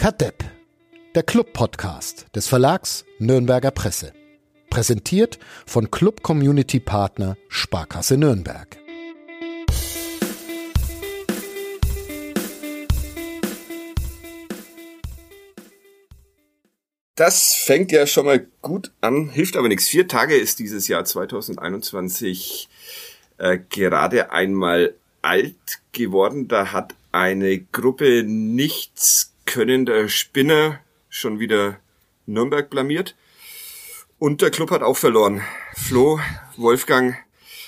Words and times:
Kadepp, 0.00 0.42
der 1.14 1.22
Club-Podcast 1.22 2.24
des 2.34 2.48
Verlags 2.48 3.04
Nürnberger 3.18 3.70
Presse. 3.70 4.14
Präsentiert 4.70 5.38
von 5.66 5.90
Club 5.90 6.22
Community 6.22 6.80
Partner 6.80 7.36
Sparkasse 7.48 8.16
Nürnberg. 8.16 8.78
Das 17.14 17.52
fängt 17.52 17.92
ja 17.92 18.06
schon 18.06 18.24
mal 18.24 18.46
gut 18.62 18.92
an, 19.02 19.28
hilft 19.28 19.58
aber 19.58 19.68
nichts. 19.68 19.86
Vier 19.86 20.08
Tage 20.08 20.34
ist 20.34 20.60
dieses 20.60 20.88
Jahr 20.88 21.04
2021 21.04 22.70
äh, 23.36 23.58
gerade 23.68 24.32
einmal 24.32 24.94
alt 25.20 25.82
geworden. 25.92 26.48
Da 26.48 26.72
hat 26.72 26.94
eine 27.12 27.58
Gruppe 27.58 28.22
nichts 28.24 29.34
könnender 29.50 30.08
Spinner 30.08 30.78
schon 31.08 31.40
wieder 31.40 31.80
Nürnberg 32.24 32.70
blamiert. 32.70 33.16
Und 34.20 34.42
der 34.42 34.50
Club 34.50 34.70
hat 34.70 34.82
auch 34.82 34.96
verloren. 34.96 35.42
Flo, 35.74 36.20
Wolfgang, 36.56 37.16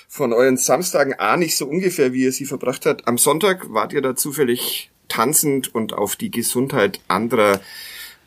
von 0.06 0.32
euren 0.32 0.56
Samstagen 0.56 1.18
A 1.18 1.36
nicht 1.36 1.56
so 1.56 1.66
ungefähr, 1.66 2.12
wie 2.12 2.22
ihr 2.22 2.32
sie 2.32 2.44
verbracht 2.44 2.86
habt. 2.86 3.08
Am 3.08 3.18
Sonntag 3.18 3.72
wart 3.72 3.92
ihr 3.92 4.00
da 4.00 4.14
zufällig 4.14 4.90
tanzend 5.08 5.74
und 5.74 5.92
auf 5.92 6.14
die 6.14 6.30
Gesundheit 6.30 7.00
anderer 7.08 7.60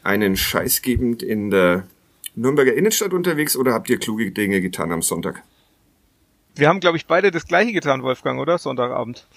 einen 0.04 0.36
Scheiß 0.36 0.82
gebend 0.82 1.24
in 1.24 1.50
der 1.50 1.88
Nürnberger 2.36 2.74
Innenstadt 2.74 3.14
unterwegs 3.14 3.56
oder 3.56 3.72
habt 3.72 3.90
ihr 3.90 4.00
kluge 4.00 4.32
Dinge 4.32 4.60
getan 4.60 4.92
am 4.92 5.02
Sonntag? 5.02 5.44
Wir 6.56 6.68
haben, 6.68 6.82
glaube 6.82 6.98
ich, 6.98 7.06
beide 7.06 7.32
das 7.32 7.48
gleiche 7.48 7.72
getan, 7.72 8.04
Wolfgang, 8.04 8.38
oder? 8.42 8.58
Sonntagabend. 8.58 9.28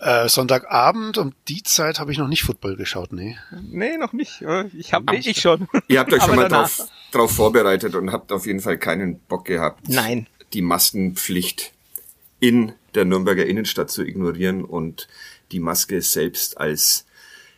Äh, 0.00 0.30
Sonntagabend 0.30 1.18
um 1.18 1.34
die 1.46 1.62
Zeit 1.62 1.98
habe 1.98 2.10
ich 2.10 2.16
noch 2.16 2.28
nicht 2.28 2.42
Football 2.42 2.76
geschaut, 2.76 3.12
nee. 3.12 3.36
Nee, 3.70 3.98
noch 3.98 4.14
nicht. 4.14 4.42
Ich 4.72 4.94
habe 4.94 5.12
nee, 5.12 5.20
ich 5.22 5.40
schon. 5.40 5.68
Ihr 5.88 6.00
habt 6.00 6.12
euch 6.12 6.22
schon 6.22 6.36
mal 6.36 6.48
drauf, 6.48 6.88
drauf 7.12 7.30
vorbereitet 7.30 7.94
und 7.94 8.10
habt 8.10 8.32
auf 8.32 8.46
jeden 8.46 8.60
Fall 8.60 8.78
keinen 8.78 9.18
Bock 9.18 9.44
gehabt, 9.44 9.88
Nein. 9.88 10.26
die 10.54 10.62
Maskenpflicht 10.62 11.72
in 12.40 12.72
der 12.94 13.04
Nürnberger 13.04 13.44
Innenstadt 13.44 13.90
zu 13.90 14.02
ignorieren 14.02 14.64
und 14.64 15.06
die 15.52 15.60
Maske 15.60 16.00
selbst 16.00 16.56
als 16.56 17.04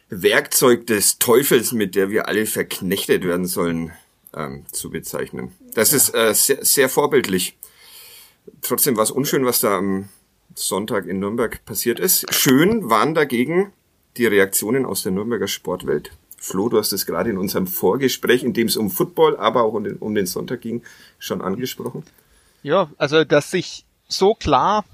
Werkzeug 0.08 0.88
des 0.88 1.20
Teufels, 1.20 1.70
mit 1.70 1.94
der 1.94 2.10
wir 2.10 2.26
alle 2.26 2.46
verknechtet 2.46 3.24
werden 3.24 3.46
sollen, 3.46 3.92
ähm, 4.34 4.66
zu 4.72 4.90
bezeichnen. 4.90 5.52
Das 5.74 5.92
ja. 5.92 5.96
ist 5.96 6.14
äh, 6.14 6.34
sehr, 6.34 6.64
sehr 6.64 6.88
vorbildlich. 6.88 7.56
Trotzdem 8.62 8.96
war 8.96 9.04
es 9.04 9.12
unschön, 9.12 9.44
was 9.44 9.60
da 9.60 9.78
am 9.78 10.08
Sonntag 10.54 11.06
in 11.06 11.18
Nürnberg 11.18 11.64
passiert 11.64 12.00
ist. 12.00 12.32
Schön 12.34 12.90
waren 12.90 13.14
dagegen 13.14 13.72
die 14.16 14.26
Reaktionen 14.26 14.84
aus 14.84 15.02
der 15.02 15.12
Nürnberger 15.12 15.48
Sportwelt. 15.48 16.12
Flo, 16.38 16.68
du 16.68 16.78
hast 16.78 16.92
es 16.92 17.06
gerade 17.06 17.30
in 17.30 17.38
unserem 17.38 17.66
Vorgespräch, 17.66 18.42
in 18.42 18.52
dem 18.52 18.66
es 18.66 18.76
um 18.76 18.90
Football, 18.90 19.36
aber 19.36 19.62
auch 19.62 19.74
um 19.74 19.84
den, 19.84 19.96
um 19.96 20.14
den 20.14 20.26
Sonntag 20.26 20.60
ging, 20.60 20.82
schon 21.18 21.40
angesprochen. 21.40 22.02
Ja, 22.62 22.90
also 22.98 23.24
dass 23.24 23.50
sich 23.50 23.84
so 24.08 24.34
klar 24.34 24.84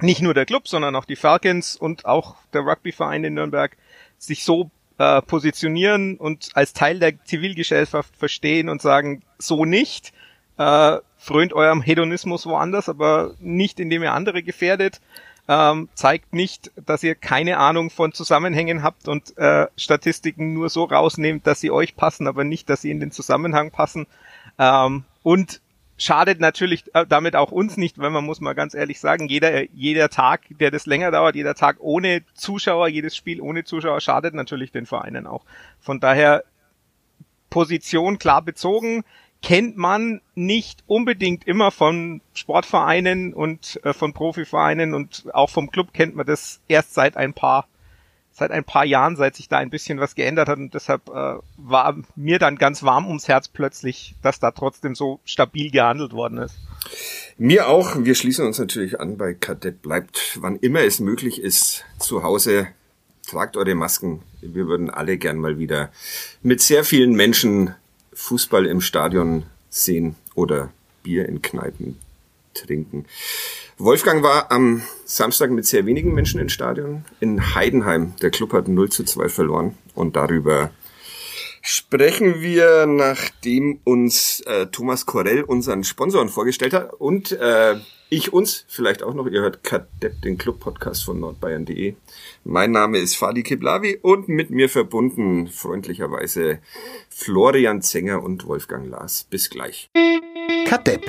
nicht 0.00 0.22
nur 0.22 0.34
der 0.34 0.46
Club, 0.46 0.68
sondern 0.68 0.94
auch 0.96 1.04
die 1.04 1.16
Falcons 1.16 1.76
und 1.76 2.06
auch 2.06 2.36
der 2.52 2.62
Rugbyverein 2.62 3.24
in 3.24 3.34
Nürnberg 3.34 3.76
sich 4.16 4.44
so 4.44 4.70
äh, 4.98 5.22
positionieren 5.22 6.16
und 6.16 6.50
als 6.54 6.72
Teil 6.72 6.98
der 6.98 7.22
Zivilgesellschaft 7.24 8.16
verstehen 8.16 8.68
und 8.68 8.82
sagen, 8.82 9.22
so 9.38 9.64
nicht, 9.64 10.12
äh, 10.58 10.98
frönt 11.16 11.52
eurem 11.52 11.80
Hedonismus 11.80 12.46
woanders, 12.46 12.88
aber 12.88 13.34
nicht 13.40 13.80
indem 13.80 14.02
ihr 14.02 14.12
andere 14.12 14.42
gefährdet, 14.42 15.00
ähm, 15.48 15.88
zeigt 15.94 16.34
nicht, 16.34 16.70
dass 16.76 17.02
ihr 17.02 17.14
keine 17.14 17.56
Ahnung 17.56 17.88
von 17.90 18.12
Zusammenhängen 18.12 18.82
habt 18.82 19.08
und 19.08 19.36
äh, 19.38 19.66
Statistiken 19.76 20.52
nur 20.52 20.68
so 20.68 20.84
rausnehmt, 20.84 21.46
dass 21.46 21.60
sie 21.60 21.70
euch 21.70 21.96
passen, 21.96 22.26
aber 22.26 22.44
nicht, 22.44 22.68
dass 22.68 22.82
sie 22.82 22.90
in 22.90 23.00
den 23.00 23.10
Zusammenhang 23.10 23.70
passen. 23.70 24.06
Ähm, 24.58 25.04
und 25.22 25.62
schadet 25.96 26.38
natürlich 26.38 26.84
äh, 26.94 27.06
damit 27.06 27.34
auch 27.34 27.50
uns 27.50 27.76
nicht, 27.76 27.98
weil 27.98 28.10
man 28.10 28.24
muss 28.24 28.40
mal 28.40 28.54
ganz 28.54 28.74
ehrlich 28.74 29.00
sagen, 29.00 29.26
jeder, 29.26 29.64
jeder 29.72 30.10
Tag, 30.10 30.42
der 30.50 30.70
das 30.70 30.86
länger 30.86 31.10
dauert, 31.10 31.34
jeder 31.34 31.54
Tag 31.54 31.78
ohne 31.80 32.22
Zuschauer, 32.34 32.88
jedes 32.88 33.16
Spiel 33.16 33.40
ohne 33.40 33.64
Zuschauer 33.64 34.00
schadet 34.00 34.34
natürlich 34.34 34.70
den 34.70 34.86
Vereinen 34.86 35.26
auch. 35.26 35.44
Von 35.80 35.98
daher 35.98 36.44
Position 37.50 38.18
klar 38.18 38.42
bezogen, 38.42 39.02
kennt 39.42 39.76
man 39.76 40.20
nicht 40.34 40.82
unbedingt 40.86 41.46
immer 41.46 41.70
von 41.70 42.20
Sportvereinen 42.34 43.32
und 43.32 43.80
äh, 43.84 43.92
von 43.92 44.12
Profivereinen 44.12 44.94
und 44.94 45.26
auch 45.32 45.50
vom 45.50 45.70
Club 45.70 45.92
kennt 45.92 46.16
man 46.16 46.26
das 46.26 46.60
erst 46.68 46.94
seit 46.94 47.16
ein 47.16 47.34
paar 47.34 47.68
seit 48.38 48.52
ein 48.52 48.64
paar 48.64 48.84
Jahren, 48.84 49.16
seit 49.16 49.34
sich 49.34 49.48
da 49.48 49.58
ein 49.58 49.68
bisschen 49.68 49.98
was 49.98 50.14
geändert 50.14 50.48
hat 50.48 50.58
und 50.58 50.72
deshalb 50.72 51.08
äh, 51.08 51.34
war 51.56 51.96
mir 52.14 52.38
dann 52.38 52.56
ganz 52.56 52.82
warm 52.84 53.06
ums 53.06 53.28
Herz 53.28 53.48
plötzlich, 53.48 54.14
dass 54.22 54.38
da 54.38 54.52
trotzdem 54.52 54.94
so 54.94 55.20
stabil 55.24 55.70
gehandelt 55.70 56.12
worden 56.12 56.38
ist. 56.38 56.54
Mir 57.36 57.68
auch. 57.68 57.96
Wir 57.98 58.14
schließen 58.14 58.46
uns 58.46 58.58
natürlich 58.58 59.00
an 59.00 59.16
bei 59.16 59.34
Kadett. 59.34 59.82
Bleibt, 59.82 60.38
wann 60.40 60.56
immer 60.56 60.80
es 60.80 61.00
möglich 61.00 61.40
ist, 61.40 61.84
zu 61.98 62.22
Hause. 62.22 62.68
Tragt 63.28 63.56
eure 63.56 63.74
Masken. 63.74 64.22
Wir 64.40 64.66
würden 64.66 64.88
alle 64.88 65.18
gern 65.18 65.38
mal 65.38 65.58
wieder 65.58 65.90
mit 66.42 66.60
sehr 66.60 66.84
vielen 66.84 67.12
Menschen 67.14 67.74
Fußball 68.18 68.66
im 68.66 68.80
Stadion 68.80 69.44
sehen 69.70 70.16
oder 70.34 70.70
Bier 71.04 71.28
in 71.28 71.40
Kneipen 71.40 71.96
trinken. 72.52 73.06
Wolfgang 73.78 74.24
war 74.24 74.50
am 74.50 74.82
Samstag 75.04 75.50
mit 75.52 75.66
sehr 75.66 75.86
wenigen 75.86 76.12
Menschen 76.12 76.40
im 76.40 76.48
Stadion 76.48 77.04
in 77.20 77.54
Heidenheim. 77.54 78.16
Der 78.20 78.30
Club 78.30 78.52
hat 78.52 78.66
0 78.66 78.90
zu 78.90 79.04
2 79.04 79.28
verloren 79.28 79.78
und 79.94 80.16
darüber 80.16 80.72
sprechen 81.62 82.40
wir, 82.40 82.86
nachdem 82.86 83.80
uns 83.84 84.40
äh, 84.40 84.66
Thomas 84.66 85.06
Korell 85.06 85.42
unseren 85.42 85.84
Sponsoren 85.84 86.28
vorgestellt 86.28 86.72
hat 86.72 86.92
und 86.94 87.32
äh, 87.32 87.76
ich 88.10 88.32
uns 88.32 88.64
vielleicht 88.68 89.02
auch 89.02 89.12
noch. 89.12 89.26
Ihr 89.26 89.42
hört 89.42 89.64
Kadepp, 89.64 90.22
den 90.22 90.38
Club-Podcast 90.38 91.04
von 91.04 91.20
nordbayern.de. 91.20 91.94
Mein 92.44 92.70
Name 92.70 92.98
ist 92.98 93.16
Fadi 93.16 93.42
Kiblavi 93.42 93.98
und 94.00 94.28
mit 94.28 94.50
mir 94.50 94.68
verbunden 94.68 95.48
freundlicherweise 95.48 96.60
Florian 97.10 97.82
Zenger 97.82 98.22
und 98.22 98.46
Wolfgang 98.46 98.88
Lars. 98.88 99.26
Bis 99.28 99.50
gleich. 99.50 99.90
Kadepp 100.66 101.04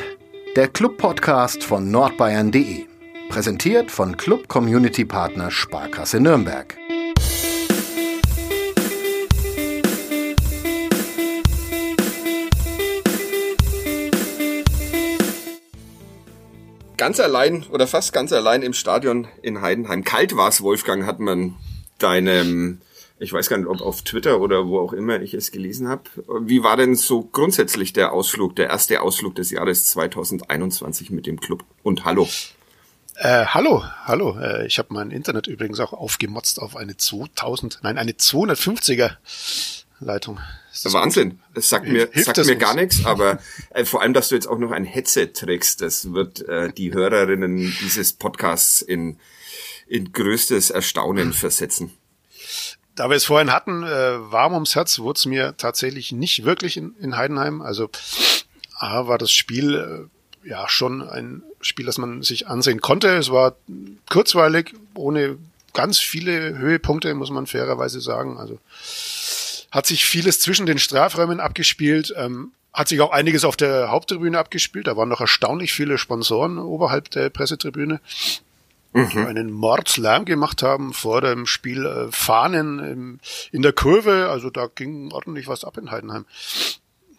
der 0.55 0.67
Club-Podcast 0.67 1.63
von 1.63 1.91
nordbayern.de. 1.91 2.85
Präsentiert 3.29 3.91
von 3.91 4.17
Club 4.17 4.47
Community 4.47 5.05
Partner 5.05 5.51
Sparkasse 5.51 6.19
Nürnberg. 6.19 6.78
Ganz 17.09 17.19
allein 17.19 17.65
oder 17.71 17.87
fast 17.87 18.13
ganz 18.13 18.31
allein 18.31 18.61
im 18.61 18.73
Stadion 18.73 19.27
in 19.41 19.61
Heidenheim. 19.61 20.03
Kalt 20.03 20.37
war 20.37 20.47
es, 20.47 20.61
Wolfgang, 20.61 21.07
hat 21.07 21.19
man 21.19 21.55
deinem 21.97 22.81
ich 23.17 23.33
weiß 23.33 23.49
gar 23.49 23.57
nicht, 23.57 23.65
ob 23.65 23.81
auf 23.81 24.03
Twitter 24.03 24.39
oder 24.39 24.67
wo 24.67 24.79
auch 24.79 24.93
immer 24.93 25.19
ich 25.19 25.33
es 25.33 25.49
gelesen 25.49 25.87
habe. 25.87 26.03
Wie 26.41 26.61
war 26.61 26.77
denn 26.77 26.93
so 26.93 27.23
grundsätzlich 27.23 27.93
der 27.93 28.13
Ausflug, 28.13 28.55
der 28.57 28.69
erste 28.69 29.01
Ausflug 29.01 29.33
des 29.33 29.49
Jahres 29.49 29.87
2021 29.87 31.09
mit 31.09 31.25
dem 31.25 31.39
Club? 31.39 31.65
Und 31.81 32.05
hallo. 32.05 32.27
Äh, 33.15 33.45
hallo, 33.47 33.83
hallo. 34.03 34.37
Äh, 34.39 34.67
ich 34.67 34.77
habe 34.77 34.93
mein 34.93 35.09
Internet 35.09 35.47
übrigens 35.47 35.79
auch 35.79 35.93
aufgemotzt 35.93 36.61
auf 36.61 36.75
eine 36.75 36.95
2000, 36.95 37.79
nein, 37.81 37.97
eine 37.97 38.11
250er 38.11 39.13
Leitung. 39.99 40.39
Wahnsinn. 40.85 41.39
Das 41.53 41.69
sagt 41.69 41.87
mir, 41.87 42.09
Hilft 42.11 42.35
sagt 42.35 42.47
mir 42.47 42.55
gar 42.55 42.75
nichts, 42.75 43.05
aber 43.05 43.39
äh, 43.71 43.85
vor 43.85 44.01
allem, 44.01 44.13
dass 44.13 44.29
du 44.29 44.35
jetzt 44.35 44.47
auch 44.47 44.57
noch 44.57 44.71
ein 44.71 44.85
Headset 44.85 45.27
trägst, 45.33 45.81
das 45.81 46.13
wird 46.13 46.47
äh, 46.47 46.71
die 46.71 46.93
Hörerinnen 46.93 47.57
dieses 47.81 48.13
Podcasts 48.13 48.81
in, 48.81 49.19
in 49.87 50.13
größtes 50.13 50.69
Erstaunen 50.69 51.33
versetzen. 51.33 51.91
Da 52.95 53.09
wir 53.09 53.15
es 53.15 53.25
vorhin 53.25 53.51
hatten, 53.51 53.83
äh, 53.83 54.31
warm 54.31 54.53
ums 54.53 54.75
Herz 54.75 54.99
wurde 54.99 55.17
es 55.17 55.25
mir 55.25 55.55
tatsächlich 55.57 56.11
nicht 56.11 56.43
wirklich 56.43 56.77
in, 56.77 56.95
in 56.99 57.15
Heidenheim. 57.15 57.61
Also 57.61 57.89
A 58.75 59.07
war 59.07 59.17
das 59.17 59.31
Spiel 59.31 60.09
äh, 60.43 60.47
ja 60.47 60.67
schon 60.69 61.01
ein 61.01 61.43
Spiel, 61.61 61.85
das 61.85 61.97
man 61.97 62.21
sich 62.23 62.47
ansehen 62.47 62.81
konnte. 62.81 63.09
Es 63.17 63.31
war 63.31 63.55
kurzweilig, 64.09 64.73
ohne 64.95 65.37
ganz 65.73 65.99
viele 65.99 66.57
Höhepunkte, 66.57 67.13
muss 67.13 67.29
man 67.29 67.47
fairerweise 67.47 68.01
sagen. 68.01 68.37
Also 68.37 68.59
hat 69.71 69.85
sich 69.85 70.05
vieles 70.05 70.39
zwischen 70.39 70.65
den 70.65 70.79
Strafräumen 70.79 71.39
abgespielt. 71.39 72.13
Ähm, 72.17 72.51
hat 72.73 72.87
sich 72.87 73.01
auch 73.01 73.11
einiges 73.11 73.45
auf 73.45 73.57
der 73.57 73.89
Haupttribüne 73.89 74.37
abgespielt. 74.37 74.87
Da 74.87 74.95
waren 74.95 75.09
noch 75.09 75.21
erstaunlich 75.21 75.73
viele 75.73 75.97
Sponsoren 75.97 76.59
oberhalb 76.59 77.09
der 77.09 77.29
Pressetribüne 77.29 77.99
mhm. 78.93 79.25
einen 79.25 79.51
Mordslärm 79.51 80.25
gemacht 80.25 80.63
haben 80.63 80.93
vor 80.93 81.21
dem 81.21 81.45
Spiel 81.45 81.85
äh, 81.85 82.11
Fahnen 82.11 82.79
im, 82.79 83.19
in 83.51 83.61
der 83.61 83.73
Kurve. 83.73 84.29
Also 84.29 84.49
da 84.49 84.67
ging 84.67 85.11
ordentlich 85.11 85.47
was 85.47 85.63
ab 85.63 85.77
in 85.77 85.91
Heidenheim. 85.91 86.25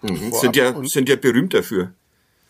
Mhm. 0.03 0.33
Sind 0.33 0.57
ja, 0.57 0.75
sind 0.85 1.09
ja 1.09 1.17
berühmt 1.17 1.55
dafür. 1.55 1.93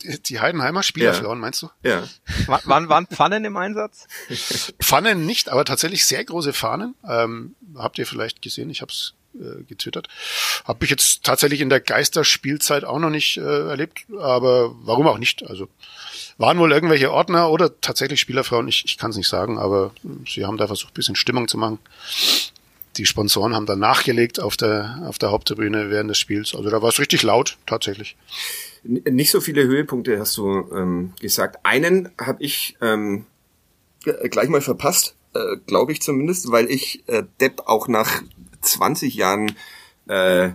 Die 0.03 0.41
Heidenheimer 0.41 0.82
Spielerflauen, 0.82 1.38
ja. 1.38 1.41
meinst 1.43 1.61
du? 1.61 1.70
Ja. 1.82 2.05
Wann 2.46 2.88
waren 2.88 3.06
Pfannen 3.06 3.44
im 3.44 3.58
Einsatz? 3.58 4.06
Pfannen 4.81 5.26
nicht, 5.26 5.50
aber 5.50 5.67
tatsächlich 5.67 6.06
sehr 6.06 6.25
große 6.25 6.55
Fahnen. 6.55 6.94
Ähm, 7.06 7.55
habt 7.76 7.99
ihr 7.99 8.06
vielleicht 8.06 8.41
gesehen, 8.41 8.70
ich 8.70 8.81
habe 8.81 8.93
es 8.93 9.12
äh, 9.35 9.62
getwittert. 9.65 10.09
Habe 10.65 10.85
ich 10.85 10.91
jetzt 10.91 11.23
tatsächlich 11.23 11.61
in 11.61 11.69
der 11.69 11.81
Geisterspielzeit 11.81 12.85
auch 12.85 12.99
noch 12.99 13.11
nicht 13.11 13.37
äh, 13.37 13.69
erlebt, 13.69 14.00
aber 14.19 14.75
warum 14.82 15.06
auch 15.06 15.19
nicht? 15.19 15.49
Also 15.49 15.69
waren 16.38 16.59
wohl 16.59 16.73
irgendwelche 16.73 17.12
Ordner 17.12 17.50
oder 17.50 17.81
tatsächlich 17.81 18.21
Spielerfrauen, 18.21 18.67
ich, 18.69 18.85
ich 18.85 18.99
kann 18.99 19.11
es 19.11 19.17
nicht 19.17 19.29
sagen, 19.29 19.59
aber 19.59 19.93
sie 20.27 20.47
haben 20.47 20.56
da 20.56 20.67
versucht, 20.67 20.94
bisschen 20.94 21.17
Stimmung 21.17 21.49
zu 21.49 21.59
machen. 21.59 21.79
Die 22.97 23.06
Sponsoren 23.06 23.55
haben 23.55 23.67
dann 23.67 23.79
nachgelegt 23.79 24.41
auf 24.41 24.56
der, 24.56 25.03
auf 25.06 25.19
der 25.19 25.31
Haupttribüne 25.31 25.91
während 25.91 26.11
des 26.11 26.19
Spiels. 26.19 26.55
Also 26.55 26.71
da 26.71 26.82
war 26.82 26.88
es 26.88 26.99
richtig 26.99 27.23
laut, 27.23 27.56
tatsächlich. 27.67 28.17
Nicht 28.82 29.31
so 29.31 29.41
viele 29.41 29.62
Höhepunkte 29.65 30.19
hast 30.19 30.37
du 30.37 30.69
ähm, 30.75 31.12
gesagt. 31.21 31.59
Einen 31.62 32.11
habe 32.19 32.43
ich 32.43 32.77
ähm, 32.81 33.27
gleich 34.05 34.49
mal 34.49 34.61
verpasst, 34.61 35.15
äh, 35.35 35.56
glaube 35.67 35.93
ich 35.93 36.03
zumindest, 36.03 36.50
weil 36.50 36.71
ich 36.71 37.05
äh, 37.06 37.23
Depp 37.41 37.62
auch 37.67 37.87
nach 37.87 38.23
20 38.60 39.14
Jahren 39.14 39.54
äh, 40.08 40.50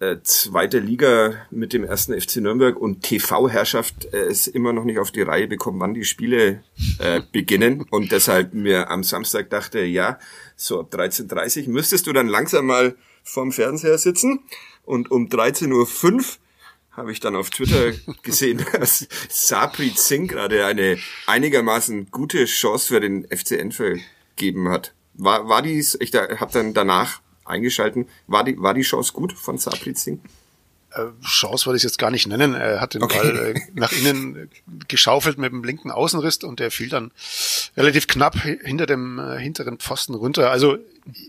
äh, 0.00 0.18
zweite 0.22 0.78
Liga 0.78 1.46
mit 1.50 1.72
dem 1.72 1.82
ersten 1.84 2.18
FC 2.18 2.36
Nürnberg 2.36 2.76
und 2.76 3.02
TV-Herrschaft 3.02 4.12
äh, 4.12 4.26
es 4.26 4.46
immer 4.46 4.72
noch 4.72 4.84
nicht 4.84 5.00
auf 5.00 5.10
die 5.10 5.22
Reihe 5.22 5.48
bekommen, 5.48 5.80
wann 5.80 5.94
die 5.94 6.04
Spiele 6.04 6.62
äh, 7.00 7.20
beginnen 7.32 7.84
und 7.90 8.12
deshalb 8.12 8.54
mir 8.54 8.90
am 8.90 9.02
Samstag 9.02 9.50
dachte, 9.50 9.80
ja, 9.80 10.20
so 10.54 10.80
ab 10.80 10.94
13.30 10.94 11.66
Uhr 11.66 11.72
müsstest 11.72 12.06
du 12.06 12.12
dann 12.12 12.28
langsam 12.28 12.66
mal 12.66 12.94
vorm 13.24 13.50
Fernseher 13.50 13.98
sitzen 13.98 14.40
und 14.84 15.10
um 15.10 15.26
13.05 15.26 16.14
Uhr 16.14 16.22
habe 16.92 17.12
ich 17.12 17.20
dann 17.20 17.34
auf 17.34 17.50
Twitter 17.50 17.92
gesehen, 18.22 18.64
dass 18.72 19.08
Saprit 19.28 19.98
Singh 19.98 20.32
gerade 20.32 20.64
eine 20.64 20.98
einigermaßen 21.26 22.10
gute 22.12 22.44
Chance 22.44 22.88
für 22.88 23.00
den 23.00 23.26
FCN 23.28 23.72
vergeben 23.72 24.68
hat. 24.68 24.94
War, 25.18 25.48
war 25.48 25.62
dies, 25.62 25.96
ich 26.00 26.10
da, 26.10 26.28
habe 26.38 26.52
dann 26.52 26.74
danach 26.74 27.20
eingeschalten, 27.44 28.08
war 28.26 28.44
die, 28.44 28.58
war 28.60 28.74
die 28.74 28.82
Chance 28.82 29.12
gut 29.12 29.32
von 29.32 29.58
Saprit 29.58 29.98
Singh? 29.98 30.20
Äh, 30.92 31.08
Chance 31.22 31.66
würde 31.66 31.76
ich 31.76 31.82
jetzt 31.82 31.98
gar 31.98 32.10
nicht 32.10 32.26
nennen. 32.26 32.54
Er 32.54 32.80
hat 32.80 32.94
den 32.94 33.02
okay. 33.02 33.18
Ball 33.18 33.36
äh, 33.56 33.60
nach 33.74 33.92
innen 33.92 34.36
äh, 34.36 34.46
geschaufelt 34.88 35.36
mit 35.36 35.52
dem 35.52 35.62
linken 35.62 35.90
Außenriss 35.90 36.38
und 36.38 36.60
der 36.60 36.70
fiel 36.70 36.88
dann 36.88 37.10
relativ 37.76 38.06
knapp 38.06 38.36
hinter 38.36 38.86
dem 38.86 39.20
hinteren 39.38 39.78
Pfosten 39.78 40.14
runter. 40.14 40.50
Also 40.50 40.78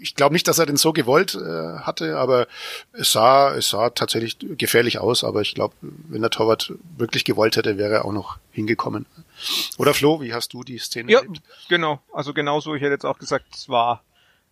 ich 0.02 0.16
glaube 0.16 0.34
nicht, 0.34 0.48
dass 0.48 0.60
er 0.60 0.66
den 0.66 0.78
so 0.78 0.94
gewollt 0.94 1.36
hatte, 1.36 2.18
aber 2.18 2.48
es 2.92 3.14
sah, 3.14 3.56
es 3.56 3.70
sah 3.70 3.90
tatsächlich 3.92 4.38
gefährlich 4.40 5.00
aus. 5.00 5.24
Aber 5.24 5.42
ich 5.42 5.56
glaube, 5.56 5.74
wenn 5.82 6.22
der 6.22 6.32
Torwart 6.32 6.74
wirklich 6.98 7.24
gewollt 7.24 7.56
hätte, 7.56 7.78
wäre 7.78 7.96
er 7.96 8.06
auch 8.06 8.12
noch 8.12 8.38
hingekommen. 8.52 9.06
Oder 9.78 9.94
Flo, 9.94 10.22
wie 10.22 10.34
hast 10.34 10.54
du 10.54 10.64
die 10.64 10.78
Szene 10.78 11.12
ja, 11.12 11.20
erlebt? 11.20 11.42
Genau, 11.70 12.02
also 12.14 12.34
genauso. 12.34 12.76
Ich 12.76 12.82
hätte 12.82 12.94
jetzt 12.94 13.06
auch 13.06 13.20
gesagt, 13.20 13.46
es 13.54 13.70
war 13.70 14.04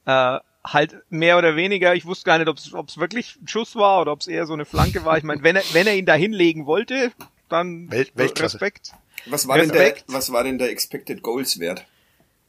äh, 0.06 0.40
halt 0.64 0.96
mehr 1.10 1.38
oder 1.38 1.56
weniger, 1.56 1.96
ich 1.96 2.06
wusste 2.06 2.26
gar 2.26 2.38
nicht, 2.38 2.48
ob 2.48 2.88
es 2.88 2.98
wirklich 2.98 3.38
ein 3.42 3.48
Schuss 3.48 3.76
war 3.76 4.02
oder 4.02 4.12
ob 4.12 4.22
es 4.22 4.28
eher 4.28 4.46
so 4.46 4.54
eine 4.54 4.66
Flanke 4.66 5.06
war. 5.06 5.18
Ich 5.18 5.24
meine, 5.24 5.44
wenn 5.44 5.56
er, 5.56 5.64
wenn 5.74 5.88
er 5.88 5.96
ihn 5.96 6.06
da 6.06 6.14
hinlegen 6.14 6.66
wollte, 6.66 7.12
dann 7.50 7.90
Welt, 7.92 8.12
Weltklasse. 8.16 8.56
Respekt. 8.56 8.94
Was 9.26 9.48
war, 9.48 9.58
Respekt. 9.58 9.76
Denn 9.76 10.06
der, 10.08 10.16
was 10.16 10.32
war 10.32 10.44
denn 10.44 10.58
der 10.58 10.70
Expected 10.70 11.22
Goals 11.22 11.60
Wert? 11.60 11.86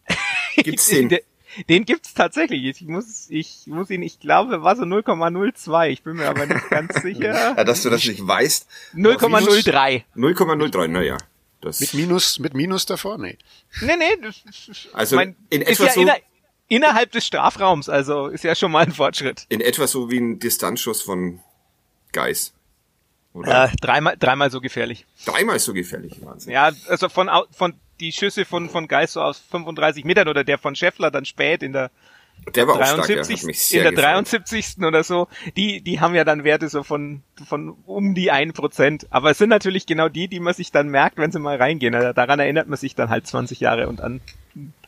Gibt's 0.56 0.88
den? 0.88 1.08
den, 1.08 1.20
den 1.68 1.84
gibt's 1.84 2.14
tatsächlich. 2.14 2.64
Ich 2.64 2.82
muss, 2.82 3.26
ich 3.30 3.62
muss 3.66 3.90
ihn, 3.90 4.02
ich 4.02 4.20
glaube, 4.20 4.62
war 4.62 4.76
so 4.76 4.82
0,02. 4.82 5.88
Ich 5.88 6.02
bin 6.02 6.16
mir 6.16 6.28
aber 6.28 6.46
nicht 6.46 6.68
ganz 6.70 6.94
sicher. 7.02 7.54
ja, 7.56 7.64
dass 7.64 7.82
du 7.82 7.90
das 7.90 8.04
nicht 8.04 8.26
weißt. 8.26 8.66
0,03. 8.94 10.02
0,03, 10.14 10.88
naja. 10.88 11.18
Das 11.60 11.80
mit 11.80 11.94
Minus, 11.94 12.38
mit 12.38 12.54
Minus 12.54 12.86
davor? 12.86 13.18
Nee. 13.18 13.36
Nee, 13.80 13.96
nee, 13.96 14.16
das, 14.22 14.88
also 14.92 15.16
mein, 15.16 15.34
in 15.50 15.62
etwa 15.62 15.84
ja 15.84 15.92
so, 15.92 16.00
inner, 16.00 16.16
innerhalb 16.68 17.10
des 17.12 17.26
Strafraums, 17.26 17.88
also 17.88 18.28
ist 18.28 18.44
ja 18.44 18.54
schon 18.54 18.70
mal 18.70 18.84
ein 18.84 18.92
Fortschritt. 18.92 19.46
In 19.48 19.60
etwa 19.60 19.86
so 19.86 20.10
wie 20.10 20.18
ein 20.18 20.38
Distanzschuss 20.38 21.02
von 21.02 21.40
Geis. 22.12 22.52
Oder? 23.32 23.64
Äh, 23.64 23.76
dreimal, 23.80 24.16
dreimal 24.16 24.50
so 24.50 24.60
gefährlich. 24.60 25.04
Dreimal 25.24 25.58
so 25.58 25.72
gefährlich, 25.72 26.14
Wahnsinn. 26.22 26.52
Ja, 26.52 26.70
also 26.88 27.08
von, 27.08 27.28
von 27.50 27.74
die 28.00 28.12
Schüsse 28.12 28.44
von, 28.44 28.70
von 28.70 28.88
Geis 28.88 29.14
so 29.14 29.20
aus 29.20 29.38
35 29.50 30.04
Metern 30.04 30.28
oder 30.28 30.44
der 30.44 30.58
von 30.58 30.74
Scheffler 30.76 31.10
dann 31.10 31.24
spät 31.24 31.62
in 31.62 31.72
der 31.72 31.90
der 32.54 32.66
war 32.66 32.78
73, 32.78 32.98
auch 32.98 33.04
stark, 33.04 33.38
hat 33.38 33.44
mich 33.44 33.66
sehr 33.66 33.88
in 33.88 33.94
der 33.94 34.02
73. 34.02 34.66
Gefallen. 34.66 34.88
oder 34.88 35.04
so, 35.04 35.28
die, 35.56 35.80
die 35.80 36.00
haben 36.00 36.14
ja 36.14 36.24
dann 36.24 36.44
Werte 36.44 36.68
so 36.68 36.82
von, 36.82 37.22
von 37.46 37.76
um 37.86 38.14
die 38.14 38.30
ein 38.30 38.52
Prozent. 38.52 39.06
Aber 39.10 39.30
es 39.30 39.38
sind 39.38 39.50
natürlich 39.50 39.86
genau 39.86 40.08
die, 40.08 40.28
die 40.28 40.40
man 40.40 40.54
sich 40.54 40.72
dann 40.72 40.88
merkt, 40.88 41.18
wenn 41.18 41.32
sie 41.32 41.38
mal 41.38 41.56
reingehen. 41.56 41.94
Also 41.94 42.12
daran 42.12 42.40
erinnert 42.40 42.68
man 42.68 42.78
sich 42.78 42.94
dann 42.94 43.10
halt 43.10 43.26
20 43.26 43.60
Jahre 43.60 43.88
und 43.88 44.00
an 44.00 44.20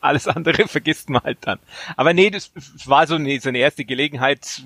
alles 0.00 0.26
andere 0.26 0.66
vergisst 0.68 1.10
man 1.10 1.22
halt 1.22 1.38
dann. 1.42 1.58
Aber 1.96 2.14
nee, 2.14 2.30
das 2.30 2.52
war 2.86 3.06
so 3.06 3.16
eine, 3.16 3.40
so 3.40 3.48
eine 3.48 3.58
erste 3.58 3.84
Gelegenheit, 3.84 4.62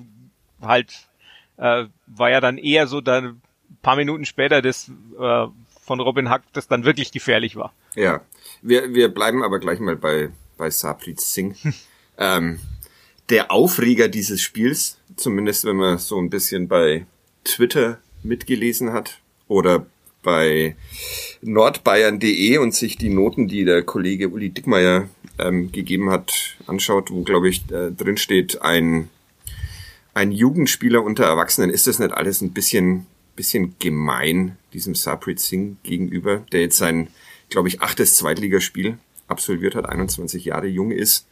halt, 0.63 1.09
äh, 1.57 1.85
war 2.07 2.31
ja 2.31 2.41
dann 2.41 2.59
eher 2.59 2.87
so 2.87 3.01
dann 3.01 3.41
paar 3.85 3.95
Minuten 3.95 4.25
später 4.25 4.63
das 4.63 4.91
äh, 5.21 5.47
von 5.85 6.01
Robin 6.01 6.31
Hack, 6.31 6.43
das 6.53 6.67
dann 6.67 6.85
wirklich 6.85 7.13
gefährlich 7.13 7.55
war. 7.55 7.73
Ja, 7.95 8.23
wir, 8.63 8.93
wir 8.95 9.09
bleiben 9.09 9.45
aber 9.45 9.61
gleich 9.61 9.79
mal 9.79 9.95
bei, 9.95 10.31
bei 10.57 10.71
Saprit 10.71 11.21
Singh. 11.21 11.57
ähm, 12.19 12.59
der 13.31 13.50
Aufreger 13.50 14.09
dieses 14.09 14.43
Spiels, 14.43 14.99
zumindest 15.17 15.65
wenn 15.65 15.76
man 15.76 15.99
so 15.99 16.19
ein 16.19 16.31
bisschen 16.31 16.69
bei 16.69 17.06
Twitter 17.44 17.99
mitgelesen 18.23 18.93
hat 18.93 19.21
oder 19.49 19.87
bei 20.23 20.76
nordbayern.de 21.43 22.59
und 22.59 22.75
sich 22.75 22.97
die 22.97 23.11
Noten, 23.11 23.47
die 23.47 23.65
der 23.65 23.82
Kollege 23.82 24.31
Uli 24.31 24.50
Dickmeier 24.50 25.09
ähm, 25.38 25.71
gegeben 25.71 26.11
hat, 26.11 26.56
anschaut, 26.67 27.11
wo, 27.11 27.23
glaube 27.23 27.49
ich, 27.49 27.71
äh, 27.71 27.91
drin 27.91 28.17
steht, 28.17 28.62
ein, 28.62 29.11
ein 30.15 30.32
Jugendspieler 30.32 31.03
unter 31.03 31.25
Erwachsenen, 31.25 31.70
ist 31.70 31.87
das 31.87 31.99
nicht 31.99 32.12
alles 32.12 32.41
ein 32.41 32.53
bisschen, 32.53 33.06
bisschen 33.37 33.75
gemein 33.79 34.56
diesem 34.73 34.94
Saprit 34.94 35.41
Singh 35.41 35.77
gegenüber, 35.82 36.38
der 36.53 36.62
jetzt 36.62 36.79
sein, 36.79 37.09
glaube 37.50 37.69
ich, 37.69 37.82
achtes 37.82 38.17
Zweitligaspiel 38.17 38.99
absolviert 39.29 39.75
hat, 39.75 39.87
21 39.87 40.47
Jahre 40.47 40.69
jung 40.69 40.91
ist 40.91 41.27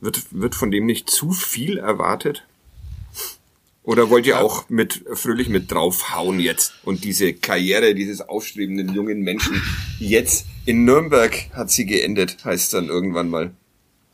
wird, 0.00 0.26
wird 0.30 0.54
von 0.54 0.70
dem 0.70 0.86
nicht 0.86 1.10
zu 1.10 1.32
viel 1.32 1.78
erwartet? 1.78 2.44
Oder 3.82 4.10
wollt 4.10 4.26
ihr 4.26 4.38
auch 4.38 4.68
mit 4.68 5.02
fröhlich 5.14 5.48
mit 5.48 5.72
draufhauen 5.72 6.40
jetzt 6.40 6.74
und 6.84 7.04
diese 7.04 7.32
Karriere 7.32 7.94
dieses 7.94 8.20
aufstrebenden 8.20 8.94
jungen 8.94 9.22
Menschen 9.22 9.62
jetzt 9.98 10.44
in 10.66 10.84
Nürnberg 10.84 11.34
hat 11.54 11.70
sie 11.70 11.86
geendet, 11.86 12.44
heißt 12.44 12.74
dann 12.74 12.88
irgendwann 12.88 13.30
mal. 13.30 13.50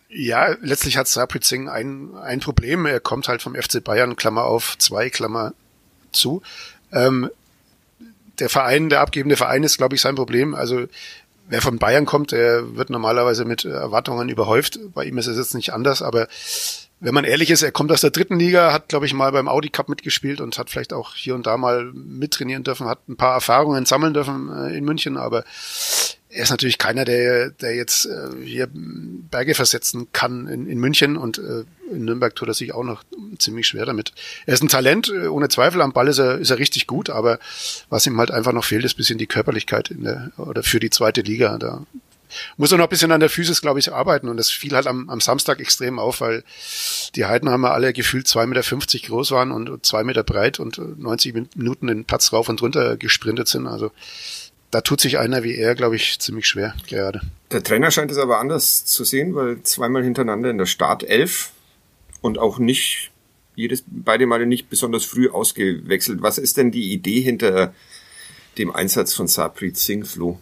Ja, 0.08 0.56
letztlich 0.60 0.96
hat 0.96 1.08
Saprit 1.08 1.42
Singh 1.42 1.68
ein, 1.68 2.14
ein 2.14 2.38
Problem. 2.38 2.86
Er 2.86 3.00
kommt 3.00 3.26
halt 3.26 3.42
vom 3.42 3.56
FC 3.56 3.82
Bayern, 3.82 4.14
Klammer 4.14 4.44
auf, 4.44 4.78
zwei 4.78 5.10
Klammer 5.10 5.54
zu. 6.12 6.40
Ähm, 6.92 7.28
der 8.38 8.48
Verein, 8.48 8.90
der 8.90 9.00
abgebende 9.00 9.36
Verein 9.36 9.64
ist, 9.64 9.76
glaube 9.76 9.96
ich, 9.96 10.00
sein 10.00 10.14
Problem. 10.14 10.54
Also 10.54 10.86
wer 11.48 11.62
von 11.62 11.78
Bayern 11.78 12.06
kommt, 12.06 12.32
der 12.32 12.76
wird 12.76 12.90
normalerweise 12.90 13.44
mit 13.44 13.64
Erwartungen 13.64 14.28
überhäuft. 14.28 14.78
Bei 14.94 15.04
ihm 15.04 15.18
ist 15.18 15.26
es 15.26 15.36
jetzt 15.36 15.54
nicht 15.54 15.72
anders, 15.72 16.02
aber 16.02 16.28
wenn 17.00 17.14
man 17.14 17.24
ehrlich 17.24 17.50
ist, 17.50 17.62
er 17.62 17.72
kommt 17.72 17.92
aus 17.92 18.00
der 18.00 18.10
dritten 18.10 18.38
Liga, 18.38 18.72
hat, 18.72 18.88
glaube 18.88 19.04
ich, 19.04 19.12
mal 19.12 19.30
beim 19.30 19.48
Audi 19.48 19.68
Cup 19.68 19.88
mitgespielt 19.88 20.40
und 20.40 20.58
hat 20.58 20.70
vielleicht 20.70 20.92
auch 20.92 21.14
hier 21.14 21.34
und 21.34 21.46
da 21.46 21.56
mal 21.56 21.92
mittrainieren 21.92 22.64
dürfen, 22.64 22.86
hat 22.86 23.06
ein 23.08 23.16
paar 23.16 23.34
Erfahrungen 23.34 23.84
sammeln 23.84 24.14
dürfen 24.14 24.50
äh, 24.50 24.76
in 24.76 24.84
München, 24.84 25.16
aber 25.16 25.44
er 26.34 26.42
ist 26.42 26.50
natürlich 26.50 26.78
keiner, 26.78 27.04
der, 27.04 27.50
der 27.50 27.76
jetzt 27.76 28.06
äh, 28.06 28.28
hier 28.44 28.68
Berge 28.72 29.54
versetzen 29.54 30.08
kann 30.12 30.48
in, 30.48 30.66
in 30.66 30.78
München 30.78 31.16
und 31.16 31.38
äh, 31.38 31.64
in 31.92 32.04
Nürnberg 32.04 32.34
tut 32.34 32.48
er 32.48 32.54
sich 32.54 32.74
auch 32.74 32.82
noch 32.82 33.04
ziemlich 33.38 33.68
schwer 33.68 33.86
damit. 33.86 34.12
Er 34.46 34.54
ist 34.54 34.62
ein 34.62 34.68
Talent, 34.68 35.08
äh, 35.08 35.28
ohne 35.28 35.48
Zweifel, 35.48 35.80
am 35.80 35.92
Ball 35.92 36.08
ist 36.08 36.18
er, 36.18 36.38
ist 36.38 36.50
er 36.50 36.58
richtig 36.58 36.88
gut, 36.88 37.08
aber 37.08 37.38
was 37.88 38.06
ihm 38.06 38.18
halt 38.18 38.32
einfach 38.32 38.52
noch 38.52 38.64
fehlt, 38.64 38.84
ist 38.84 38.94
bisschen 38.94 39.18
die 39.18 39.26
Körperlichkeit 39.26 39.90
in 39.90 40.02
der, 40.02 40.32
oder 40.36 40.64
für 40.64 40.80
die 40.80 40.90
zweite 40.90 41.20
Liga. 41.20 41.56
Da 41.58 41.84
muss 42.56 42.72
er 42.72 42.78
noch 42.78 42.86
ein 42.86 42.90
bisschen 42.90 43.12
an 43.12 43.20
der 43.20 43.30
Physis, 43.30 43.60
glaube 43.60 43.78
ich, 43.78 43.92
arbeiten 43.92 44.28
und 44.28 44.36
das 44.36 44.50
fiel 44.50 44.74
halt 44.74 44.88
am, 44.88 45.08
am 45.08 45.20
Samstag 45.20 45.60
extrem 45.60 46.00
auf, 46.00 46.20
weil 46.20 46.42
die 47.14 47.26
Heidenheimer 47.26 47.70
alle 47.72 47.92
gefühlt 47.92 48.26
zwei 48.26 48.46
Meter 48.46 48.64
fünfzig 48.64 49.04
groß 49.04 49.30
waren 49.30 49.52
und 49.52 49.86
zwei 49.86 50.02
Meter 50.02 50.24
breit 50.24 50.58
und 50.58 50.78
90 50.98 51.34
Minuten 51.54 51.86
den 51.86 52.04
Platz 52.04 52.32
rauf 52.32 52.48
und 52.48 52.60
runter 52.60 52.96
gesprintet 52.96 53.46
sind. 53.46 53.68
Also 53.68 53.92
da 54.74 54.80
tut 54.80 55.00
sich 55.00 55.18
einer 55.18 55.44
wie 55.44 55.54
er, 55.54 55.76
glaube 55.76 55.94
ich, 55.94 56.18
ziemlich 56.18 56.48
schwer 56.48 56.74
gerade. 56.88 57.20
Der 57.52 57.62
Trainer 57.62 57.92
scheint 57.92 58.10
es 58.10 58.18
aber 58.18 58.40
anders 58.40 58.84
zu 58.84 59.04
sehen, 59.04 59.36
weil 59.36 59.62
zweimal 59.62 60.02
hintereinander 60.02 60.50
in 60.50 60.58
der 60.58 60.66
Startelf 60.66 61.52
und 62.20 62.38
auch 62.38 62.58
nicht 62.58 63.12
jedes 63.54 63.84
beide 63.86 64.26
Male 64.26 64.46
nicht 64.46 64.68
besonders 64.68 65.04
früh 65.04 65.30
ausgewechselt. 65.30 66.22
Was 66.22 66.38
ist 66.38 66.56
denn 66.56 66.72
die 66.72 66.92
Idee 66.92 67.20
hinter 67.20 67.72
dem 68.58 68.74
Einsatz 68.74 69.14
von 69.14 69.28
Saprit 69.28 69.76
Singh 69.76 70.08
Flo? 70.08 70.40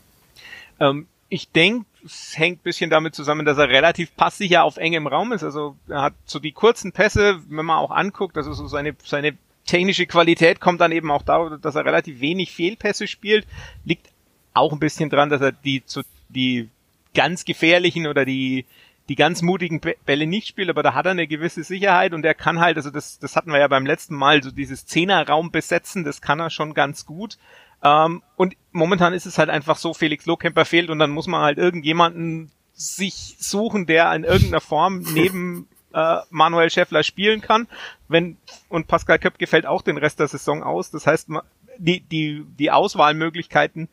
Ähm, 0.80 1.06
ich 1.28 1.50
denke, 1.50 1.84
es 2.02 2.32
hängt 2.34 2.62
bisschen 2.62 2.88
damit 2.88 3.14
zusammen, 3.14 3.44
dass 3.44 3.58
er 3.58 3.68
relativ 3.68 4.16
passsicher 4.16 4.64
auf 4.64 4.78
engem 4.78 5.06
Raum 5.08 5.32
ist. 5.32 5.44
Also 5.44 5.76
er 5.88 6.00
hat 6.00 6.14
so 6.24 6.38
die 6.38 6.52
kurzen 6.52 6.92
Pässe, 6.92 7.42
wenn 7.50 7.66
man 7.66 7.76
auch 7.76 7.90
anguckt, 7.90 8.38
also 8.38 8.54
so 8.54 8.66
seine, 8.66 8.96
seine 9.04 9.36
technische 9.66 10.06
Qualität 10.06 10.58
kommt 10.58 10.80
dann 10.80 10.90
eben 10.90 11.10
auch 11.10 11.22
da, 11.22 11.58
dass 11.60 11.74
er 11.74 11.84
relativ 11.84 12.20
wenig 12.20 12.50
Fehlpässe 12.50 13.06
spielt, 13.06 13.46
liegt 13.84 14.08
auch 14.54 14.72
ein 14.72 14.78
bisschen 14.78 15.10
dran, 15.10 15.30
dass 15.30 15.40
er 15.40 15.52
die 15.52 15.84
zu 15.84 16.02
die 16.28 16.68
ganz 17.14 17.44
gefährlichen 17.44 18.06
oder 18.06 18.24
die 18.24 18.64
die 19.08 19.16
ganz 19.16 19.42
mutigen 19.42 19.80
Bälle 19.80 20.26
nicht 20.26 20.46
spielt, 20.46 20.70
aber 20.70 20.82
da 20.82 20.94
hat 20.94 21.06
er 21.06 21.10
eine 21.10 21.26
gewisse 21.26 21.64
Sicherheit 21.64 22.14
und 22.14 22.24
er 22.24 22.34
kann 22.34 22.60
halt, 22.60 22.76
also 22.76 22.90
das, 22.90 23.18
das 23.18 23.34
hatten 23.34 23.50
wir 23.50 23.58
ja 23.58 23.68
beim 23.68 23.84
letzten 23.84 24.14
Mal, 24.14 24.42
so 24.42 24.50
dieses 24.50 24.86
Zehnerraum 24.86 25.50
besetzen, 25.50 26.04
das 26.04 26.22
kann 26.22 26.38
er 26.38 26.50
schon 26.50 26.72
ganz 26.72 27.04
gut. 27.04 27.36
Ähm, 27.82 28.22
und 28.36 28.56
momentan 28.70 29.12
ist 29.12 29.26
es 29.26 29.38
halt 29.38 29.50
einfach 29.50 29.76
so, 29.76 29.92
Felix 29.92 30.24
Lohkemper 30.26 30.64
fehlt 30.64 30.88
und 30.88 31.00
dann 31.00 31.10
muss 31.10 31.26
man 31.26 31.42
halt 31.42 31.58
irgendjemanden 31.58 32.52
sich 32.74 33.36
suchen, 33.38 33.86
der 33.86 34.12
in 34.14 34.24
irgendeiner 34.24 34.60
Form 34.60 35.00
neben 35.14 35.68
äh, 35.92 36.18
Manuel 36.30 36.70
Schäffler 36.70 37.02
spielen 37.02 37.40
kann. 37.40 37.66
Wenn 38.08 38.36
und 38.68 38.86
Pascal 38.86 39.18
Köpke 39.18 39.46
fällt 39.46 39.66
auch 39.66 39.82
den 39.82 39.98
Rest 39.98 40.20
der 40.20 40.28
Saison 40.28 40.62
aus. 40.62 40.90
Das 40.90 41.06
heißt, 41.06 41.28
die 41.78 42.00
die 42.00 42.44
die 42.58 42.70
Auswahlmöglichkeiten 42.70 43.88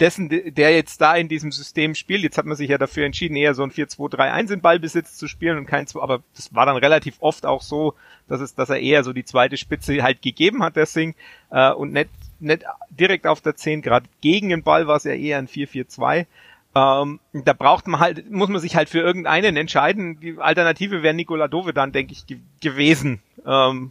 dessen, 0.00 0.28
der 0.28 0.74
jetzt 0.74 1.00
da 1.00 1.14
in 1.14 1.28
diesem 1.28 1.52
System 1.52 1.94
spielt, 1.94 2.22
jetzt 2.22 2.38
hat 2.38 2.46
man 2.46 2.56
sich 2.56 2.70
ja 2.70 2.78
dafür 2.78 3.04
entschieden, 3.04 3.36
eher 3.36 3.54
so 3.54 3.62
ein 3.62 3.70
4-2-3-1 3.70 4.54
in 4.54 4.60
Ballbesitz 4.60 5.16
zu 5.16 5.28
spielen 5.28 5.58
und 5.58 5.66
kein 5.66 5.86
2, 5.86 6.00
aber 6.00 6.22
das 6.34 6.54
war 6.54 6.66
dann 6.66 6.76
relativ 6.76 7.16
oft 7.20 7.44
auch 7.44 7.62
so, 7.62 7.94
dass 8.26 8.40
es, 8.40 8.54
dass 8.54 8.70
er 8.70 8.80
eher 8.80 9.04
so 9.04 9.12
die 9.12 9.24
zweite 9.24 9.56
Spitze 9.56 10.02
halt 10.02 10.22
gegeben 10.22 10.62
hat, 10.62 10.76
der 10.76 10.86
Sing, 10.86 11.14
äh, 11.50 11.70
und 11.70 11.92
nicht, 11.92 12.08
nicht 12.40 12.64
direkt 12.90 13.26
auf 13.26 13.40
der 13.40 13.56
10, 13.56 13.82
gerade 13.82 14.06
gegen 14.20 14.48
den 14.48 14.62
Ball 14.62 14.86
war 14.86 14.96
es 14.96 15.04
ja 15.04 15.12
eher 15.12 15.38
ein 15.38 15.48
4-4-2. 15.48 16.26
Ähm, 16.72 17.18
da 17.32 17.52
braucht 17.52 17.88
man 17.88 18.00
halt, 18.00 18.30
muss 18.30 18.48
man 18.48 18.60
sich 18.60 18.76
halt 18.76 18.88
für 18.88 19.00
irgendeinen 19.00 19.56
entscheiden. 19.56 20.20
Die 20.20 20.38
Alternative 20.38 21.02
wäre 21.02 21.14
Nikola 21.14 21.48
Dove 21.48 21.74
dann, 21.74 21.90
denke 21.90 22.12
ich, 22.12 22.26
ge 22.26 22.38
gewesen. 22.60 23.20
Ähm, 23.44 23.90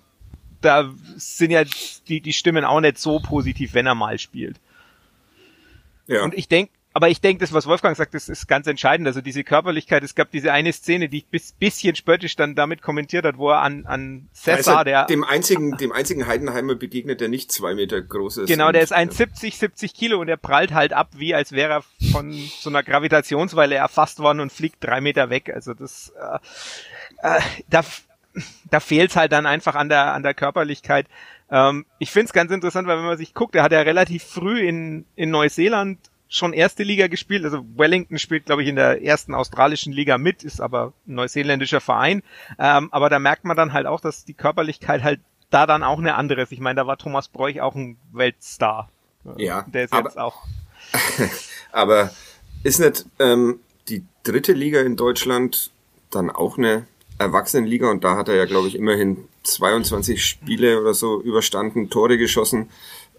da 0.62 0.90
sind 1.18 1.52
ja 1.52 1.64
die, 2.08 2.22
die 2.22 2.34
Stimmen 2.34 2.64
auch 2.64 2.80
nicht 2.80 2.98
so 2.98 3.20
positiv, 3.20 3.74
wenn 3.74 3.86
er 3.86 3.96
mal 3.96 4.18
spielt. 4.18 4.60
Ja. 6.10 6.24
Und 6.24 6.34
ich 6.34 6.48
denke, 6.48 6.72
aber 6.92 7.10
ich 7.10 7.22
denke, 7.22 7.42
das, 7.42 7.54
was 7.54 7.68
Wolfgang 7.68 7.96
sagt, 7.96 8.16
das 8.16 8.30
ist 8.30 8.48
ganz 8.48 8.66
entscheidend. 8.66 9.08
Also 9.08 9.22
diese 9.22 9.44
Körperlichkeit, 9.44 10.04
es 10.04 10.16
gab 10.16 10.32
diese 10.32 10.52
eine 10.52 10.74
Szene, 10.74 11.08
die 11.08 11.20
ich 11.20 11.28
bis 11.28 11.52
bisschen 11.52 11.96
spöttisch 11.96 12.36
dann 12.36 12.56
damit 12.56 12.82
kommentiert 12.82 13.26
hat, 13.26 13.38
wo 13.38 13.52
er 13.52 13.62
an, 13.62 13.86
an 13.86 14.28
Cesar, 14.34 14.84
der... 14.84 15.06
Dem 15.06 15.24
einzigen, 15.24 15.78
dem 15.78 15.92
einzigen 15.92 16.26
Heidenheimer 16.26 16.74
begegnet, 16.74 17.22
der 17.22 17.28
nicht 17.28 17.52
zwei 17.52 17.76
Meter 17.76 18.02
groß 18.02 18.38
ist. 18.38 18.48
Genau, 18.48 18.72
der 18.72 18.82
ist 18.82 18.94
1,70, 18.94 19.56
70 19.56 19.94
Kilo 19.94 20.20
und 20.20 20.30
er 20.30 20.38
prallt 20.38 20.74
halt 20.74 20.92
ab, 20.92 21.10
wie 21.16 21.36
als 21.36 21.52
wäre 21.52 21.74
er 21.74 22.10
von 22.12 22.34
so 22.34 22.72
einer 22.72 22.82
Gravitationsweile 22.82 23.76
erfasst 23.76 24.18
worden 24.18 24.40
und 24.40 24.52
fliegt 24.52 24.84
drei 24.84 25.00
Meter 25.00 25.30
weg. 25.30 25.52
Also 25.54 25.76
das, 25.76 26.12
äh, 26.20 27.38
äh, 27.38 27.42
da, 27.70 27.86
da 28.72 28.80
fehlt 28.80 29.16
halt 29.16 29.32
dann 29.32 29.46
einfach 29.46 29.76
an 29.76 29.90
der, 29.90 30.16
an 30.16 30.24
der 30.24 30.34
Körperlichkeit. 30.34 31.06
Ähm, 31.52 31.86
ich 31.98 32.12
finde 32.12 32.28
es 32.28 32.34
ganz 32.34 32.52
interessant, 32.52 32.88
weil 32.88 32.98
wenn 32.98 33.06
man 33.06 33.18
sich 33.18 33.34
guckt, 33.34 33.56
er 33.56 33.64
hat 33.64 33.72
ja 33.72 33.82
relativ 33.82 34.24
früh 34.24 34.68
in, 34.68 35.06
in 35.16 35.32
Neuseeland 35.32 36.00
schon 36.30 36.54
erste 36.54 36.84
Liga 36.84 37.08
gespielt. 37.08 37.44
Also 37.44 37.66
Wellington 37.76 38.20
spielt, 38.20 38.46
glaube 38.46 38.62
ich, 38.62 38.70
in 38.70 38.76
der 38.76 39.04
ersten 39.04 39.34
australischen 39.34 39.92
Liga 39.92 40.18
mit, 40.18 40.44
ist 40.44 40.62
aber 40.62 40.94
ein 41.08 41.16
neuseeländischer 41.16 41.82
Verein. 41.82 42.22
Ähm, 42.60 42.90
aber 42.92 43.10
da 43.10 43.20
merkt 43.20 43.46
man 43.46 43.58
dann 43.58 43.74
halt 43.74 43.88
auch, 43.88 44.00
dass 44.00 44.26
die 44.26 44.36
Körperlichkeit 44.36 45.04
halt 45.04 45.20
da 45.50 45.66
dann 45.66 45.84
auch 45.84 45.98
eine 45.98 46.16
andere 46.16 46.42
ist. 46.42 46.52
Ich 46.52 46.60
meine, 46.60 46.76
da 46.76 46.88
war 46.88 46.98
Thomas 46.98 47.28
Bräuch 47.28 47.62
auch 47.62 47.76
ein 47.76 47.98
Weltstar. 48.12 48.90
Ja. 49.38 49.66
Der 49.68 49.86
ist 49.86 49.94
aber, 49.94 50.10
jetzt 50.10 50.20
auch. 50.20 50.44
aber 51.72 52.12
ist 52.64 52.80
nicht 52.80 53.06
ähm, 53.18 53.60
die 53.90 54.06
dritte 54.24 54.54
Liga 54.54 54.82
in 54.82 54.96
Deutschland 54.96 55.72
dann 56.12 56.30
auch 56.30 56.58
eine 56.58 56.86
Erwachsenenliga 57.20 57.92
und 57.92 58.04
da 58.04 58.16
hat 58.18 58.30
er 58.30 58.36
ja, 58.36 58.46
glaube 58.46 58.68
ich, 58.68 58.76
immerhin 58.76 59.18
22 59.44 60.26
Spiele 60.26 60.82
oder 60.82 60.94
so 60.94 61.22
überstanden, 61.22 61.90
Tore 61.90 62.18
geschossen. 62.18 62.70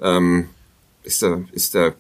Ähm, 0.00 0.48
ist 1.02 1.22
der, 1.22 1.44
ist 1.52 1.74
der 1.74 1.94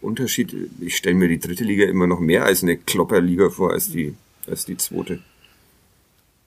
Unterschied, 0.00 0.54
ich 0.80 0.96
stelle 0.96 1.14
mir 1.14 1.28
die 1.28 1.38
dritte 1.38 1.64
Liga 1.64 1.86
immer 1.86 2.06
noch 2.06 2.20
mehr 2.20 2.44
als 2.44 2.62
eine 2.62 2.76
Klopperliga 2.76 3.50
vor 3.50 3.72
als 3.72 3.88
die, 3.88 4.14
als 4.46 4.64
die 4.64 4.76
zweite. 4.76 5.20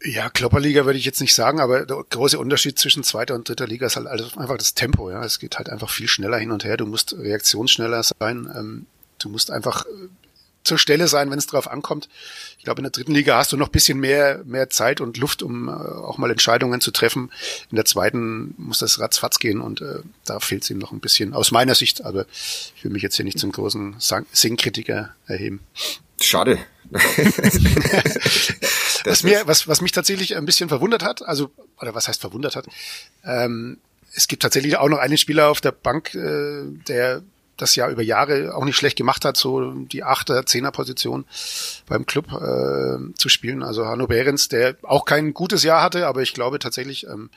Ja, 0.04 0.30
Klopperliga 0.30 0.86
würde 0.86 1.00
ich 1.00 1.06
jetzt 1.06 1.22
nicht 1.22 1.34
sagen, 1.34 1.60
aber 1.60 1.86
der 1.86 2.04
große 2.10 2.38
Unterschied 2.38 2.78
zwischen 2.78 3.04
zweiter 3.04 3.34
und 3.34 3.48
dritter 3.48 3.66
Liga 3.66 3.88
ist 3.88 3.96
halt 3.96 4.08
einfach 4.08 4.58
das 4.58 4.76
Tempo. 4.76 5.10
Ja, 5.10 5.24
es 5.24 5.40
geht 5.40 5.58
halt 5.58 5.70
einfach 5.70 5.90
viel 5.90 6.08
schneller 6.08 6.38
hin 6.38 6.52
und 6.52 6.64
her. 6.64 6.78
Du 6.78 6.86
musst 6.86 7.18
reaktionsschneller 7.18 8.04
sein. 8.04 8.48
Ähm, 8.56 8.86
du 9.20 9.30
musst 9.30 9.52
einfach 9.52 9.86
zur 10.66 10.78
Stelle 10.78 11.08
sein, 11.08 11.32
wenn 11.32 11.38
es 11.38 11.48
drauf 11.48 11.70
ankommt. 11.70 12.10
Ich 12.58 12.64
glaube, 12.66 12.80
in 12.80 12.84
der 12.84 12.92
dritten 12.92 13.14
Liga 13.14 13.38
hast 13.38 13.52
du 13.52 13.58
noch 13.58 13.70
bisschen 13.70 14.00
mehr, 14.00 14.42
mehr 14.46 14.70
Zeit 14.70 15.00
und 15.02 15.18
Luft, 15.18 15.44
um 15.44 15.70
äh, 15.70 15.72
auch 15.72 16.18
mal 16.18 16.32
Entscheidungen 16.32 16.82
zu 16.82 16.92
treffen. 16.92 17.32
In 17.72 17.76
der 17.76 17.86
zweiten 17.86 18.54
muss 18.58 18.80
das 18.80 19.00
ratzfatz 19.00 19.40
gehen 19.40 19.62
und 19.62 19.82
äh, 19.82 20.00
da 20.26 20.40
fehlt 20.40 20.64
es 20.64 20.70
ihm 20.70 20.80
noch 20.80 20.92
ein 20.92 21.00
bisschen, 21.00 21.34
aus 21.34 21.52
meiner 21.52 21.76
Sicht. 21.76 22.04
Aber 22.04 22.26
ich 22.76 22.84
will 22.84 22.92
mich 22.92 23.04
jetzt 23.04 23.16
hier 23.16 23.26
nicht 23.26 23.40
zum 23.40 23.52
großen 23.52 23.96
Singkritiker 24.32 25.16
erheben. 25.28 25.62
Schade. 26.20 26.60
was 29.06 29.24
mir, 29.24 29.48
was, 29.48 29.68
was 29.68 29.82
mich 29.82 29.92
tatsächlich 29.92 30.36
ein 30.36 30.46
bisschen 30.46 30.70
verwundert 30.70 31.04
hat, 31.04 31.22
also, 31.26 31.52
oder 31.82 31.94
was 31.96 32.08
heißt 32.08 32.22
verwundert 32.22 32.56
hat, 32.56 32.68
ähm, 33.24 33.78
es 34.14 34.28
gibt 34.28 34.44
tatsächlich 34.44 34.78
auch 34.78 34.88
noch 34.88 35.00
einen 35.00 35.18
Spieler 35.18 35.50
auf 35.50 35.62
der 35.62 35.72
Bank, 35.74 36.16
äh, 36.16 36.64
der 36.88 37.22
das 37.58 37.76
ja 37.76 37.90
über 37.90 38.02
Jahre 38.02 38.56
auch 38.56 38.66
nicht 38.66 38.76
schlecht 38.76 38.98
gemacht 38.98 39.26
hat, 39.26 39.38
so 39.38 39.72
die 39.72 40.04
Achter, 40.04 40.46
Zehner 40.46 40.72
Position 40.72 41.26
beim 41.88 42.06
Club 42.06 42.32
äh, 42.32 43.14
zu 43.16 43.30
spielen. 43.30 43.64
Also 43.64 43.86
Hanno 43.86 44.08
Behrens, 44.08 44.50
der 44.50 44.76
auch 44.84 45.06
kein 45.06 45.34
gutes 45.34 45.64
Jahr 45.64 45.82
hatte, 45.82 46.08
aber 46.08 46.22
ich 46.22 46.34
glaube 46.34 46.60
tatsächlich 46.60 47.08
ähm, 47.08 47.30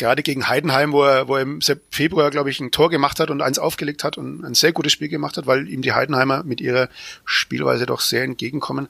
gerade 0.00 0.22
gegen 0.22 0.48
Heidenheim, 0.48 0.92
wo 0.92 1.04
er, 1.04 1.28
wo 1.28 1.36
er 1.36 1.42
im 1.42 1.60
Februar, 1.90 2.30
glaube 2.30 2.50
ich, 2.50 2.58
ein 2.58 2.72
Tor 2.72 2.90
gemacht 2.90 3.20
hat 3.20 3.30
und 3.30 3.42
eins 3.42 3.58
aufgelegt 3.58 4.02
hat 4.02 4.18
und 4.18 4.44
ein 4.44 4.54
sehr 4.54 4.72
gutes 4.72 4.92
Spiel 4.92 5.08
gemacht 5.08 5.36
hat, 5.36 5.46
weil 5.46 5.68
ihm 5.68 5.82
die 5.82 5.92
Heidenheimer 5.92 6.42
mit 6.42 6.60
ihrer 6.60 6.88
Spielweise 7.24 7.86
doch 7.86 8.00
sehr 8.00 8.24
entgegenkommen, 8.24 8.88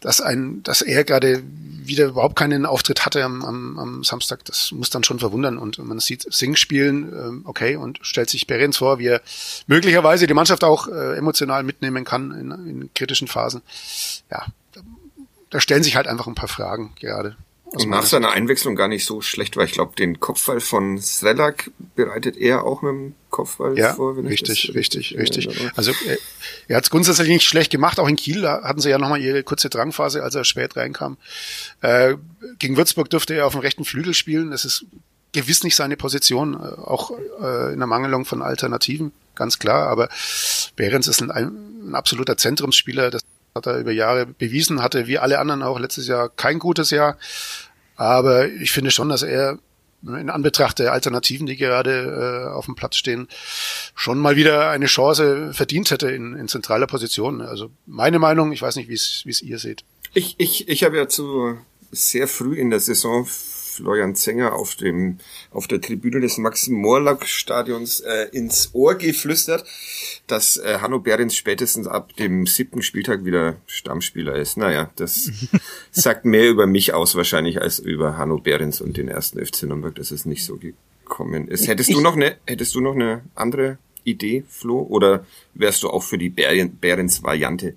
dass 0.00 0.20
ein, 0.20 0.62
dass 0.62 0.82
er 0.82 1.04
gerade 1.04 1.42
wieder 1.84 2.06
überhaupt 2.06 2.36
keinen 2.36 2.66
Auftritt 2.66 3.04
hatte 3.04 3.24
am, 3.24 3.44
am, 3.44 3.78
am 3.78 4.04
Samstag, 4.04 4.44
das 4.44 4.72
muss 4.72 4.90
dann 4.90 5.04
schon 5.04 5.18
verwundern 5.18 5.58
und 5.58 5.78
man 5.78 5.98
sieht 5.98 6.32
Sing 6.32 6.56
spielen, 6.56 7.12
ähm, 7.12 7.42
okay, 7.44 7.76
und 7.76 7.98
stellt 8.02 8.30
sich 8.30 8.46
Behrens 8.46 8.78
vor, 8.78 8.98
wie 8.98 9.08
er 9.08 9.22
möglicherweise 9.66 10.26
die 10.26 10.34
Mannschaft 10.34 10.64
auch 10.64 10.88
äh, 10.88 11.16
emotional 11.16 11.62
mitnehmen 11.62 12.04
kann 12.04 12.32
in, 12.32 12.50
in 12.68 12.94
kritischen 12.94 13.28
Phasen. 13.28 13.62
Ja, 14.30 14.46
da 15.50 15.60
stellen 15.60 15.82
sich 15.82 15.96
halt 15.96 16.06
einfach 16.06 16.26
ein 16.26 16.34
paar 16.34 16.48
Fragen 16.48 16.92
gerade. 16.98 17.36
Also 17.72 17.88
nach 17.88 18.04
seiner 18.04 18.30
Einwechslung 18.30 18.74
gar 18.74 18.88
nicht 18.88 19.04
so 19.04 19.20
schlecht, 19.20 19.56
weil 19.56 19.66
ich 19.66 19.72
glaube, 19.72 19.94
den 19.94 20.18
Kopfball 20.18 20.60
von 20.60 20.98
Srelak 20.98 21.70
bereitet 21.94 22.36
er 22.36 22.64
auch 22.64 22.82
mit 22.82 22.90
dem 22.90 23.14
Kopfball 23.30 23.78
ja, 23.78 23.94
vor. 23.94 24.16
Wenn 24.16 24.26
richtig, 24.26 24.66
das, 24.66 24.74
richtig, 24.74 25.16
richtig. 25.16 25.48
Also 25.76 25.92
er, 26.06 26.18
er 26.66 26.76
hat 26.76 26.84
es 26.84 26.90
grundsätzlich 26.90 27.28
nicht 27.28 27.44
schlecht 27.44 27.70
gemacht. 27.70 28.00
Auch 28.00 28.08
in 28.08 28.16
Kiel 28.16 28.46
hatten 28.46 28.80
sie 28.80 28.90
ja 28.90 28.98
nochmal 28.98 29.20
ihre 29.20 29.44
kurze 29.44 29.70
Drangphase, 29.70 30.22
als 30.24 30.34
er 30.34 30.44
spät 30.44 30.76
reinkam. 30.76 31.16
Äh, 31.80 32.16
gegen 32.58 32.76
Würzburg 32.76 33.08
dürfte 33.08 33.34
er 33.34 33.46
auf 33.46 33.52
dem 33.52 33.60
rechten 33.60 33.84
Flügel 33.84 34.14
spielen. 34.14 34.50
Das 34.50 34.64
ist 34.64 34.84
gewiss 35.32 35.62
nicht 35.62 35.76
seine 35.76 35.96
Position, 35.96 36.54
äh, 36.54 36.58
auch 36.58 37.12
äh, 37.40 37.72
in 37.72 37.78
der 37.78 37.86
Mangelung 37.86 38.24
von 38.24 38.42
Alternativen, 38.42 39.12
ganz 39.36 39.60
klar. 39.60 39.86
Aber 39.88 40.08
Behrens 40.74 41.06
ist 41.06 41.22
ein, 41.22 41.30
ein 41.30 41.94
absoluter 41.94 42.36
Zentrumsspieler. 42.36 43.12
Das 43.12 43.22
hat 43.54 43.66
er 43.66 43.78
über 43.78 43.92
Jahre 43.92 44.26
bewiesen, 44.26 44.82
hatte 44.82 45.06
wie 45.06 45.18
alle 45.18 45.38
anderen 45.38 45.62
auch 45.62 45.78
letztes 45.78 46.06
Jahr 46.06 46.28
kein 46.28 46.58
gutes 46.58 46.90
Jahr. 46.90 47.16
Aber 47.96 48.48
ich 48.48 48.72
finde 48.72 48.90
schon, 48.90 49.08
dass 49.08 49.22
er 49.22 49.58
in 50.02 50.30
Anbetracht 50.30 50.78
der 50.78 50.92
Alternativen, 50.92 51.46
die 51.46 51.56
gerade 51.56 52.48
äh, 52.48 52.54
auf 52.54 52.64
dem 52.64 52.74
Platz 52.74 52.96
stehen, 52.96 53.28
schon 53.94 54.18
mal 54.18 54.36
wieder 54.36 54.70
eine 54.70 54.86
Chance 54.86 55.52
verdient 55.52 55.90
hätte 55.90 56.10
in, 56.10 56.34
in 56.34 56.48
zentraler 56.48 56.86
Position. 56.86 57.42
Also 57.42 57.70
meine 57.86 58.18
Meinung, 58.18 58.52
ich 58.52 58.62
weiß 58.62 58.76
nicht, 58.76 58.88
wie 58.88 58.94
es 58.94 59.42
ihr 59.42 59.58
seht. 59.58 59.84
Ich, 60.14 60.36
ich, 60.38 60.68
ich 60.68 60.84
habe 60.84 60.96
ja 60.96 61.08
zu 61.08 61.58
sehr 61.92 62.28
früh 62.28 62.54
in 62.54 62.70
der 62.70 62.80
Saison 62.80 63.26
Florian 63.80 64.14
Zenger 64.14 64.54
auf 64.54 64.74
dem 64.74 65.18
auf 65.50 65.66
der 65.66 65.80
Tribüne 65.80 66.20
des 66.20 66.38
Maxim 66.38 66.74
Morlock 66.74 67.26
Stadions 67.26 68.00
äh, 68.00 68.28
ins 68.32 68.70
Ohr 68.74 68.94
geflüstert, 68.94 69.64
dass 70.26 70.58
äh, 70.58 70.78
Hanno 70.80 71.00
Behrens 71.00 71.34
spätestens 71.34 71.86
ab 71.86 72.14
dem 72.16 72.46
siebten 72.46 72.82
Spieltag 72.82 73.24
wieder 73.24 73.56
Stammspieler 73.66 74.36
ist. 74.36 74.56
Naja, 74.56 74.90
das 74.96 75.30
sagt 75.90 76.24
mehr 76.24 76.48
über 76.48 76.66
mich 76.66 76.92
aus 76.92 77.16
wahrscheinlich 77.16 77.60
als 77.60 77.78
über 77.78 78.16
Hanno 78.16 78.38
Behrens 78.38 78.80
und 78.80 78.96
den 78.96 79.08
ersten 79.08 79.44
FC 79.44 79.64
Nürnberg, 79.64 79.94
dass 79.94 80.10
es 80.10 80.26
nicht 80.26 80.44
so 80.44 80.56
gekommen 80.56 81.48
ist. 81.48 81.66
Hättest 81.66 81.92
du 81.92 82.00
noch 82.00 82.16
eine 82.16 82.36
hättest 82.46 82.74
du 82.74 82.80
noch 82.80 82.94
eine 82.94 83.22
andere 83.34 83.78
Idee, 84.04 84.44
Flo, 84.48 84.80
oder 84.82 85.24
wärst 85.54 85.82
du 85.82 85.90
auch 85.90 86.02
für 86.02 86.18
die 86.18 86.30
Behrens 86.30 87.22
Variante? 87.22 87.74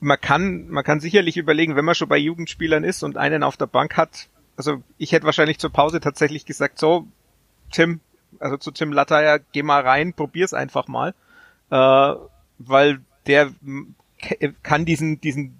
man 0.00 0.20
kann, 0.20 0.68
man 0.68 0.84
kann 0.84 1.00
sicherlich 1.00 1.36
überlegen, 1.36 1.76
wenn 1.76 1.84
man 1.84 1.94
schon 1.94 2.08
bei 2.08 2.18
Jugendspielern 2.18 2.84
ist 2.84 3.02
und 3.02 3.16
einen 3.16 3.42
auf 3.42 3.56
der 3.56 3.66
Bank 3.66 3.96
hat, 3.96 4.28
also 4.58 4.82
ich 4.98 5.12
hätte 5.12 5.24
wahrscheinlich 5.24 5.58
zur 5.58 5.70
Pause 5.70 6.00
tatsächlich 6.00 6.44
gesagt, 6.44 6.80
so, 6.80 7.06
Tim, 7.70 8.00
also 8.40 8.56
zu 8.56 8.72
Tim 8.72 8.92
Latteier, 8.92 9.38
geh 9.38 9.62
mal 9.62 9.82
rein, 9.82 10.12
probier's 10.12 10.52
einfach 10.52 10.88
mal. 10.88 11.14
Äh, 11.70 12.14
weil 12.58 13.00
der 13.28 13.52
kann 14.64 14.84
diesen, 14.84 15.20
diesen, 15.20 15.56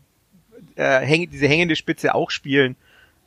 äh, 0.74 0.98
häng, 0.98 1.30
diese 1.30 1.46
hängende 1.46 1.76
Spitze 1.76 2.12
auch 2.12 2.30
spielen. 2.30 2.74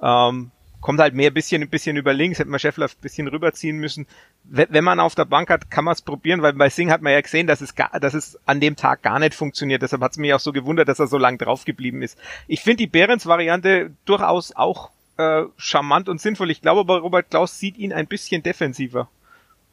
Ähm, 0.02 0.52
kommt 0.82 1.00
halt 1.00 1.14
mehr 1.14 1.32
bisschen, 1.32 1.62
ein 1.62 1.70
bisschen 1.70 1.96
über 1.96 2.12
links, 2.12 2.40
hätte 2.40 2.50
man 2.50 2.60
Scheffler 2.60 2.88
ein 2.88 3.02
bisschen 3.02 3.30
rüberziehen 3.30 3.78
müssen. 3.78 4.08
Wenn 4.44 4.84
man 4.84 5.00
auf 5.00 5.16
der 5.16 5.26
Bank 5.26 5.50
hat, 5.50 5.72
kann 5.72 5.86
man 5.86 5.94
es 5.94 6.02
probieren, 6.02 6.42
weil 6.42 6.52
bei 6.52 6.70
Singh 6.70 6.92
hat 6.92 7.02
man 7.02 7.14
ja 7.14 7.22
gesehen, 7.22 7.48
dass 7.48 7.62
es, 7.62 7.76
gar, 7.76 7.98
dass 8.00 8.14
es 8.14 8.38
an 8.46 8.60
dem 8.60 8.76
Tag 8.76 9.04
gar 9.04 9.20
nicht 9.20 9.36
funktioniert. 9.36 9.84
Deshalb 9.84 10.02
hat 10.02 10.12
es 10.12 10.18
mich 10.18 10.34
auch 10.34 10.40
so 10.42 10.52
gewundert, 10.52 10.90
dass 10.90 11.00
er 11.00 11.08
so 11.08 11.18
lange 11.18 11.38
drauf 11.38 11.64
geblieben 11.64 12.02
ist. 12.02 12.18
Ich 12.48 12.62
finde 12.62 12.78
die 12.78 12.88
Behrens-Variante 12.88 13.92
durchaus 14.04 14.54
auch 14.54 14.90
äh, 15.22 15.46
charmant 15.58 16.10
und 16.10 16.20
sinnvoll. 16.20 16.52
Ich 16.52 16.62
glaube 16.62 16.82
aber, 16.82 17.00
Robert 17.00 17.30
Klaus 17.30 17.60
sieht 17.60 17.78
ihn 17.78 17.94
ein 17.94 18.08
bisschen 18.08 18.44
defensiver. 18.44 19.10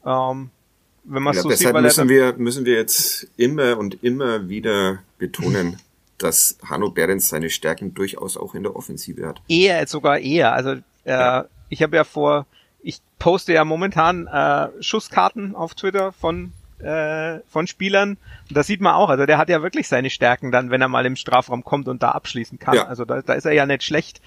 Ähm, 0.05 0.51
wenn 1.05 1.23
man 1.23 1.35
ja, 1.35 1.43
so 1.43 1.49
deshalb 1.49 1.77
sieht, 1.77 1.83
müssen 1.83 2.09
wir, 2.09 2.35
müssen 2.35 2.65
wir 2.65 2.75
jetzt 2.75 3.29
immer 3.37 3.79
und 3.79 4.03
immer 4.03 4.49
wieder 4.49 4.99
betonen, 5.19 5.79
dass 6.19 6.59
Hanno 6.65 6.91
Behrens 6.91 7.29
seine 7.29 7.51
Stärken 7.51 7.95
durchaus 7.95 8.37
auch 8.37 8.55
in 8.55 8.63
der 8.63 8.77
Offensive 8.77 9.27
hat. 9.27 9.41
Eher, 9.49 9.87
sogar 9.87 10.19
eher. 10.19 10.53
Also 10.53 10.71
äh, 10.71 10.81
ja. 11.07 11.47
ich 11.69 11.83
habe 11.83 11.97
ja 11.97 12.05
vor, 12.05 12.47
ich 12.83 13.01
poste 13.19 13.53
ja 13.53 13.65
momentan 13.65 14.27
äh, 14.27 14.69
Schusskarten 14.83 15.55
auf 15.55 15.75
Twitter 15.75 16.13
von 16.13 16.53
äh, 16.81 17.41
von 17.49 17.67
Spielern. 17.67 18.19
Und 18.49 18.57
das 18.57 18.67
sieht 18.67 18.81
man 18.81 18.95
auch. 18.95 19.09
Also 19.09 19.27
der 19.27 19.39
hat 19.39 19.49
ja 19.49 19.63
wirklich 19.63 19.89
seine 19.89 20.11
Stärken 20.11 20.53
dann, 20.53 20.71
wenn 20.71 20.81
er 20.81 20.89
mal 20.89 21.07
im 21.07 21.17
Strafraum 21.17 21.65
kommt 21.65 21.89
und 21.89 22.03
da 22.03 22.11
abschließen 22.13 22.59
kann. 22.59 22.77
Ja. 22.77 22.87
Also 22.87 23.05
da, 23.05 23.21
da 23.23 23.33
ist 23.35 23.45
er 23.45 23.53
ja 23.53 23.67
nicht 23.67 23.83
schlecht. 23.83 24.21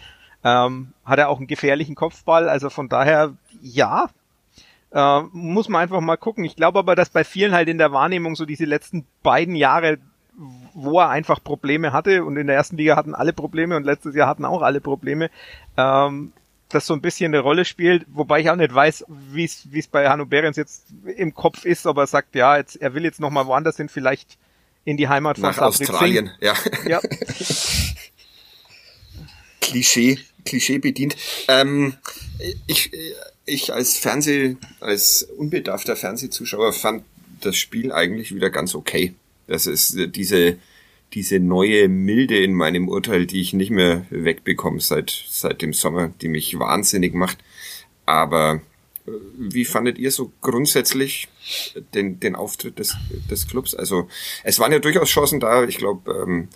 Ähm, 0.44 0.94
hat 1.06 1.20
er 1.20 1.30
auch 1.30 1.38
einen 1.38 1.48
gefährlichen 1.48 1.96
Kopfball. 1.96 2.50
Also 2.50 2.70
von 2.70 2.90
daher, 2.90 3.34
ja, 3.62 4.10
äh, 4.92 5.22
muss 5.32 5.70
man 5.70 5.82
einfach 5.84 6.02
mal 6.02 6.18
gucken. 6.18 6.44
Ich 6.44 6.56
glaube 6.56 6.80
aber, 6.80 6.96
dass 6.96 7.10
bei 7.10 7.24
vielen 7.24 7.54
halt 7.54 7.70
in 7.70 7.78
der 7.78 7.92
Wahrnehmung 7.92 8.36
so 8.36 8.46
diese 8.46 8.66
letzten 8.66 9.06
beiden 9.24 9.56
Jahre 9.56 10.00
wo 10.74 11.00
er 11.00 11.10
einfach 11.10 11.44
Probleme 11.44 11.94
hatte 11.94 12.24
und 12.24 12.38
in 12.38 12.48
der 12.48 12.56
ersten 12.56 12.78
Liga 12.78 12.96
hatten 12.96 13.14
alle 13.14 13.34
Probleme 13.34 13.76
und 13.76 13.84
letztes 13.84 14.16
Jahr 14.16 14.28
hatten 14.28 14.46
auch 14.46 14.62
alle 14.62 14.82
Probleme, 14.82 15.30
ähm, 15.78 16.34
das 16.70 16.88
so 16.88 16.94
ein 16.94 17.02
bisschen 17.02 17.34
eine 17.34 17.42
Rolle 17.42 17.66
spielt, 17.66 18.06
wobei 18.08 18.40
ich 18.40 18.50
auch 18.50 18.56
nicht 18.56 18.74
weiß, 18.74 19.06
wie 19.08 19.44
es 19.44 19.88
bei 19.88 20.08
Hanno 20.10 20.26
Behrens 20.26 20.56
jetzt 20.56 20.86
im 21.18 21.34
Kopf 21.34 21.66
ist, 21.66 21.86
aber 21.86 22.04
er 22.04 22.08
sagt, 22.08 22.34
ja, 22.36 22.58
jetzt, 22.58 22.78
er 22.78 22.94
will 22.94 23.04
jetzt 23.04 23.20
nochmal 23.20 23.46
woanders 23.46 23.76
hin, 23.78 23.90
vielleicht 23.90 24.38
in 24.86 24.96
die 24.98 25.10
Heimat 25.10 25.38
von 25.38 25.50
Nach 25.50 25.58
Australien, 25.60 26.32
ja. 26.40 26.54
ja. 26.88 27.02
Klischee, 29.62 30.20
Klischee 30.46 30.80
bedient. 30.80 31.16
Ähm, 31.48 31.94
ich, 32.68 32.92
ich 33.46 33.74
als 33.74 33.98
Fernseh, 33.98 34.58
als 34.80 35.24
unbedarfter 35.24 35.96
Fernsehzuschauer 35.96 36.74
fand 36.74 37.04
das 37.42 37.58
Spiel 37.58 37.92
eigentlich 37.92 38.34
wieder 38.34 38.50
ganz 38.50 38.76
okay. 38.76 39.14
Das 39.48 39.68
ist 39.68 39.98
diese, 40.16 40.58
diese 41.14 41.40
neue 41.40 41.90
Milde 41.90 42.42
in 42.42 42.54
meinem 42.54 42.88
Urteil, 42.88 43.26
die 43.26 43.42
ich 43.42 43.54
nicht 43.54 43.72
mehr 43.72 44.06
wegbekomme 44.10 44.80
seit, 44.80 45.26
seit 45.30 45.62
dem 45.62 45.74
Sommer, 45.74 46.14
die 46.22 46.28
mich 46.28 46.58
wahnsinnig 46.58 47.14
macht. 47.14 47.40
Aber 48.06 48.62
äh, 49.06 49.12
wie 49.38 49.66
fandet 49.66 49.98
ihr 49.98 50.12
so 50.12 50.32
grundsätzlich 50.42 51.28
den, 51.94 52.20
den 52.20 52.36
Auftritt 52.36 52.80
des, 52.80 52.96
des 53.30 53.48
Clubs? 53.48 53.76
Also 53.76 54.08
es 54.44 54.60
waren 54.60 54.72
ja 54.72 54.80
durchaus 54.80 55.10
Chancen 55.10 55.40
da. 55.40 55.64
Ich 55.66 55.78
glaube, 55.78 56.24
ähm, 56.26 56.48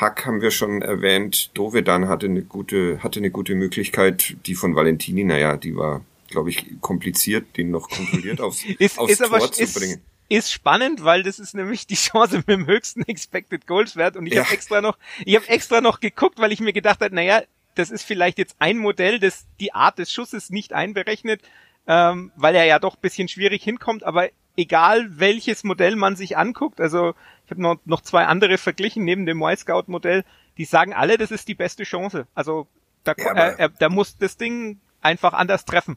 Hack 0.00 0.26
haben 0.26 0.40
wir 0.40 0.50
schon 0.50 0.82
erwähnt. 0.82 1.50
Dovedan 1.54 2.08
hatte 2.08 2.26
eine 2.26 2.42
gute, 2.42 3.02
hatte 3.02 3.18
eine 3.18 3.30
gute 3.30 3.54
Möglichkeit. 3.54 4.36
Die 4.46 4.54
von 4.54 4.76
Valentini, 4.76 5.24
naja, 5.24 5.56
die 5.56 5.76
war, 5.76 6.04
glaube 6.28 6.50
ich, 6.50 6.80
kompliziert, 6.80 7.56
den 7.56 7.70
noch 7.70 7.88
kontrolliert 7.88 8.40
aufs, 8.40 8.64
ist, 8.78 8.98
aufs 8.98 9.12
ist 9.12 9.18
Tor 9.18 9.36
aber, 9.36 9.52
zu 9.52 9.62
ist, 9.62 9.74
bringen 9.74 10.00
ist 10.28 10.52
spannend, 10.52 11.04
weil 11.04 11.22
das 11.22 11.38
ist 11.38 11.54
nämlich 11.54 11.86
die 11.86 11.94
Chance 11.94 12.38
mit 12.38 12.48
dem 12.48 12.66
höchsten 12.66 13.02
Expected 13.02 13.66
Goals 13.66 13.96
Wert 13.96 14.16
und 14.16 14.26
ich 14.26 14.34
ja. 14.34 14.44
habe 14.44 14.52
extra 14.52 14.80
noch, 14.80 14.98
ich 15.24 15.34
habe 15.34 15.48
extra 15.48 15.80
noch 15.80 16.00
geguckt, 16.00 16.38
weil 16.38 16.52
ich 16.52 16.60
mir 16.60 16.72
gedacht 16.74 17.00
habe, 17.00 17.14
naja, 17.14 17.42
das 17.74 17.90
ist 17.90 18.02
vielleicht 18.02 18.38
jetzt 18.38 18.56
ein 18.58 18.76
Modell, 18.76 19.20
das 19.20 19.46
die 19.60 19.72
Art 19.72 19.98
des 19.98 20.12
Schusses 20.12 20.50
nicht 20.50 20.72
einberechnet, 20.72 21.40
ähm, 21.86 22.30
weil 22.36 22.54
er 22.54 22.64
ja 22.64 22.78
doch 22.78 22.96
bisschen 22.96 23.28
schwierig 23.28 23.62
hinkommt, 23.62 24.04
aber 24.04 24.28
egal 24.58 25.18
welches 25.18 25.64
Modell 25.64 25.96
man 25.96 26.16
sich 26.16 26.36
anguckt, 26.36 26.80
also 26.80 27.14
ich 27.44 27.50
habe 27.50 27.62
noch, 27.62 27.76
noch 27.84 28.02
zwei 28.02 28.26
andere 28.26 28.58
verglichen 28.58 29.04
neben 29.04 29.24
dem 29.24 29.40
Y-Scout-Modell, 29.40 30.24
die 30.58 30.64
sagen 30.64 30.92
alle, 30.92 31.16
das 31.16 31.30
ist 31.30 31.48
die 31.48 31.54
beste 31.54 31.84
Chance. 31.84 32.26
Also 32.34 32.66
da, 33.04 33.14
ja, 33.16 33.50
äh, 33.50 33.70
da 33.78 33.88
muss 33.88 34.18
das 34.18 34.36
Ding 34.36 34.80
einfach 35.00 35.32
anders 35.32 35.64
treffen. 35.64 35.96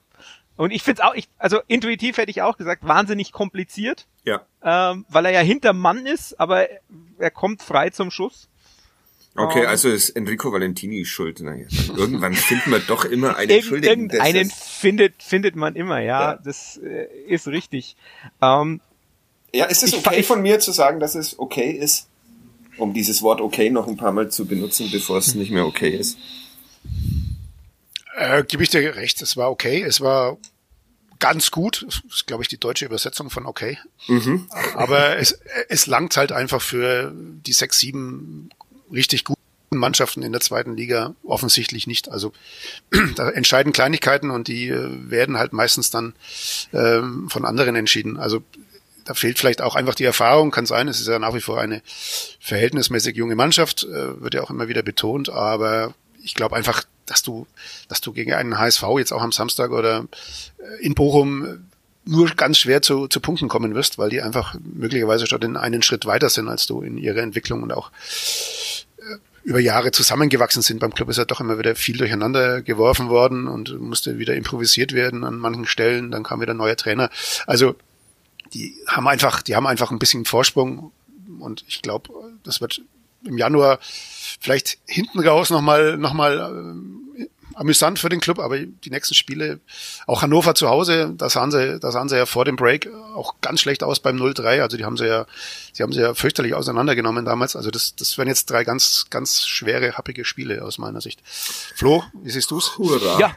Und 0.55 0.69
ich 0.69 0.83
finde 0.83 1.01
es 1.01 1.07
auch, 1.07 1.15
ich, 1.15 1.27
also 1.39 1.59
intuitiv 1.67 2.17
hätte 2.17 2.29
ich 2.29 2.43
auch 2.43 2.55
gesagt, 2.55 2.87
wahnsinnig 2.87 3.31
kompliziert. 3.31 4.07
Ja. 4.23 4.45
Ähm, 4.63 5.05
weil 5.09 5.25
er 5.25 5.31
ja 5.31 5.39
hinter 5.39 5.73
Mann 5.73 6.05
ist, 6.05 6.39
aber 6.39 6.67
er 7.17 7.31
kommt 7.31 7.63
frei 7.63 7.89
zum 7.89 8.11
Schuss. 8.11 8.47
Okay, 9.35 9.61
ähm, 9.61 9.67
also 9.67 9.89
ist 9.89 10.09
Enrico 10.09 10.51
Valentini 10.51 11.05
schuld. 11.05 11.39
Naja, 11.39 11.65
irgendwann 11.95 12.33
findet 12.33 12.67
man 12.67 12.81
doch 12.87 13.05
immer 13.05 13.37
einen 13.37 13.49
Irgend, 13.49 13.65
Schuldigen. 13.65 14.09
Irgendeinen 14.09 14.49
findet, 14.49 15.23
findet 15.23 15.55
man 15.55 15.75
immer, 15.75 15.99
ja. 15.99 16.33
ja. 16.33 16.39
Das 16.43 16.77
äh, 16.77 17.07
ist 17.27 17.47
richtig. 17.47 17.95
Ähm, 18.41 18.81
ja, 19.53 19.65
ist 19.65 19.83
es 19.83 19.93
okay 19.93 20.23
von 20.23 20.41
mir 20.41 20.59
zu 20.59 20.71
sagen, 20.71 20.99
dass 20.99 21.15
es 21.15 21.39
okay 21.39 21.71
ist, 21.71 22.07
um 22.77 22.93
dieses 22.93 23.21
Wort 23.21 23.41
okay 23.41 23.69
noch 23.69 23.87
ein 23.87 23.97
paar 23.97 24.11
Mal 24.11 24.29
zu 24.29 24.45
benutzen, 24.45 24.89
bevor 24.91 25.17
es 25.17 25.33
nicht 25.35 25.51
mehr 25.51 25.65
okay 25.65 25.89
ist? 25.89 26.17
Äh, 28.15 28.43
Gebe 28.43 28.63
ich 28.63 28.69
dir 28.69 28.95
recht, 28.95 29.21
es 29.21 29.37
war 29.37 29.49
okay. 29.49 29.81
Es 29.81 30.01
war 30.01 30.37
ganz 31.19 31.51
gut. 31.51 31.85
Das 31.87 32.01
ist, 32.09 32.27
glaube 32.27 32.43
ich, 32.43 32.49
die 32.49 32.57
deutsche 32.57 32.85
Übersetzung 32.85 33.29
von 33.29 33.45
okay. 33.45 33.77
Mhm. 34.07 34.47
Aber 34.75 35.17
es, 35.17 35.39
es 35.69 35.87
langt 35.87 36.17
halt 36.17 36.33
einfach 36.33 36.61
für 36.61 37.13
die 37.15 37.53
sechs, 37.53 37.79
sieben 37.79 38.49
richtig 38.91 39.23
guten 39.23 39.39
Mannschaften 39.71 40.21
in 40.21 40.31
der 40.31 40.41
zweiten 40.41 40.75
Liga 40.75 41.15
offensichtlich 41.23 41.87
nicht. 41.87 42.11
Also 42.11 42.33
da 43.15 43.29
entscheiden 43.29 43.73
Kleinigkeiten 43.73 44.29
und 44.29 44.47
die 44.47 44.67
äh, 44.67 45.09
werden 45.09 45.37
halt 45.37 45.53
meistens 45.53 45.89
dann 45.89 46.13
ähm, 46.73 47.29
von 47.29 47.45
anderen 47.45 47.75
entschieden. 47.75 48.17
Also 48.17 48.43
da 49.05 49.13
fehlt 49.13 49.39
vielleicht 49.39 49.61
auch 49.61 49.75
einfach 49.75 49.95
die 49.95 50.03
Erfahrung, 50.03 50.51
kann 50.51 50.65
sein, 50.65 50.87
es 50.87 50.99
ist 50.99 51.07
ja 51.07 51.19
nach 51.19 51.33
wie 51.33 51.41
vor 51.41 51.59
eine 51.59 51.81
verhältnismäßig 52.39 53.15
junge 53.15 53.35
Mannschaft, 53.35 53.83
äh, 53.83 54.21
wird 54.21 54.33
ja 54.33 54.41
auch 54.41 54.49
immer 54.49 54.67
wieder 54.67 54.83
betont, 54.83 55.29
aber 55.29 55.93
ich 56.23 56.35
glaube 56.35 56.55
einfach, 56.55 56.83
dass 57.05 57.23
du, 57.23 57.47
dass 57.87 58.01
du 58.01 58.13
gegen 58.13 58.33
einen 58.33 58.59
HSV 58.59 58.83
jetzt 58.97 59.11
auch 59.11 59.21
am 59.21 59.31
Samstag 59.31 59.71
oder 59.71 60.05
äh, 60.57 60.85
in 60.85 60.95
Bochum 60.95 61.67
nur 62.03 62.29
ganz 62.29 62.57
schwer 62.57 62.81
zu, 62.81 63.07
zu 63.07 63.19
Punkten 63.19 63.47
kommen 63.47 63.75
wirst, 63.75 63.97
weil 63.97 64.09
die 64.09 64.21
einfach 64.21 64.55
möglicherweise 64.59 65.27
schon 65.27 65.41
in 65.41 65.57
einen 65.57 65.83
Schritt 65.83 66.05
weiter 66.05 66.29
sind 66.29 66.47
als 66.47 66.65
du 66.65 66.81
in 66.81 66.97
ihrer 66.97 67.21
Entwicklung 67.21 67.63
und 67.63 67.71
auch 67.71 67.91
äh, 67.91 68.70
über 69.43 69.59
Jahre 69.59 69.91
zusammengewachsen 69.91 70.61
sind. 70.61 70.79
Beim 70.79 70.93
Club 70.93 71.09
ist 71.09 71.17
ja 71.17 71.25
doch 71.25 71.39
immer 71.39 71.57
wieder 71.57 71.75
viel 71.75 71.97
durcheinander 71.97 72.61
geworfen 72.61 73.09
worden 73.09 73.47
und 73.47 73.79
musste 73.79 74.19
wieder 74.19 74.35
improvisiert 74.35 74.93
werden 74.93 75.23
an 75.23 75.37
manchen 75.37 75.65
Stellen. 75.65 76.11
Dann 76.11 76.23
kam 76.23 76.41
wieder 76.41 76.53
ein 76.53 76.57
neuer 76.57 76.75
Trainer. 76.75 77.09
Also 77.47 77.75
die 78.53 78.75
haben 78.87 79.07
einfach, 79.07 79.41
die 79.41 79.55
haben 79.55 79.67
einfach 79.67 79.91
ein 79.91 79.99
bisschen 79.99 80.25
Vorsprung 80.25 80.91
und 81.39 81.63
ich 81.67 81.81
glaube, 81.81 82.09
das 82.43 82.61
wird 82.61 82.81
im 83.25 83.37
Januar 83.37 83.79
vielleicht 83.81 84.79
hinten 84.85 85.19
raus 85.19 85.49
nochmal 85.49 85.97
noch 85.97 86.13
mal, 86.13 86.37
äh, 86.39 87.10
amüsant 87.55 87.99
für 87.99 88.09
den 88.09 88.19
Club, 88.19 88.39
aber 88.39 88.59
die 88.59 88.89
nächsten 88.89 89.15
Spiele, 89.15 89.59
auch 90.07 90.21
Hannover 90.21 90.55
zu 90.55 90.69
Hause, 90.69 91.13
da 91.17 91.29
sahen 91.29 91.51
sie, 91.51 91.79
da 91.79 91.91
sahen 91.91 92.09
sie 92.09 92.17
ja 92.17 92.25
vor 92.25 92.45
dem 92.45 92.55
Break 92.55 92.89
auch 93.15 93.35
ganz 93.41 93.61
schlecht 93.61 93.83
aus 93.83 93.99
beim 93.99 94.17
0-3. 94.17 94.61
Also 94.61 94.77
die 94.77 94.85
haben 94.85 94.97
sie 94.97 95.07
ja, 95.07 95.25
sie 95.73 95.83
haben 95.83 95.93
sie 95.93 96.01
ja 96.01 96.13
fürchterlich 96.13 96.53
auseinandergenommen 96.53 97.25
damals. 97.25 97.55
Also 97.55 97.71
das, 97.71 97.95
das 97.95 98.17
wären 98.17 98.27
jetzt 98.27 98.49
drei 98.49 98.63
ganz, 98.63 99.07
ganz 99.09 99.45
schwere, 99.47 99.93
happige 99.93 100.25
Spiele 100.25 100.63
aus 100.63 100.77
meiner 100.77 101.01
Sicht. 101.01 101.21
Flo, 101.25 102.03
wie 102.23 102.29
siehst 102.29 102.51
du's? 102.51 102.77
Hurra. 102.77 103.19
Ja, 103.19 103.35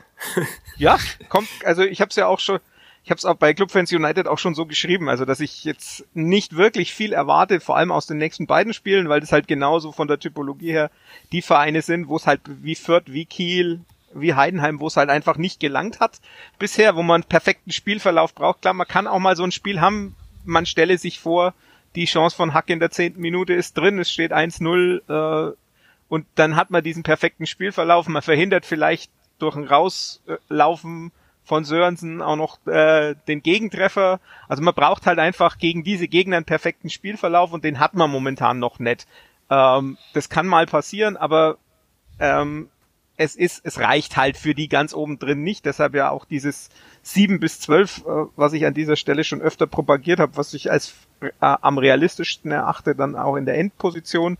ja, 0.76 0.98
kommt, 1.28 1.48
also 1.64 1.82
ich 1.82 2.00
habe 2.00 2.10
es 2.10 2.16
ja 2.16 2.26
auch 2.26 2.40
schon, 2.40 2.58
ich 3.04 3.10
habe 3.10 3.18
es 3.18 3.24
auch 3.26 3.34
bei 3.34 3.52
Clubfans 3.52 3.92
United 3.92 4.26
auch 4.26 4.38
schon 4.38 4.54
so 4.54 4.64
geschrieben, 4.64 5.08
also 5.08 5.24
dass 5.24 5.40
ich 5.40 5.64
jetzt 5.64 6.04
nicht 6.14 6.56
wirklich 6.56 6.94
viel 6.94 7.12
erwarte, 7.12 7.60
vor 7.60 7.76
allem 7.76 7.92
aus 7.92 8.06
den 8.06 8.16
nächsten 8.16 8.46
beiden 8.46 8.72
Spielen, 8.72 9.08
weil 9.08 9.20
das 9.20 9.30
halt 9.30 9.46
genauso 9.46 9.92
von 9.92 10.08
der 10.08 10.18
Typologie 10.18 10.72
her 10.72 10.90
die 11.30 11.42
Vereine 11.42 11.82
sind, 11.82 12.08
wo 12.08 12.16
es 12.16 12.26
halt 12.26 12.40
wie 12.46 12.74
Fürth, 12.74 13.04
wie 13.06 13.26
Kiel, 13.26 13.80
wie 14.14 14.34
Heidenheim, 14.34 14.80
wo 14.80 14.86
es 14.86 14.96
halt 14.96 15.10
einfach 15.10 15.36
nicht 15.36 15.60
gelangt 15.60 16.00
hat 16.00 16.20
bisher, 16.58 16.96
wo 16.96 17.02
man 17.02 17.24
perfekten 17.24 17.72
Spielverlauf 17.72 18.34
braucht. 18.34 18.62
Klar, 18.62 18.74
man 18.74 18.88
kann 18.88 19.06
auch 19.06 19.18
mal 19.18 19.36
so 19.36 19.44
ein 19.44 19.52
Spiel 19.52 19.80
haben, 19.80 20.16
man 20.44 20.66
stelle 20.66 20.98
sich 20.98 21.20
vor, 21.20 21.54
die 21.94 22.06
Chance 22.06 22.36
von 22.36 22.54
Hack 22.54 22.70
in 22.70 22.80
der 22.80 22.90
zehnten 22.90 23.20
Minute 23.20 23.54
ist 23.54 23.76
drin, 23.76 23.98
es 23.98 24.10
steht 24.10 24.32
1-0 24.32 25.50
äh, 25.50 25.54
und 26.08 26.26
dann 26.34 26.56
hat 26.56 26.70
man 26.70 26.82
diesen 26.82 27.02
perfekten 27.02 27.46
Spielverlauf, 27.46 28.08
man 28.08 28.22
verhindert 28.22 28.66
vielleicht 28.66 29.10
durch 29.38 29.56
ein 29.56 29.64
Rauslaufen 29.64 31.12
von 31.44 31.64
Sörensen 31.64 32.22
auch 32.22 32.36
noch 32.36 32.66
äh, 32.66 33.14
den 33.28 33.42
Gegentreffer. 33.42 34.18
Also 34.48 34.62
man 34.62 34.74
braucht 34.74 35.06
halt 35.06 35.18
einfach 35.18 35.58
gegen 35.58 35.84
diese 35.84 36.08
Gegner 36.08 36.36
einen 36.36 36.46
perfekten 36.46 36.88
Spielverlauf 36.88 37.52
und 37.52 37.64
den 37.64 37.78
hat 37.78 37.94
man 37.94 38.10
momentan 38.10 38.58
noch 38.58 38.78
nicht. 38.78 39.06
Ähm, 39.50 39.98
das 40.14 40.30
kann 40.30 40.46
mal 40.46 40.66
passieren, 40.66 41.16
aber 41.16 41.58
ähm, 42.18 42.70
es 43.16 43.36
ist, 43.36 43.64
es 43.64 43.78
reicht 43.78 44.16
halt 44.16 44.36
für 44.36 44.54
die 44.54 44.68
ganz 44.68 44.94
oben 44.94 45.18
drin 45.18 45.42
nicht. 45.42 45.66
Deshalb 45.66 45.94
ja 45.94 46.10
auch 46.10 46.24
dieses 46.24 46.68
7 47.02 47.38
bis 47.38 47.60
12, 47.60 47.98
äh, 47.98 48.02
was 48.36 48.52
ich 48.52 48.66
an 48.66 48.74
dieser 48.74 48.96
Stelle 48.96 49.24
schon 49.24 49.40
öfter 49.40 49.66
propagiert 49.66 50.18
habe, 50.18 50.36
was 50.36 50.54
ich 50.54 50.70
als 50.70 50.94
äh, 51.20 51.30
am 51.40 51.78
realistischsten 51.78 52.50
erachte, 52.50 52.94
dann 52.94 53.14
auch 53.14 53.36
in 53.36 53.46
der 53.46 53.56
Endposition. 53.58 54.36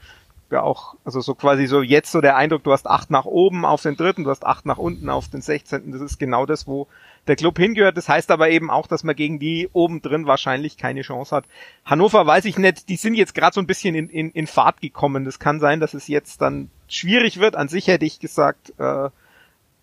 wäre 0.49 0.65
auch, 0.65 0.97
also 1.05 1.21
so 1.21 1.35
quasi 1.35 1.67
so 1.67 1.83
jetzt 1.83 2.11
so 2.11 2.21
der 2.21 2.37
Eindruck, 2.37 2.65
du 2.65 2.73
hast 2.73 2.89
acht 2.89 3.11
nach 3.11 3.27
oben 3.27 3.65
auf 3.65 3.83
den 3.83 3.97
dritten, 3.97 4.25
du 4.25 4.31
hast 4.31 4.45
acht 4.45 4.67
nach 4.67 4.79
unten 4.79 5.09
auf 5.09 5.29
den 5.29 5.41
sechzehnten. 5.41 5.93
Das 5.93 6.01
ist 6.01 6.19
genau 6.19 6.45
das, 6.45 6.67
wo 6.67 6.89
der 7.29 7.37
Club 7.37 7.59
hingehört. 7.59 7.97
Das 7.97 8.09
heißt 8.09 8.31
aber 8.33 8.51
eben 8.51 8.71
auch, 8.71 8.89
dass 8.89 9.05
man 9.05 9.15
gegen 9.15 9.39
die 9.39 9.69
oben 9.73 10.03
drin 10.03 10.27
wahrscheinlich 10.27 10.77
keine 10.77 11.03
Chance 11.03 11.35
hat. 11.37 11.45
Hannover 11.85 12.27
weiß 12.27 12.45
ich 12.47 12.59
nicht, 12.59 12.89
die 12.89 12.97
sind 12.97 13.15
jetzt 13.15 13.37
gerade 13.37 13.55
so 13.55 13.61
ein 13.61 13.69
bisschen 13.69 13.95
in, 13.95 14.09
in, 14.09 14.31
in 14.31 14.49
Fahrt 14.49 14.81
gekommen. 14.81 15.25
Das 15.25 15.39
kann 15.39 15.61
sein, 15.61 15.79
dass 15.79 15.95
es 15.95 16.09
jetzt 16.09 16.43
dann 16.43 16.71
schwierig 16.89 17.41
wird. 17.41 17.57
An 17.57 17.69
sich 17.69 17.89
hätte 17.89 18.05
ich 18.05 18.21
gesagt, 18.21 18.73
äh, 18.79 19.11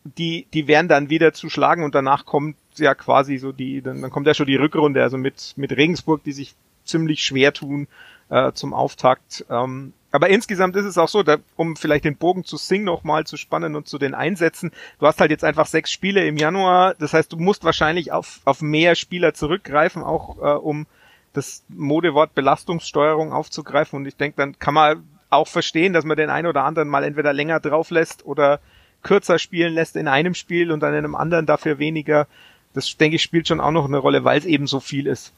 die, 0.03 0.47
die 0.53 0.67
werden 0.67 0.87
dann 0.87 1.09
wieder 1.09 1.33
zu 1.33 1.49
schlagen 1.49 1.83
und 1.83 1.95
danach 1.95 2.25
kommt 2.25 2.57
ja 2.75 2.95
quasi 2.95 3.37
so 3.37 3.51
die, 3.51 3.81
dann, 3.81 4.01
dann 4.01 4.11
kommt 4.11 4.27
ja 4.27 4.33
schon 4.33 4.47
die 4.47 4.55
Rückrunde, 4.55 5.03
also 5.03 5.17
mit, 5.17 5.53
mit 5.57 5.71
Regensburg, 5.71 6.23
die 6.23 6.31
sich 6.31 6.55
ziemlich 6.85 7.23
schwer 7.23 7.53
tun 7.53 7.87
äh, 8.29 8.51
zum 8.53 8.73
Auftakt. 8.73 9.45
Ähm, 9.49 9.93
aber 10.11 10.29
insgesamt 10.29 10.75
ist 10.75 10.85
es 10.85 10.97
auch 10.97 11.07
so, 11.07 11.23
da, 11.23 11.37
um 11.55 11.75
vielleicht 11.75 12.03
den 12.03 12.17
Bogen 12.17 12.43
zu 12.43 12.57
Sing 12.57 12.83
nochmal 12.83 13.25
zu 13.25 13.37
spannen 13.37 13.75
und 13.75 13.87
zu 13.87 13.97
den 13.97 14.13
Einsätzen, 14.13 14.71
du 14.99 15.07
hast 15.07 15.21
halt 15.21 15.31
jetzt 15.31 15.43
einfach 15.43 15.67
sechs 15.67 15.91
Spiele 15.91 16.25
im 16.25 16.37
Januar, 16.37 16.95
das 16.95 17.13
heißt, 17.13 17.31
du 17.31 17.37
musst 17.37 17.63
wahrscheinlich 17.63 18.11
auf, 18.11 18.41
auf 18.43 18.61
mehr 18.61 18.95
Spieler 18.95 19.33
zurückgreifen, 19.33 20.03
auch 20.03 20.37
äh, 20.37 20.57
um 20.57 20.85
das 21.33 21.63
Modewort 21.69 22.35
Belastungssteuerung 22.35 23.31
aufzugreifen. 23.31 23.97
Und 23.97 24.05
ich 24.05 24.17
denke, 24.17 24.35
dann 24.37 24.59
kann 24.59 24.73
man 24.73 25.03
auch 25.31 25.47
verstehen, 25.47 25.93
dass 25.93 26.05
man 26.05 26.17
den 26.17 26.29
einen 26.29 26.47
oder 26.47 26.63
anderen 26.63 26.89
mal 26.89 27.03
entweder 27.03 27.33
länger 27.33 27.59
drauf 27.59 27.89
lässt 27.89 28.25
oder 28.25 28.59
kürzer 29.03 29.39
spielen 29.39 29.73
lässt 29.73 29.95
in 29.95 30.07
einem 30.07 30.35
Spiel 30.35 30.71
und 30.71 30.81
dann 30.81 30.93
in 30.93 30.99
einem 30.99 31.15
anderen 31.15 31.45
dafür 31.45 31.79
weniger. 31.79 32.27
Das 32.73 32.95
denke 32.97 33.15
ich 33.15 33.23
spielt 33.23 33.47
schon 33.47 33.59
auch 33.59 33.71
noch 33.71 33.85
eine 33.85 33.97
Rolle, 33.97 34.23
weil 34.23 34.37
es 34.39 34.45
eben 34.45 34.67
so 34.67 34.79
viel 34.79 35.07
ist. 35.07 35.31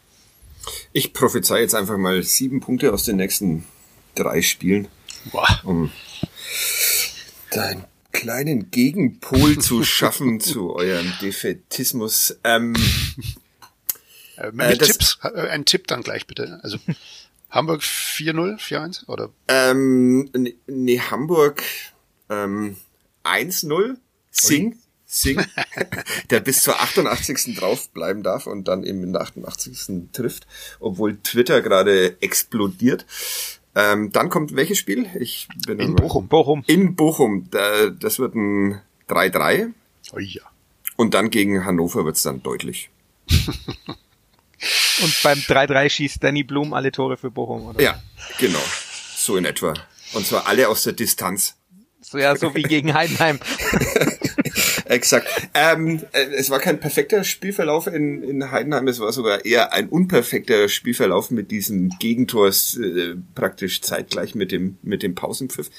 Ich 0.92 1.14
prophezei 1.14 1.62
jetzt 1.62 1.76
einfach 1.76 1.98
mal 1.98 2.22
sieben 2.24 2.60
Punkte 2.60 2.94
aus 2.94 3.06
den 3.06 3.18
nächsten 3.18 3.66
drei 4.16 4.42
Spielen, 4.42 4.88
Boah. 5.32 5.48
um 5.64 5.92
deinen 7.52 7.86
kleinen 8.12 8.72
Gegenpol 8.72 9.58
zu 9.60 9.84
schaffen 9.84 10.40
zu 10.40 10.76
eurem 10.76 11.12
Defetismus. 11.22 12.38
Ähm, 12.44 12.76
Äh, 14.38 14.52
mit 14.52 14.66
Äh, 14.66 14.78
Tipps, 14.78 15.20
äh, 15.24 15.48
ein 15.50 15.66
Tipp 15.66 15.88
dann 15.88 16.02
gleich 16.02 16.28
bitte. 16.28 16.60
Also 16.64 16.78
Hamburg 17.54 17.82
4-0, 17.82 18.60
4-1 18.60 19.08
oder 19.08 19.30
ähm, 19.48 20.28
nee, 20.36 20.56
nee, 20.66 21.00
Hamburg 21.00 21.64
ähm, 22.30 22.78
1-0, 23.24 23.96
Sing, 24.32 24.80
Sing, 25.06 25.40
der 26.32 26.40
bis 26.40 26.64
zur 26.64 26.82
88. 26.82 27.56
draufbleiben 27.56 28.24
darf 28.24 28.48
und 28.48 28.68
dann 28.68 28.84
eben 28.84 29.04
in 29.04 29.14
der 29.14 29.22
88. 29.22 30.10
trifft, 30.12 30.48
obwohl 30.80 31.18
Twitter 31.18 31.62
gerade 31.62 32.20
explodiert. 32.22 33.06
Ähm, 33.76 34.12
dann 34.12 34.30
kommt 34.30 34.56
welches 34.56 34.80
Spiel? 34.80 35.06
Ich 35.20 35.48
bin 35.68 35.80
in 35.80 35.96
Bochum. 35.96 36.28
Bochum. 36.28 36.64
In 36.66 36.96
Bochum. 36.96 37.50
Da, 37.52 37.90
das 37.92 38.18
wird 38.18 38.34
ein 38.36 38.82
3-3 39.10 39.72
Oh 40.12 40.20
ja. 40.20 40.42
und 40.96 41.14
dann 41.14 41.30
gegen 41.30 41.66
Hannover 41.66 42.04
wird's 42.04 42.24
dann 42.24 42.42
deutlich. 42.42 42.90
Und 45.02 45.24
beim 45.24 45.40
3-3 45.40 45.90
schießt 45.90 46.24
Danny 46.24 46.44
Blum 46.44 46.74
alle 46.74 46.92
Tore 46.92 47.18
für 47.18 47.32
Bochum, 47.32 47.68
oder? 47.68 47.82
Ja, 47.82 48.02
genau. 48.40 48.64
So 49.16 49.38
in 49.38 49.46
etwa. 49.46 49.74
Und 50.14 50.26
zwar 50.28 50.48
alle 50.48 50.68
aus 50.70 50.84
der 50.84 50.94
Distanz. 50.94 51.56
So, 52.02 52.18
ja, 52.18 52.36
so 52.36 52.54
wie 52.54 52.64
gegen 52.64 52.94
Heidenheim. 52.94 53.40
Exakt. 54.86 55.28
Ähm, 55.54 56.02
äh, 56.12 56.26
es 56.36 56.50
war 56.50 56.60
kein 56.60 56.80
perfekter 56.80 57.24
Spielverlauf 57.24 57.88
in, 57.88 58.22
in 58.22 58.52
Heidenheim, 58.52 58.88
es 58.88 59.00
war 59.00 59.12
sogar 59.12 59.46
eher 59.46 59.74
ein 59.74 59.90
unperfekter 59.90 60.68
Spielverlauf 60.70 61.32
mit 61.32 61.50
diesem 61.50 61.90
Gegentor 62.00 62.50
äh, 62.50 63.16
praktisch 63.34 63.82
zeitgleich 63.82 64.36
mit 64.36 64.52
dem, 64.52 64.78
mit 64.84 65.02
dem 65.02 65.16
Pausenpfiff. 65.16 65.70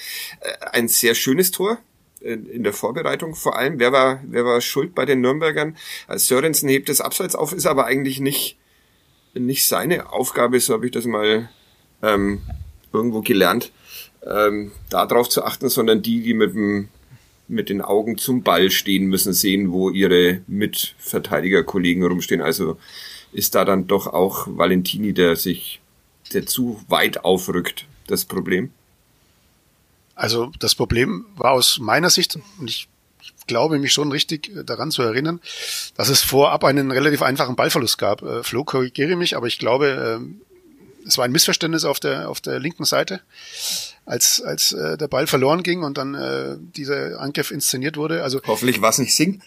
Äh, 0.40 0.66
ein 0.72 0.88
sehr 0.88 1.14
schönes 1.14 1.50
Tor 1.50 1.78
in, 2.20 2.64
der 2.64 2.72
Vorbereitung 2.72 3.34
vor 3.34 3.56
allem. 3.56 3.78
Wer 3.78 3.92
war, 3.92 4.20
wer 4.26 4.44
war 4.44 4.60
schuld 4.60 4.94
bei 4.94 5.04
den 5.04 5.20
Nürnbergern? 5.20 5.76
Äh, 6.08 6.18
Sörensen 6.18 6.68
hebt 6.68 6.88
es 6.88 7.00
abseits 7.00 7.34
auf, 7.34 7.52
ist 7.52 7.66
aber 7.66 7.84
eigentlich 7.84 8.20
nicht, 8.20 8.56
nicht 9.34 9.66
seine 9.66 10.12
Aufgabe, 10.12 10.60
so 10.60 10.74
habe 10.74 10.86
ich 10.86 10.92
das 10.92 11.04
mal 11.04 11.48
ähm, 12.02 12.42
irgendwo 12.92 13.22
gelernt, 13.22 13.72
ähm, 14.26 14.72
darauf 14.90 15.28
zu 15.28 15.44
achten, 15.44 15.68
sondern 15.68 16.02
die, 16.02 16.22
die 16.22 16.34
mit 16.34 16.54
dem 16.54 16.88
mit 17.46 17.68
den 17.68 17.82
Augen 17.82 18.16
zum 18.16 18.42
Ball 18.42 18.70
stehen 18.70 19.06
müssen, 19.06 19.32
sehen, 19.32 19.70
wo 19.70 19.90
ihre 19.90 20.40
Mitverteidigerkollegen 20.46 22.04
rumstehen. 22.04 22.40
Also 22.40 22.78
ist 23.32 23.54
da 23.54 23.64
dann 23.64 23.86
doch 23.86 24.06
auch 24.06 24.46
Valentini, 24.48 25.12
der 25.12 25.36
sich, 25.36 25.80
der 26.32 26.46
zu 26.46 26.80
weit 26.88 27.24
aufrückt, 27.24 27.86
das 28.06 28.24
Problem. 28.24 28.70
Also 30.14 30.52
das 30.58 30.74
Problem 30.74 31.26
war 31.36 31.52
aus 31.52 31.78
meiner 31.80 32.10
Sicht, 32.10 32.38
und 32.58 32.70
ich 32.70 32.88
glaube 33.46 33.78
mich 33.78 33.92
schon 33.92 34.12
richtig 34.12 34.54
äh, 34.54 34.64
daran 34.64 34.90
zu 34.90 35.02
erinnern, 35.02 35.40
dass 35.96 36.08
es 36.08 36.22
vorab 36.22 36.64
einen 36.64 36.90
relativ 36.90 37.22
einfachen 37.22 37.56
Ballverlust 37.56 37.98
gab. 37.98 38.22
Äh, 38.22 38.42
Flo, 38.42 38.64
korrigiere 38.64 39.16
mich, 39.16 39.36
aber 39.36 39.46
ich 39.46 39.58
glaube, 39.58 40.18
ähm, 40.18 40.40
es 41.06 41.18
war 41.18 41.24
ein 41.24 41.32
Missverständnis 41.32 41.84
auf 41.84 42.00
der, 42.00 42.28
auf 42.28 42.40
der 42.40 42.58
linken 42.58 42.84
Seite, 42.84 43.20
als, 44.06 44.42
als 44.42 44.72
äh, 44.72 44.96
der 44.96 45.08
Ball 45.08 45.26
verloren 45.26 45.62
ging 45.62 45.82
und 45.82 45.98
dann 45.98 46.14
äh, 46.14 46.56
dieser 46.58 47.20
Angriff 47.20 47.50
inszeniert 47.50 47.96
wurde. 47.96 48.22
Also 48.22 48.40
Hoffentlich 48.46 48.80
war 48.80 48.90
es 48.90 48.98
nicht 48.98 49.14
Sing. 49.14 49.42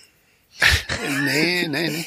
nee, 1.25 1.67
nee, 1.67 1.89
nee. 1.89 2.05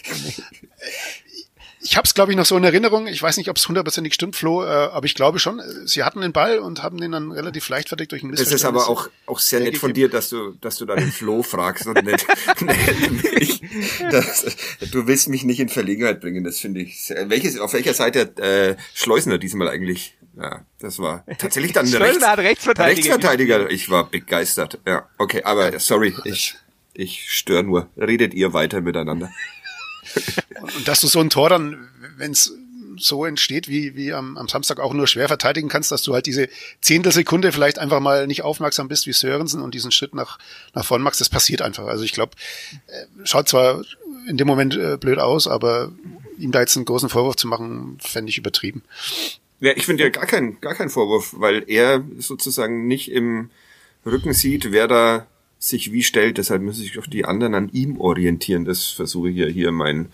Ich 1.90 1.96
habe 1.96 2.06
es, 2.06 2.14
glaube 2.14 2.30
ich, 2.30 2.38
noch 2.38 2.44
so 2.44 2.56
in 2.56 2.62
Erinnerung. 2.62 3.08
Ich 3.08 3.20
weiß 3.20 3.36
nicht, 3.36 3.50
ob 3.50 3.56
es 3.56 3.66
hundertprozentig 3.66 4.14
stimmt, 4.14 4.36
Flo, 4.36 4.62
äh, 4.62 4.68
aber 4.68 5.06
ich 5.06 5.16
glaube 5.16 5.40
schon. 5.40 5.60
Sie 5.86 6.04
hatten 6.04 6.20
den 6.20 6.32
Ball 6.32 6.60
und 6.60 6.84
haben 6.84 6.98
den 6.98 7.10
dann 7.10 7.32
relativ 7.32 7.68
leichtfertig 7.68 8.06
durch 8.06 8.22
ein 8.22 8.30
Das 8.30 8.38
Missverständnis. 8.38 8.82
ist 8.82 8.86
aber 8.86 8.88
auch, 8.88 9.08
auch 9.26 9.40
sehr 9.40 9.58
nett 9.58 9.76
von 9.76 9.92
dir, 9.92 10.08
dass 10.08 10.28
du, 10.28 10.52
dass 10.60 10.76
du 10.76 10.86
da 10.86 10.94
den 10.94 11.10
Flo 11.10 11.42
fragst 11.42 11.88
und 11.88 12.00
nicht, 12.04 12.24
nicht 12.60 13.34
mich. 13.34 13.62
Das, 14.12 14.56
du 14.92 15.08
willst 15.08 15.28
mich 15.30 15.42
nicht 15.42 15.58
in 15.58 15.68
Verlegenheit 15.68 16.20
bringen, 16.20 16.44
das 16.44 16.60
finde 16.60 16.80
ich. 16.80 17.02
Sehr, 17.02 17.28
welches, 17.28 17.58
auf 17.58 17.72
welcher 17.72 17.92
Seite 17.94 18.36
äh, 18.36 18.76
Schleusner 18.94 19.38
diesmal 19.38 19.68
eigentlich? 19.68 20.16
Ja, 20.40 20.64
das 20.78 21.00
war 21.00 21.24
tatsächlich 21.38 21.72
dann 21.72 21.88
Schleusner 21.88 22.06
Rechts, 22.08 22.24
hat 22.24 22.38
Rechtsverteidiger 22.38 23.14
Rechtsverteidiger. 23.14 23.70
Ich 23.70 23.90
war 23.90 24.08
begeistert. 24.08 24.78
Ja, 24.86 25.08
okay, 25.18 25.42
aber 25.42 25.76
sorry, 25.80 26.14
ich, 26.22 26.54
ich 26.94 27.32
störe 27.32 27.64
nur. 27.64 27.88
Redet 27.96 28.32
ihr 28.32 28.52
weiter 28.52 28.80
miteinander. 28.80 29.32
Und 30.76 30.88
dass 30.88 31.00
du 31.00 31.06
so 31.06 31.20
ein 31.20 31.30
Tor 31.30 31.48
dann, 31.48 31.88
wenn 32.16 32.32
es 32.32 32.52
so 32.96 33.24
entsteht, 33.24 33.68
wie, 33.68 33.96
wie 33.96 34.12
am, 34.12 34.36
am 34.36 34.48
Samstag 34.48 34.78
auch 34.78 34.92
nur 34.92 35.06
schwer 35.06 35.28
verteidigen 35.28 35.68
kannst, 35.68 35.90
dass 35.90 36.02
du 36.02 36.14
halt 36.14 36.26
diese 36.26 36.48
Zehntelsekunde 36.80 37.52
vielleicht 37.52 37.78
einfach 37.78 38.00
mal 38.00 38.26
nicht 38.26 38.42
aufmerksam 38.42 38.88
bist 38.88 39.06
wie 39.06 39.12
Sörensen 39.12 39.62
und 39.62 39.74
diesen 39.74 39.90
Schritt 39.90 40.14
nach, 40.14 40.38
nach 40.74 40.84
vorn 40.84 41.02
machst, 41.02 41.20
das 41.20 41.28
passiert 41.28 41.62
einfach. 41.62 41.86
Also 41.86 42.04
ich 42.04 42.12
glaube, 42.12 42.32
äh, 42.86 43.06
schaut 43.24 43.48
zwar 43.48 43.82
in 44.28 44.36
dem 44.36 44.46
Moment 44.46 44.76
äh, 44.76 44.96
blöd 44.98 45.18
aus, 45.18 45.46
aber 45.46 45.92
ihm 46.38 46.52
da 46.52 46.60
jetzt 46.60 46.76
einen 46.76 46.84
großen 46.84 47.08
Vorwurf 47.08 47.36
zu 47.36 47.48
machen, 47.48 47.98
fände 48.00 48.30
ich 48.30 48.38
übertrieben. 48.38 48.82
Ja, 49.60 49.72
ich 49.76 49.86
finde 49.86 50.04
ja 50.04 50.10
gar 50.10 50.26
kein, 50.26 50.60
gar 50.60 50.74
kein 50.74 50.90
Vorwurf, 50.90 51.34
weil 51.36 51.64
er 51.68 52.02
sozusagen 52.18 52.86
nicht 52.86 53.10
im 53.10 53.50
Rücken 54.06 54.32
sieht, 54.32 54.72
wer 54.72 54.88
da 54.88 55.26
sich 55.60 55.92
wie 55.92 56.02
stellt. 56.02 56.38
Deshalb 56.38 56.62
müssen 56.62 56.82
sich 56.82 56.94
doch 56.94 57.06
die 57.06 57.24
anderen 57.24 57.54
an 57.54 57.68
ihm 57.68 58.00
orientieren. 58.00 58.64
Das 58.64 58.86
versuche 58.86 59.30
ich 59.30 59.36
ja 59.36 59.46
hier 59.46 59.70
mein 59.70 60.08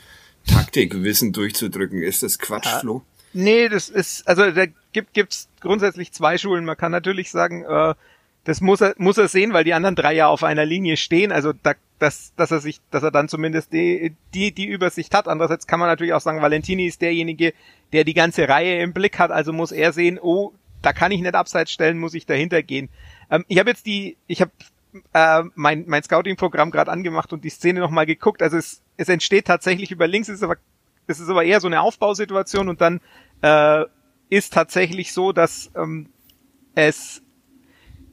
Taktikwissen 0.46 1.32
durchzudrücken. 1.32 2.02
Ist 2.02 2.22
das 2.22 2.38
Quatsch, 2.38 2.66
Ja. 2.66 2.80
Flo? 2.80 3.02
Nee, 3.32 3.68
das 3.68 3.88
ist, 3.88 4.26
also 4.26 4.50
da 4.50 4.64
gibt 4.92 5.12
gibt's 5.12 5.48
grundsätzlich 5.61 6.12
zwei 6.12 6.38
Schulen. 6.38 6.64
Man 6.64 6.76
kann 6.76 6.90
natürlich 6.90 7.30
sagen, 7.30 7.64
äh, 7.64 7.94
das 8.44 8.61
muss 8.61 8.80
er, 8.80 8.94
muss 8.98 9.18
er 9.18 9.28
sehen, 9.28 9.52
weil 9.52 9.64
die 9.64 9.74
anderen 9.74 9.94
drei 9.96 10.14
ja 10.14 10.28
auf 10.28 10.42
einer 10.42 10.64
Linie 10.64 10.96
stehen. 10.96 11.32
Also 11.32 11.52
da, 11.52 11.74
dass, 11.98 12.32
dass 12.37 12.50
er 12.50 12.61
sich, 12.61 12.80
dass 12.90 13.02
er 13.02 13.11
dann 13.11 13.28
zumindest 13.28 13.72
die, 13.72 14.14
die, 14.32 14.52
die 14.52 14.66
Übersicht 14.66 15.14
hat. 15.14 15.28
Andererseits 15.28 15.66
kann 15.66 15.80
man 15.80 15.88
natürlich 15.88 16.14
auch 16.14 16.20
sagen, 16.20 16.40
Valentini 16.40 16.87
ist 16.87 17.02
derjenige, 17.02 17.52
der 17.92 18.04
die 18.04 18.14
ganze 18.14 18.48
Reihe 18.48 18.80
im 18.80 18.92
Blick 18.92 19.18
hat. 19.18 19.30
Also 19.30 19.52
muss 19.52 19.72
er 19.72 19.92
sehen, 19.92 20.18
oh, 20.20 20.52
da 20.80 20.92
kann 20.92 21.12
ich 21.12 21.20
nicht 21.20 21.35
abseits 21.35 21.72
stellen, 21.72 21.98
muss 21.98 22.14
ich 22.14 22.24
dahinter 22.24 22.62
gehen. 22.62 22.88
Ähm, 23.30 23.44
ich 23.48 23.59
habe 23.59 23.70
jetzt 23.70 23.85
die, 23.87 24.16
ich 24.28 24.40
habe 24.40 24.52
äh, 25.12 25.42
mein, 25.54 25.85
mein 25.87 26.02
Scouting-Programm 26.02 26.70
gerade 26.70 26.90
angemacht 26.90 27.32
und 27.32 27.44
die 27.44 27.50
Szene 27.50 27.80
nochmal 27.80 28.06
geguckt. 28.06 28.42
Also 28.42 28.56
es, 28.56 28.82
es 28.96 29.09
entsteht 29.09 29.46
tatsächlich 29.46 29.90
über 29.90 30.06
links, 30.06 30.28
es 30.28 30.37
ist 30.37 30.42
aber, 30.42 30.56
es 31.06 31.20
ist 31.20 31.28
aber 31.28 31.44
eher 31.44 31.61
so 31.61 31.66
eine 31.66 31.80
Aufbausituation 31.80 32.68
und 32.68 32.80
dann 32.80 33.00
äh, 33.42 33.85
ist 34.28 34.52
tatsächlich 34.52 35.12
so, 35.12 35.32
dass 35.32 35.70
ähm, 35.76 36.09
es 36.74 37.22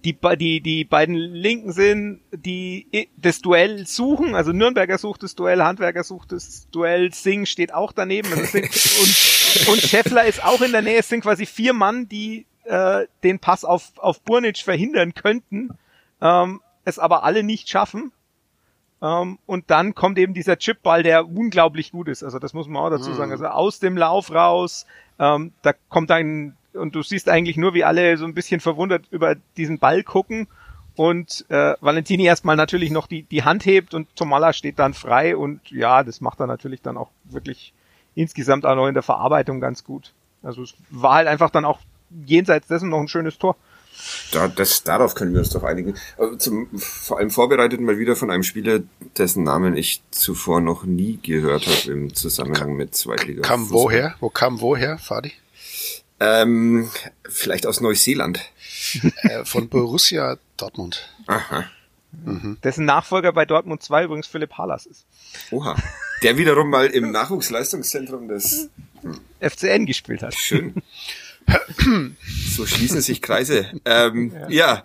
die, 0.04 0.17
die, 0.38 0.62
die 0.62 0.84
beiden 0.84 1.15
Linken 1.15 1.72
sind, 1.72 2.22
die 2.32 3.10
das 3.15 3.41
Duell 3.41 3.88
suchen, 3.88 4.36
also 4.36 4.52
Nürnberger 4.52 4.98
sucht 4.98 5.24
das 5.24 5.36
Duell, 5.36 5.63
Handwerker 5.63 6.04
sucht 6.04 6.34
das 6.34 6.67
Duell, 6.72 7.13
Singh 7.13 7.46
steht 7.46 7.74
auch 7.74 7.93
daneben 7.93 8.28
also 8.32 8.43
sind, 8.43 8.65
und, 8.65 9.67
und 9.69 9.82
Scheffler 9.82 10.26
ist 10.26 10.43
auch 10.43 10.62
in 10.62 10.74
der 10.74 10.82
Nähe. 10.82 11.00
Es 11.00 11.08
sind 11.08 11.22
quasi 11.22 11.46
vier 11.46 11.74
Mann, 11.74 12.10
die 12.10 12.46
äh, 12.65 13.08
den 13.24 13.39
Pass 13.39 13.63
auf, 13.63 13.93
auf 13.98 14.22
Burnic 14.22 14.58
verhindern 14.58 15.13
könnten, 15.13 15.69
ähm, 16.22 16.62
es 16.86 17.00
aber 17.00 17.24
alle 17.24 17.43
nicht 17.43 17.69
schaffen. 17.69 18.12
Ähm, 19.02 19.39
und 19.46 19.69
dann 19.69 19.96
kommt 19.96 20.17
eben 20.17 20.34
dieser 20.34 20.58
Chipball, 20.58 21.04
der 21.04 21.28
unglaublich 21.28 21.91
gut 21.91 22.08
ist. 22.08 22.24
Also 22.24 22.39
das 22.39 22.54
muss 22.54 22.67
man 22.67 22.84
auch 22.84 22.89
dazu 22.89 23.13
sagen. 23.13 23.32
Also 23.32 23.46
aus 23.48 23.80
dem 23.80 23.98
Lauf 23.98 24.32
raus, 24.32 24.86
ähm, 25.19 25.52
da 25.62 25.74
kommt 25.89 26.12
ein 26.12 26.56
und 26.74 26.96
du 26.96 27.04
siehst 27.04 27.30
eigentlich 27.30 27.58
nur, 27.58 27.74
wie 27.74 27.84
alle 27.84 28.17
so 28.17 28.26
ein 28.26 28.34
bisschen 28.34 28.60
verwundert 28.60 29.06
über 29.12 29.36
diesen 29.58 29.78
Ball 29.78 30.04
gucken 30.04 30.48
und 30.96 31.46
äh, 31.50 31.76
Valentini 31.82 32.26
erstmal 32.26 32.56
natürlich 32.56 32.91
noch 32.91 33.08
die, 33.08 33.24
die 33.24 33.43
Hand 33.43 33.65
hebt 33.65 33.93
und 33.93 34.15
Tomala 34.15 34.54
steht 34.54 34.80
dann 34.80 34.93
frei 34.93 35.36
und 35.36 35.69
ja, 35.72 36.04
das 36.04 36.22
macht 36.22 36.39
er 36.39 36.48
natürlich 36.48 36.82
dann 36.82 36.98
auch 36.98 37.10
wirklich 37.26 37.74
insgesamt 38.15 38.65
auch 38.65 38.76
noch 38.76 38.88
in 38.88 38.93
der 38.93 39.04
Verarbeitung 39.04 39.60
ganz 39.60 39.84
gut. 39.84 40.13
Also 40.43 40.63
es 40.63 40.76
war 40.89 41.15
halt 41.15 41.28
einfach 41.28 41.50
dann 41.50 41.65
auch 41.65 41.80
jenseits 42.26 42.67
dessen 42.67 42.89
noch 42.89 43.00
ein 43.00 43.08
schönes 43.08 43.39
Tor. 43.39 43.56
Da, 44.32 44.47
das, 44.47 44.84
darauf 44.84 45.15
können 45.15 45.34
wir 45.34 45.39
uns 45.39 45.49
doch 45.49 45.63
einigen. 45.63 45.95
Zum, 46.38 46.67
vor 46.77 47.19
allem 47.19 47.29
vorbereitet 47.29 47.79
mal 47.82 47.97
wieder 47.97 48.15
von 48.15 48.32
einem 48.32 48.43
Spieler, 48.43 48.79
dessen 49.17 49.43
Namen 49.43 49.77
ich 49.77 50.01
zuvor 50.12 50.62
noch 50.62 50.84
nie 50.84 51.19
gehört 51.21 51.67
habe 51.67 51.91
im 51.91 52.13
Zusammenhang 52.13 52.73
mit 52.73 52.95
Zweitliga. 52.95 53.41
Kam 53.41 53.69
woher? 53.69 54.15
Wo 54.19 54.29
kam 54.29 54.62
woher, 54.62 54.97
Fadi? 54.97 55.34
Ähm, 56.19 56.89
vielleicht 57.23 57.65
aus 57.65 57.82
Neuseeland. 57.82 58.39
äh, 59.23 59.45
von 59.45 59.69
Borussia 59.69 60.38
Dortmund. 60.58 61.10
Aha. 61.27 61.65
Mhm. 62.25 62.58
Dessen 62.63 62.86
Nachfolger 62.86 63.34
bei 63.34 63.45
Dortmund 63.45 63.82
2 63.82 64.06
übrigens 64.06 64.27
Philipp 64.27 64.53
Hallas 64.58 64.86
ist. 64.86 65.06
Oha. 65.51 65.75
Der 66.21 66.38
wiederum 66.38 66.69
mal 66.69 66.88
im 66.88 67.12
Nachwuchsleistungszentrum 67.12 68.27
des. 68.27 68.69
FCN 69.39 69.86
gespielt 69.86 70.21
hat. 70.21 70.36
Schön. 70.36 70.75
So 72.56 72.65
schließen 72.65 73.01
sich 73.01 73.21
Kreise. 73.21 73.65
Ähm, 73.86 74.32
ja. 74.49 74.49
ja. 74.49 74.84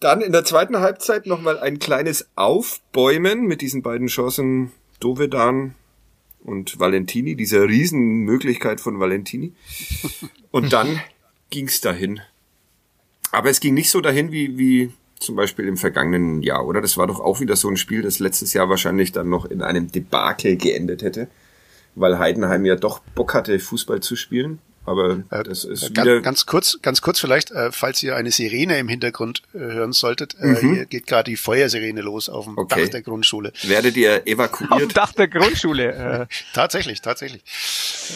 dann 0.00 0.22
in 0.22 0.32
der 0.32 0.44
zweiten 0.44 0.78
Halbzeit 0.78 1.26
nochmal 1.26 1.58
ein 1.58 1.78
kleines 1.78 2.28
Aufbäumen 2.36 3.42
mit 3.46 3.60
diesen 3.60 3.82
beiden 3.82 4.06
Chancen 4.06 4.72
Dovedan 5.00 5.74
und 6.42 6.80
Valentini, 6.80 7.36
dieser 7.36 7.68
Riesenmöglichkeit 7.68 8.80
von 8.80 8.98
Valentini. 8.98 9.52
Und 10.50 10.72
dann 10.72 11.00
ging's 11.50 11.80
dahin. 11.80 12.20
Aber 13.30 13.50
es 13.50 13.60
ging 13.60 13.74
nicht 13.74 13.90
so 13.90 14.00
dahin 14.00 14.32
wie, 14.32 14.58
wie 14.58 14.92
zum 15.18 15.36
Beispiel 15.36 15.68
im 15.68 15.76
vergangenen 15.76 16.42
Jahr, 16.42 16.66
oder? 16.66 16.80
Das 16.80 16.96
war 16.96 17.06
doch 17.06 17.20
auch 17.20 17.40
wieder 17.40 17.56
so 17.56 17.68
ein 17.68 17.76
Spiel, 17.76 18.02
das 18.02 18.18
letztes 18.18 18.52
Jahr 18.52 18.68
wahrscheinlich 18.68 19.12
dann 19.12 19.28
noch 19.28 19.44
in 19.44 19.62
einem 19.62 19.92
Debakel 19.92 20.56
geendet 20.56 21.02
hätte, 21.02 21.28
weil 21.94 22.18
Heidenheim 22.18 22.64
ja 22.64 22.76
doch 22.76 23.00
Bock 23.14 23.34
hatte, 23.34 23.58
Fußball 23.58 24.00
zu 24.00 24.16
spielen 24.16 24.58
aber 24.84 25.22
äh, 25.30 25.42
das 25.44 25.64
ist 25.64 25.82
äh, 25.82 25.90
wieder 25.90 26.20
ganz, 26.20 26.46
kurz, 26.46 26.78
ganz 26.82 27.00
kurz 27.00 27.20
vielleicht, 27.20 27.50
äh, 27.50 27.70
falls 27.70 28.02
ihr 28.02 28.16
eine 28.16 28.30
Sirene 28.30 28.78
im 28.78 28.88
Hintergrund 28.88 29.42
äh, 29.54 29.58
hören 29.58 29.92
solltet, 29.92 30.36
äh, 30.40 30.46
mhm. 30.46 30.74
hier 30.74 30.86
geht 30.86 31.06
gerade 31.06 31.30
die 31.30 31.36
Feuersirene 31.36 32.00
los 32.00 32.28
auf 32.28 32.46
dem 32.46 32.58
okay. 32.58 32.84
Dach 32.84 32.90
der 32.90 33.02
Grundschule. 33.02 33.52
Werdet 33.62 33.96
ihr 33.96 34.26
evakuiert? 34.26 34.72
Auf 34.72 34.78
dem 34.80 34.92
Dach 34.92 35.12
der 35.12 35.28
Grundschule. 35.28 35.92
Äh. 35.92 36.26
tatsächlich, 36.54 37.00
tatsächlich. 37.00 37.42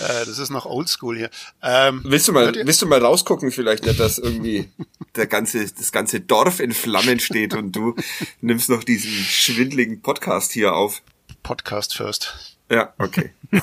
Das 0.01 0.39
ist 0.39 0.51
noch 0.51 0.67
Oldschool 0.67 1.17
hier. 1.17 1.31
Ähm, 1.63 2.03
willst 2.05 2.29
du 2.29 2.33
mal, 2.33 2.55
willst 2.55 2.83
du 2.83 2.87
mal 2.87 3.01
rausgucken 3.01 3.53
vielleicht 3.53 3.85
nicht, 3.85 4.01
dass 4.01 4.19
irgendwie 4.19 4.69
der 5.15 5.27
ganze, 5.27 5.65
das 5.73 5.93
ganze 5.93 6.21
Dorf 6.21 6.61
in 6.61 6.73
Flammen 6.73 7.21
steht 7.21 7.55
und 7.55 7.73
du 7.73 7.95
nimmst 8.41 8.69
noch 8.69 8.85
diesen 8.85 9.11
schwindligen 9.11 10.03
Podcast 10.03 10.53
hier 10.53 10.75
auf? 10.75 11.03
Podcast 11.43 11.97
first. 11.97 12.57
Ja, 12.71 12.93
okay. 12.99 13.31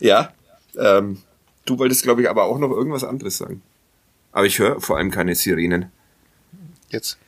ja. 0.00 0.32
Ähm, 0.78 1.22
Du 1.68 1.78
wolltest, 1.78 2.02
glaube 2.02 2.22
ich, 2.22 2.30
aber 2.30 2.44
auch 2.44 2.58
noch 2.58 2.70
irgendwas 2.70 3.04
anderes 3.04 3.36
sagen. 3.36 3.60
Aber 4.32 4.46
ich 4.46 4.58
höre 4.58 4.80
vor 4.80 4.96
allem 4.96 5.10
keine 5.10 5.34
Sirenen. 5.34 5.92
Jetzt 6.88 7.18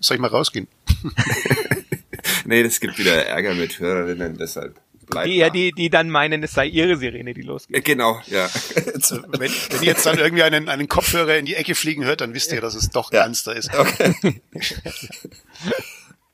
soll 0.00 0.16
ich 0.16 0.20
mal 0.20 0.26
rausgehen? 0.26 0.66
nee, 2.44 2.64
das 2.64 2.80
gibt 2.80 2.98
wieder 2.98 3.26
Ärger 3.26 3.54
mit 3.54 3.78
Hörerinnen, 3.78 4.36
deshalb. 4.36 4.74
Die, 5.24 5.36
ja, 5.36 5.48
die, 5.48 5.70
die 5.70 5.90
dann 5.90 6.10
meinen, 6.10 6.42
es 6.42 6.52
sei 6.52 6.66
ihre 6.66 6.96
Sirene, 6.96 7.34
die 7.34 7.42
losgeht. 7.42 7.76
Äh, 7.76 7.80
genau, 7.80 8.20
ja. 8.26 8.50
wenn, 9.38 9.50
wenn 9.70 9.80
ihr 9.80 9.86
jetzt 9.86 10.04
dann 10.04 10.18
irgendwie 10.18 10.42
einen, 10.42 10.68
einen 10.68 10.88
Kopfhörer 10.88 11.38
in 11.38 11.46
die 11.46 11.54
Ecke 11.54 11.76
fliegen 11.76 12.04
hört, 12.04 12.20
dann 12.20 12.34
wisst 12.34 12.52
ihr, 12.52 12.60
dass 12.60 12.74
es 12.74 12.90
doch 12.90 13.12
ja. 13.12 13.22
ernster 13.22 13.54
ist. 13.54 13.70
Okay. 13.72 14.42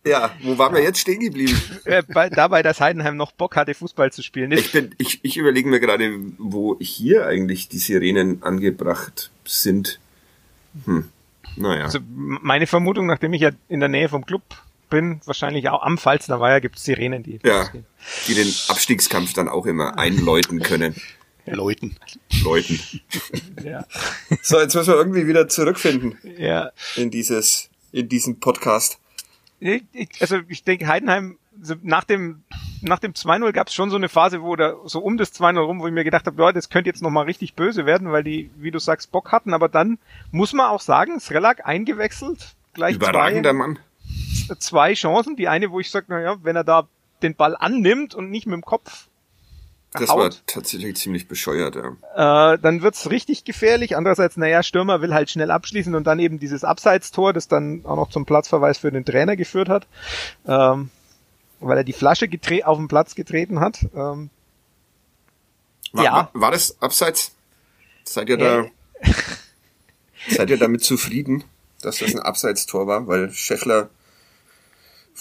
Ja, 0.07 0.37
wo 0.43 0.59
waren 0.59 0.75
wir 0.75 0.83
jetzt 0.83 1.01
stehen 1.01 1.21
geblieben? 1.21 1.61
Äh, 1.85 2.03
dabei, 2.31 2.63
dass 2.63 2.81
Heidenheim 2.81 3.17
noch 3.17 3.33
Bock 3.33 3.57
hatte, 3.57 3.75
Fußball 3.75 4.11
zu 4.11 4.23
spielen. 4.23 4.53
Ich, 4.53 4.73
bin, 4.73 4.95
ich, 4.99 5.21
ich 5.23 5.37
überlege 5.37 5.69
mir 5.69 5.81
gerade, 5.81 6.19
wo 6.39 6.79
hier 6.81 7.27
eigentlich 7.27 7.69
die 7.69 7.79
Sirenen 7.79 8.43
angebracht 8.43 9.31
sind. 9.45 9.99
Hm. 10.87 11.09
Naja. 11.57 11.85
Also 11.85 11.99
meine 12.09 12.67
Vermutung, 12.67 13.07
nachdem 13.07 13.35
ich 13.35 13.43
ja 13.43 13.51
in 13.69 13.81
der 13.81 13.89
Nähe 13.89 14.09
vom 14.09 14.25
Club 14.25 14.43
bin, 14.91 15.21
wahrscheinlich 15.25 15.69
auch 15.69 15.83
am 15.83 15.99
Pfalzner 15.99 16.41
Weiher 16.41 16.61
gibt 16.61 16.77
es 16.77 16.85
Sirenen, 16.85 17.23
die 17.23 17.41
ja, 17.45 17.69
die 18.27 18.35
den 18.35 18.53
Abstiegskampf 18.69 19.35
dann 19.35 19.49
auch 19.49 19.67
immer 19.67 19.99
einläuten 19.99 20.61
können. 20.61 20.95
Läuten. 21.47 21.97
Läuten. 22.43 22.81
ja. 23.65 23.85
So, 24.43 24.59
jetzt 24.59 24.75
müssen 24.75 24.93
wir 24.93 24.97
irgendwie 24.97 25.27
wieder 25.27 25.49
zurückfinden. 25.49 26.19
Ja. 26.39 26.71
In 26.97 27.11
dieses, 27.11 27.69
in 27.93 28.09
diesen 28.09 28.41
Podcast 28.41 28.99
also 30.21 30.41
ich 30.49 30.65
denke, 30.65 30.87
Heidenheim, 30.87 31.39
nach 31.83 32.05
dem, 32.05 32.43
nach 32.83 32.99
dem 32.99 33.13
2-0 33.13 33.53
gab 33.53 33.69
es 33.69 33.75
schon 33.75 33.91
so 33.91 33.97
eine 33.97 34.09
Phase, 34.09 34.43
wo 34.43 34.57
da 34.57 34.75
so 34.85 35.01
um 35.01 35.17
das 35.17 35.33
2-0 35.35 35.59
rum, 35.61 35.81
wo 35.81 35.87
ich 35.87 35.93
mir 35.93 36.05
gedacht 36.05 36.27
habe, 36.27 36.37
Leute, 36.37 36.59
das 36.59 36.69
könnte 36.69 36.91
jetzt 36.91 37.03
nochmal 37.03 37.25
richtig 37.25 37.55
böse 37.55 37.87
werden, 37.87 38.13
weil 38.13 38.25
die, 38.25 38.51
wie 38.57 38.71
du 38.71 38.79
sagst, 38.79 39.11
Bock 39.13 39.33
hatten, 39.33 39.55
aber 39.55 39.69
dann 39.69 39.99
muss 40.33 40.53
man 40.53 40.69
auch 40.69 40.81
sagen, 40.81 41.19
Srelak 41.21 41.67
eingewechselt, 41.67 42.55
gleich 42.75 42.97
Überragender 42.97 43.51
zwei, 43.51 43.57
Mann. 43.57 43.79
zwei 44.59 44.95
Chancen. 44.95 45.37
Die 45.37 45.49
eine, 45.49 45.71
wo 45.71 45.81
ich 45.81 45.91
sage, 45.91 46.07
naja, 46.09 46.37
wenn 46.43 46.57
er 46.57 46.65
da 46.65 46.87
den 47.23 47.35
Ball 47.35 47.57
annimmt 47.57 48.15
und 48.15 48.31
nicht 48.31 48.47
mit 48.47 48.55
dem 48.55 48.65
Kopf 48.65 49.09
das 50.01 50.11
haut, 50.11 50.19
war 50.19 50.31
tatsächlich 50.47 50.97
ziemlich 50.97 51.29
bescheuert, 51.29 51.77
ja. 51.77 52.53
Äh, 52.53 52.59
dann 52.59 52.83
wird's 52.83 53.11
richtig 53.11 53.45
gefährlich. 53.45 53.97
Andererseits, 53.97 54.37
naja, 54.37 54.63
Stürmer 54.63 55.01
will 55.01 55.15
halt 55.15 55.31
schnell 55.31 55.51
abschließen 55.51 55.95
und 55.95 56.05
dann 56.05 56.19
eben 56.19 56.39
dieses 56.39 56.65
Abseitstor, 56.65 57.33
das 57.33 57.49
dann 57.49 57.85
auch 57.85 57.97
noch 57.97 58.11
zum 58.11 58.27
Platzverweis 58.27 58.79
für 58.79 58.91
den 58.91 59.05
Trainer 59.05 59.37
geführt 59.37 59.69
hat, 59.69 59.87
ähm, 60.47 60.91
weil 61.61 61.79
er 61.79 61.85
die 61.85 61.93
Flasche 61.93 62.29
auf 62.65 62.79
den 62.79 62.89
Platz 62.89 63.15
getreten 63.15 63.61
hat. 63.61 63.87
Ähm, 63.95 64.31
war, 65.93 66.05
ja. 66.05 66.13
War, 66.13 66.31
war, 66.35 66.51
das 66.51 66.81
Abseits? 66.83 67.33
Seid 68.05 68.29
ihr 68.29 68.37
da, 68.37 68.61
äh. 68.61 68.71
seid 70.29 70.51
ihr 70.51 70.59
damit 70.59 70.83
zufrieden, 70.83 71.45
dass 71.83 71.99
das 71.99 72.15
ein 72.15 72.21
Abseitstor 72.21 72.87
war? 72.87 73.07
Weil 73.07 73.31
Scheffler 73.31 73.91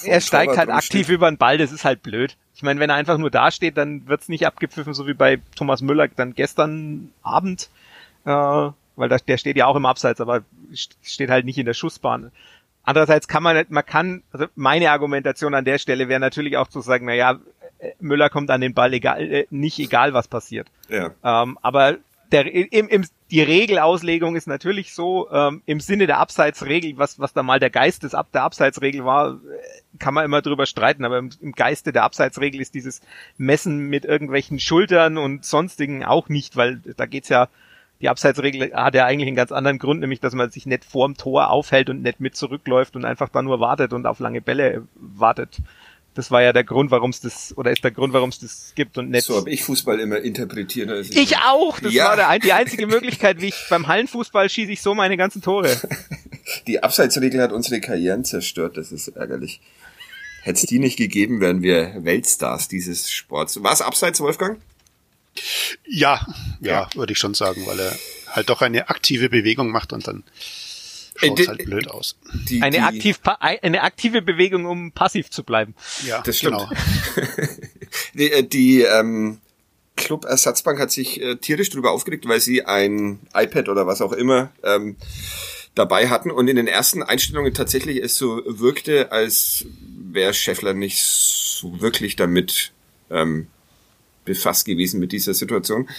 er 0.03 0.21
steigt 0.21 0.57
halt 0.57 0.69
aktiv 0.69 1.09
über 1.09 1.29
den 1.29 1.37
Ball, 1.37 1.57
das 1.57 1.71
ist 1.71 1.85
halt 1.85 2.01
blöd. 2.03 2.35
Ich 2.55 2.63
meine, 2.63 2.79
wenn 2.79 2.89
er 2.89 2.95
einfach 2.95 3.17
nur 3.17 3.31
dasteht, 3.31 3.77
dann 3.77 4.07
wird's 4.07 4.29
nicht 4.29 4.45
abgepfiffen, 4.45 4.93
so 4.93 5.07
wie 5.07 5.13
bei 5.13 5.39
Thomas 5.55 5.81
Müller 5.81 6.07
dann 6.07 6.33
gestern 6.33 7.11
Abend, 7.21 7.69
äh, 8.25 8.29
weil 8.29 9.09
da, 9.09 9.17
der 9.17 9.37
steht 9.37 9.57
ja 9.57 9.65
auch 9.65 9.75
im 9.75 9.85
Abseits, 9.85 10.21
aber 10.21 10.41
steht 10.73 11.29
halt 11.29 11.45
nicht 11.45 11.57
in 11.57 11.65
der 11.65 11.73
Schussbahn. 11.73 12.31
Andererseits 12.83 13.27
kann 13.27 13.43
man, 13.43 13.65
man 13.69 13.85
kann, 13.85 14.23
also 14.31 14.45
meine 14.55 14.91
Argumentation 14.91 15.53
an 15.53 15.65
der 15.65 15.77
Stelle 15.77 16.09
wäre 16.09 16.19
natürlich 16.19 16.57
auch 16.57 16.67
zu 16.67 16.81
sagen, 16.81 17.05
na 17.05 17.13
ja, 17.13 17.39
Müller 17.99 18.29
kommt 18.29 18.49
an 18.49 18.61
den 18.61 18.73
Ball 18.73 18.93
egal, 18.93 19.21
äh, 19.21 19.47
nicht 19.49 19.79
egal 19.79 20.13
was 20.13 20.27
passiert. 20.27 20.67
Ja. 20.89 21.11
Ähm, 21.23 21.57
aber 21.61 21.97
der, 22.33 22.51
im, 22.51 22.87
im, 22.87 23.05
die 23.29 23.43
Regelauslegung 23.43 24.35
ist 24.35 24.47
natürlich 24.47 24.93
so, 24.93 25.29
ähm, 25.31 25.61
im 25.67 25.79
Sinne 25.79 26.07
der 26.07 26.17
Abseitsregel, 26.17 26.97
was, 26.97 27.19
was 27.19 27.33
da 27.33 27.43
mal 27.43 27.59
der 27.59 27.69
Geist 27.69 28.03
des 28.03 28.11
der 28.11 28.43
Abseitsregel 28.43 29.05
war, 29.05 29.39
kann 29.99 30.15
man 30.15 30.25
immer 30.25 30.41
drüber 30.41 30.65
streiten, 30.65 31.05
aber 31.05 31.19
im, 31.19 31.29
im 31.41 31.51
Geiste 31.51 31.93
der 31.93 32.03
Abseitsregel 32.03 32.59
ist 32.59 32.73
dieses 32.73 33.01
Messen 33.37 33.87
mit 33.87 34.03
irgendwelchen 34.03 34.59
Schultern 34.59 35.19
und 35.19 35.45
sonstigen 35.45 36.03
auch 36.03 36.27
nicht, 36.27 36.55
weil 36.55 36.81
da 36.97 37.05
geht's 37.05 37.29
ja, 37.29 37.49
die 38.01 38.09
Abseitsregel 38.09 38.73
hat 38.73 38.95
ja 38.95 39.05
eigentlich 39.05 39.27
einen 39.27 39.35
ganz 39.35 39.51
anderen 39.51 39.77
Grund, 39.77 39.99
nämlich 39.99 40.19
dass 40.19 40.33
man 40.33 40.49
sich 40.49 40.65
nicht 40.65 40.83
vorm 40.83 41.15
Tor 41.15 41.51
aufhält 41.51 41.91
und 41.91 42.01
nicht 42.01 42.19
mit 42.19 42.35
zurückläuft 42.35 42.95
und 42.95 43.05
einfach 43.05 43.29
da 43.29 43.43
nur 43.43 43.59
wartet 43.59 43.93
und 43.93 44.07
auf 44.07 44.19
lange 44.19 44.41
Bälle 44.41 44.87
wartet. 44.95 45.59
Das 46.15 46.29
war 46.29 46.43
ja 46.43 46.53
der 46.53 46.63
Grund, 46.63 46.91
warum 46.91 47.09
es 47.09 47.21
das, 47.21 47.57
oder 47.57 47.71
ist 47.71 47.83
der 47.83 47.91
Grund, 47.91 48.13
warum 48.13 48.29
es 48.29 48.39
das 48.39 48.73
gibt 48.75 48.97
und 48.97 49.09
nicht. 49.09 49.25
So 49.25 49.35
habe 49.35 49.49
ich 49.49 49.63
Fußball 49.63 49.99
immer 49.99 50.19
interpretiert. 50.19 50.89
Also 50.89 51.11
ich, 51.11 51.31
ich 51.31 51.37
auch! 51.37 51.79
Das 51.79 51.93
ja. 51.93 52.05
war 52.05 52.15
der, 52.15 52.39
die 52.39 52.53
einzige 52.53 52.85
Möglichkeit, 52.87 53.41
wie 53.41 53.47
ich 53.47 53.65
beim 53.69 53.87
Hallenfußball 53.87 54.49
schieße 54.49 54.71
ich 54.71 54.81
so 54.81 54.93
meine 54.93 55.17
ganzen 55.17 55.41
Tore. 55.41 55.75
Die 56.67 56.83
Abseitsregel 56.83 57.41
hat 57.41 57.53
unsere 57.53 57.79
Karrieren 57.79 58.25
zerstört, 58.25 58.75
das 58.75 58.91
ist 58.91 59.07
ärgerlich. 59.07 59.61
Hätte 60.41 60.59
es 60.59 60.65
die 60.65 60.79
nicht 60.79 60.97
gegeben, 60.97 61.39
wären 61.39 61.61
wir 61.61 62.03
Weltstars 62.03 62.67
dieses 62.67 63.09
Sports. 63.09 63.63
War 63.63 63.71
es 63.71 63.81
abseits, 63.81 64.19
Wolfgang? 64.19 64.59
Ja, 65.87 66.27
ja, 66.59 66.71
ja, 66.71 66.89
würde 66.95 67.13
ich 67.13 67.19
schon 67.19 67.33
sagen, 67.33 67.65
weil 67.65 67.79
er 67.79 67.97
halt 68.27 68.49
doch 68.49 68.61
eine 68.61 68.89
aktive 68.89 69.29
Bewegung 69.29 69.71
macht 69.71 69.93
und 69.93 70.05
dann 70.05 70.23
schaut 71.15 71.39
äh, 71.39 71.47
halt 71.47 71.65
blöd 71.65 71.89
aus. 71.89 72.17
Die, 72.49 72.61
eine, 72.61 72.77
die, 72.77 72.83
aktiv, 72.83 73.19
eine 73.39 73.81
aktive 73.81 74.21
Bewegung, 74.21 74.65
um 74.65 74.91
passiv 74.91 75.29
zu 75.29 75.43
bleiben. 75.43 75.75
Ja, 76.05 76.21
das 76.21 76.37
stimmt. 76.37 76.57
Genau. 76.57 76.69
die 78.13 78.31
äh, 78.31 78.43
die 78.43 78.81
ähm, 78.81 79.39
Club 79.95 80.25
Ersatzbank 80.25 80.79
hat 80.79 80.91
sich 80.91 81.21
äh, 81.21 81.35
tierisch 81.35 81.69
darüber 81.69 81.91
aufgeregt, 81.91 82.27
weil 82.27 82.39
sie 82.39 82.65
ein 82.65 83.19
iPad 83.33 83.69
oder 83.69 83.85
was 83.85 84.01
auch 84.01 84.11
immer 84.11 84.51
ähm, 84.63 84.95
dabei 85.75 86.09
hatten 86.09 86.31
und 86.31 86.47
in 86.47 86.55
den 86.55 86.67
ersten 86.67 87.03
Einstellungen 87.03 87.53
tatsächlich 87.53 87.97
es 87.97 88.17
so 88.17 88.41
wirkte, 88.45 89.11
als 89.11 89.65
wäre 90.11 90.33
Scheffler 90.33 90.73
nicht 90.73 91.03
so 91.03 91.81
wirklich 91.81 92.15
damit 92.15 92.71
ähm, 93.09 93.47
befasst 94.25 94.65
gewesen 94.65 94.99
mit 94.99 95.11
dieser 95.11 95.33
Situation, 95.33 95.89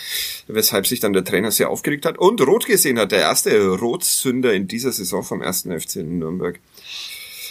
weshalb 0.47 0.87
sich 0.87 1.01
dann 1.01 1.13
der 1.13 1.25
Trainer 1.25 1.51
sehr 1.51 1.71
aufgeregt 1.71 2.07
hat 2.07 2.19
und 2.19 2.41
rot 2.41 2.67
gesehen 2.67 2.99
hat. 2.99 3.13
Der 3.13 3.21
erste 3.21 3.69
Rotsünder 3.69 4.53
in 4.53 4.69
dieser 4.69 4.93
Saison 4.93 5.23
vom 5.23 5.43
ersten 5.43 5.79
FC 5.79 5.97
in 5.97 6.19
Nürnberg. 6.19 6.59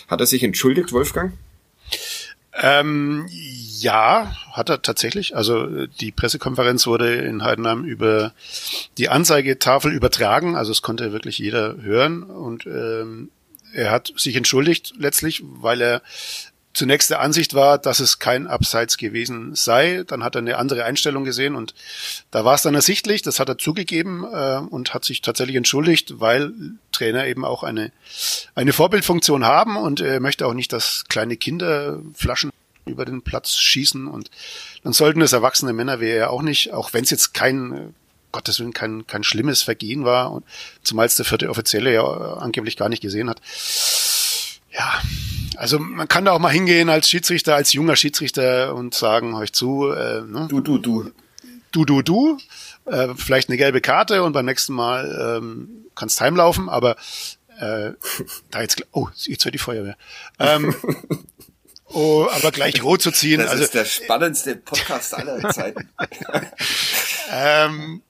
Hat 0.07 0.19
er 0.19 0.25
sich 0.25 0.43
entschuldigt, 0.43 0.91
Wolfgang? 0.91 1.33
Ähm, 2.55 3.25
ja, 3.29 4.36
hat 4.51 4.69
er 4.69 4.81
tatsächlich. 4.81 5.36
Also 5.36 5.88
die 5.88 6.12
Pressekonferenz 6.12 6.86
wurde 6.86 7.15
in 7.15 7.43
Heidenheim 7.43 7.83
über 7.83 8.33
die 8.97 9.09
Anzeigetafel 9.09 9.91
übertragen. 9.91 10.55
Also 10.55 10.71
es 10.71 10.81
konnte 10.81 11.12
wirklich 11.12 11.39
jeder 11.39 11.81
hören. 11.81 12.23
Und 12.23 12.65
ähm, 12.67 13.31
er 13.73 13.91
hat 13.91 14.13
sich 14.15 14.36
entschuldigt 14.36 14.93
letztlich, 14.97 15.41
weil 15.43 15.81
er 15.81 16.01
zunächst 16.73 17.09
der 17.09 17.21
Ansicht 17.21 17.53
war, 17.53 17.77
dass 17.77 17.99
es 17.99 18.19
kein 18.19 18.47
Abseits 18.47 18.97
gewesen 18.97 19.55
sei. 19.55 20.03
Dann 20.07 20.23
hat 20.23 20.36
er 20.36 20.39
eine 20.39 20.57
andere 20.57 20.86
Einstellung 20.86 21.23
gesehen 21.23 21.55
und 21.55 21.73
da 22.31 22.45
war 22.45 22.55
es 22.55 22.63
dann 22.63 22.75
ersichtlich, 22.75 23.21
das 23.21 23.39
hat 23.39 23.49
er 23.49 23.57
zugegeben 23.57 24.25
äh, 24.31 24.57
und 24.57 24.93
hat 24.93 25.05
sich 25.05 25.21
tatsächlich 25.21 25.55
entschuldigt, 25.55 26.19
weil 26.19 26.51
Trainer 26.91 27.27
eben 27.27 27.45
auch 27.45 27.63
eine, 27.63 27.91
eine 28.55 28.73
Vorbildfunktion 28.73 29.45
haben 29.45 29.77
und 29.77 30.01
er 30.01 30.19
möchte 30.19 30.47
auch 30.47 30.53
nicht, 30.53 30.73
dass 30.73 31.05
kleine 31.07 31.38
Kinder 31.38 31.99
Flaschen 32.15 32.51
über 32.86 33.05
den 33.05 33.21
Platz 33.21 33.55
schießen 33.55 34.07
und 34.07 34.29
dann 34.83 34.93
sollten 34.93 35.21
es 35.21 35.31
erwachsene 35.31 35.73
Männer 35.73 35.99
wäre 35.99 36.17
er 36.17 36.29
auch 36.31 36.41
nicht, 36.41 36.73
auch 36.73 36.93
wenn 36.93 37.03
es 37.03 37.12
jetzt 37.12 37.33
kein 37.33 37.93
Gottes 38.33 38.59
Willen 38.59 38.73
kein, 38.73 39.07
kein 39.07 39.23
schlimmes 39.23 39.62
Vergehen 39.62 40.03
war, 40.05 40.31
und 40.31 40.43
zumal 40.81 41.05
es 41.05 41.15
der 41.15 41.23
vierte 41.23 41.49
Offizielle 41.49 41.93
ja 41.93 42.03
angeblich 42.03 42.75
gar 42.75 42.89
nicht 42.89 43.01
gesehen 43.01 43.29
hat. 43.29 43.39
Ja, 44.75 45.01
also 45.57 45.79
man 45.79 46.07
kann 46.07 46.25
da 46.25 46.31
auch 46.31 46.39
mal 46.39 46.49
hingehen 46.49 46.89
als 46.89 47.09
Schiedsrichter, 47.09 47.55
als 47.55 47.73
junger 47.73 47.95
Schiedsrichter 47.95 48.73
und 48.73 48.93
sagen, 48.93 49.36
euch 49.36 49.53
zu, 49.53 49.91
äh, 49.91 50.21
ne? 50.21 50.47
du, 50.49 50.62
du, 50.62 50.77
du, 50.77 51.12
du, 51.71 51.86
du, 51.86 52.01
du, 52.01 52.38
äh, 52.86 53.09
vielleicht 53.15 53.49
eine 53.49 53.57
gelbe 53.57 53.81
Karte 53.81 54.23
und 54.23 54.33
beim 54.33 54.45
nächsten 54.45 54.73
Mal 54.73 55.38
ähm, 55.38 55.86
kannst 55.95 56.19
heimlaufen, 56.21 56.69
aber 56.69 56.95
äh, 57.59 57.91
da 58.49 58.62
jetzt, 58.62 58.83
oh, 58.91 59.09
jetzt 59.15 59.45
hört 59.45 59.53
die 59.53 59.59
Feuerwehr. 59.59 59.95
Ähm, 60.39 60.75
oh, 61.86 62.27
aber 62.31 62.51
gleich 62.51 62.83
rot 62.83 63.01
zu 63.01 63.12
ziehen. 63.12 63.39
Das 63.39 63.51
also, 63.51 63.63
ist 63.63 63.75
der 63.75 63.86
spannendste 63.86 64.55
Podcast 64.55 65.13
aller 65.13 65.49
Zeiten. 65.51 65.89
ähm, 67.31 68.01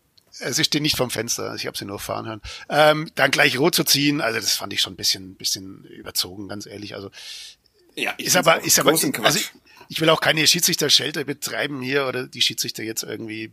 sie 0.52 0.64
stehen 0.64 0.84
nicht 0.84 0.98
vom 0.98 1.10
Fenster, 1.10 1.56
ich 1.56 1.68
habe 1.68 1.78
sie 1.78 1.86
nur 1.86 2.00
fahren 2.00 2.28
hören. 2.28 2.42
Ähm, 2.70 3.12
dann 3.16 3.32
gleich 3.32 3.58
rot 3.58 3.76
zu 3.76 3.84
ziehen, 3.84 4.22
also 4.22 4.40
das 4.40 4.56
fand 4.56 4.74
ich 4.74 4.82
schon 4.82 4.94
ein 4.94 4.98
bisschen, 4.98 5.36
bisschen 5.36 5.84
überzogen, 5.86 6.48
ganz 6.48 6.66
ehrlich. 6.66 6.96
Also 6.96 7.10
ja, 7.96 8.12
ist 8.18 8.36
aber, 8.36 8.64
ist 8.64 8.80
aber, 8.80 8.92
also 8.92 9.38
ich, 9.38 9.52
ich 9.90 10.02
will 10.02 10.10
auch 10.10 10.22
keine 10.22 10.46
Schiedsrichter-Schelte 10.48 11.26
betreiben 11.26 11.82
hier 11.82 12.08
oder 12.08 12.26
die 12.26 12.42
Schiedsrichter 12.42 12.84
jetzt 12.84 13.04
irgendwie. 13.04 13.52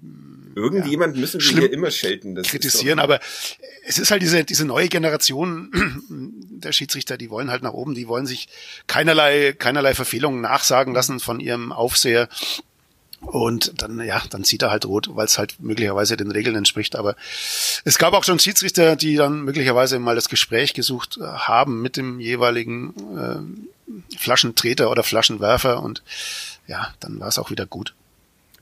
Irgendjemand 0.54 1.16
ja, 1.16 1.20
müssen 1.20 1.40
wir 1.40 1.48
hier 1.48 1.72
immer 1.72 1.90
schelten. 1.90 2.34
Das 2.34 2.48
kritisieren, 2.48 2.98
aber 2.98 3.20
es 3.84 3.98
ist 3.98 4.10
halt 4.10 4.22
diese, 4.22 4.44
diese 4.44 4.64
neue 4.64 4.88
Generation 4.88 5.70
der 6.50 6.72
Schiedsrichter, 6.72 7.18
die 7.18 7.30
wollen 7.30 7.50
halt 7.50 7.62
nach 7.62 7.72
oben, 7.72 7.94
die 7.94 8.08
wollen 8.08 8.26
sich 8.26 8.48
keinerlei, 8.86 9.52
keinerlei 9.52 9.94
Verfehlungen 9.94 10.40
nachsagen 10.40 10.94
lassen 10.94 11.20
von 11.20 11.40
ihrem 11.40 11.72
Aufseher. 11.72 12.28
Und 13.20 13.82
dann, 13.82 14.00
ja, 14.00 14.22
dann 14.30 14.44
zieht 14.44 14.62
er 14.62 14.70
halt 14.70 14.86
rot, 14.86 15.10
weil 15.14 15.26
es 15.26 15.38
halt 15.38 15.60
möglicherweise 15.60 16.16
den 16.16 16.30
Regeln 16.30 16.56
entspricht. 16.56 16.96
Aber 16.96 17.16
es 17.84 17.98
gab 17.98 18.14
auch 18.14 18.24
schon 18.24 18.38
Schiedsrichter, 18.38 18.96
die 18.96 19.16
dann 19.16 19.42
möglicherweise 19.42 19.98
mal 19.98 20.14
das 20.14 20.28
Gespräch 20.28 20.72
gesucht 20.72 21.18
äh, 21.20 21.24
haben 21.24 21.82
mit 21.82 21.96
dem 21.96 22.18
jeweiligen 22.18 22.94
äh, 23.18 24.16
Flaschentreter 24.16 24.90
oder 24.90 25.02
Flaschenwerfer 25.02 25.82
und 25.82 26.02
ja, 26.66 26.94
dann 27.00 27.20
war 27.20 27.28
es 27.28 27.38
auch 27.38 27.50
wieder 27.50 27.66
gut. 27.66 27.94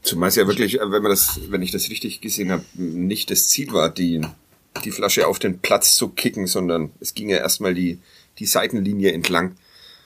Zumal 0.03 0.31
es 0.31 0.37
ja 0.37 0.47
wirklich, 0.47 0.81
äh, 0.81 0.91
wenn 0.91 1.03
man 1.03 1.11
das, 1.11 1.39
wenn 1.49 1.63
ich 1.63 1.71
das 1.71 1.91
richtig 1.91 2.21
gesehen 2.21 2.51
habe, 2.51 2.65
nicht 2.75 3.31
das 3.31 3.49
Ziel 3.49 3.73
war, 3.73 3.91
die, 3.91 4.23
die 4.85 4.91
Flasche 4.91 5.27
auf 5.27 5.39
den 5.39 5.61
Platz 5.61 5.95
zu 5.95 6.09
kicken, 6.09 6.47
sondern 6.47 6.91
es 7.01 7.15
ging 7.15 7.29
ja 7.29 7.39
erstmal 7.39 7.75
die, 7.75 7.99
die 8.39 8.47
Seitenlinie 8.47 9.13
entlang. 9.13 9.57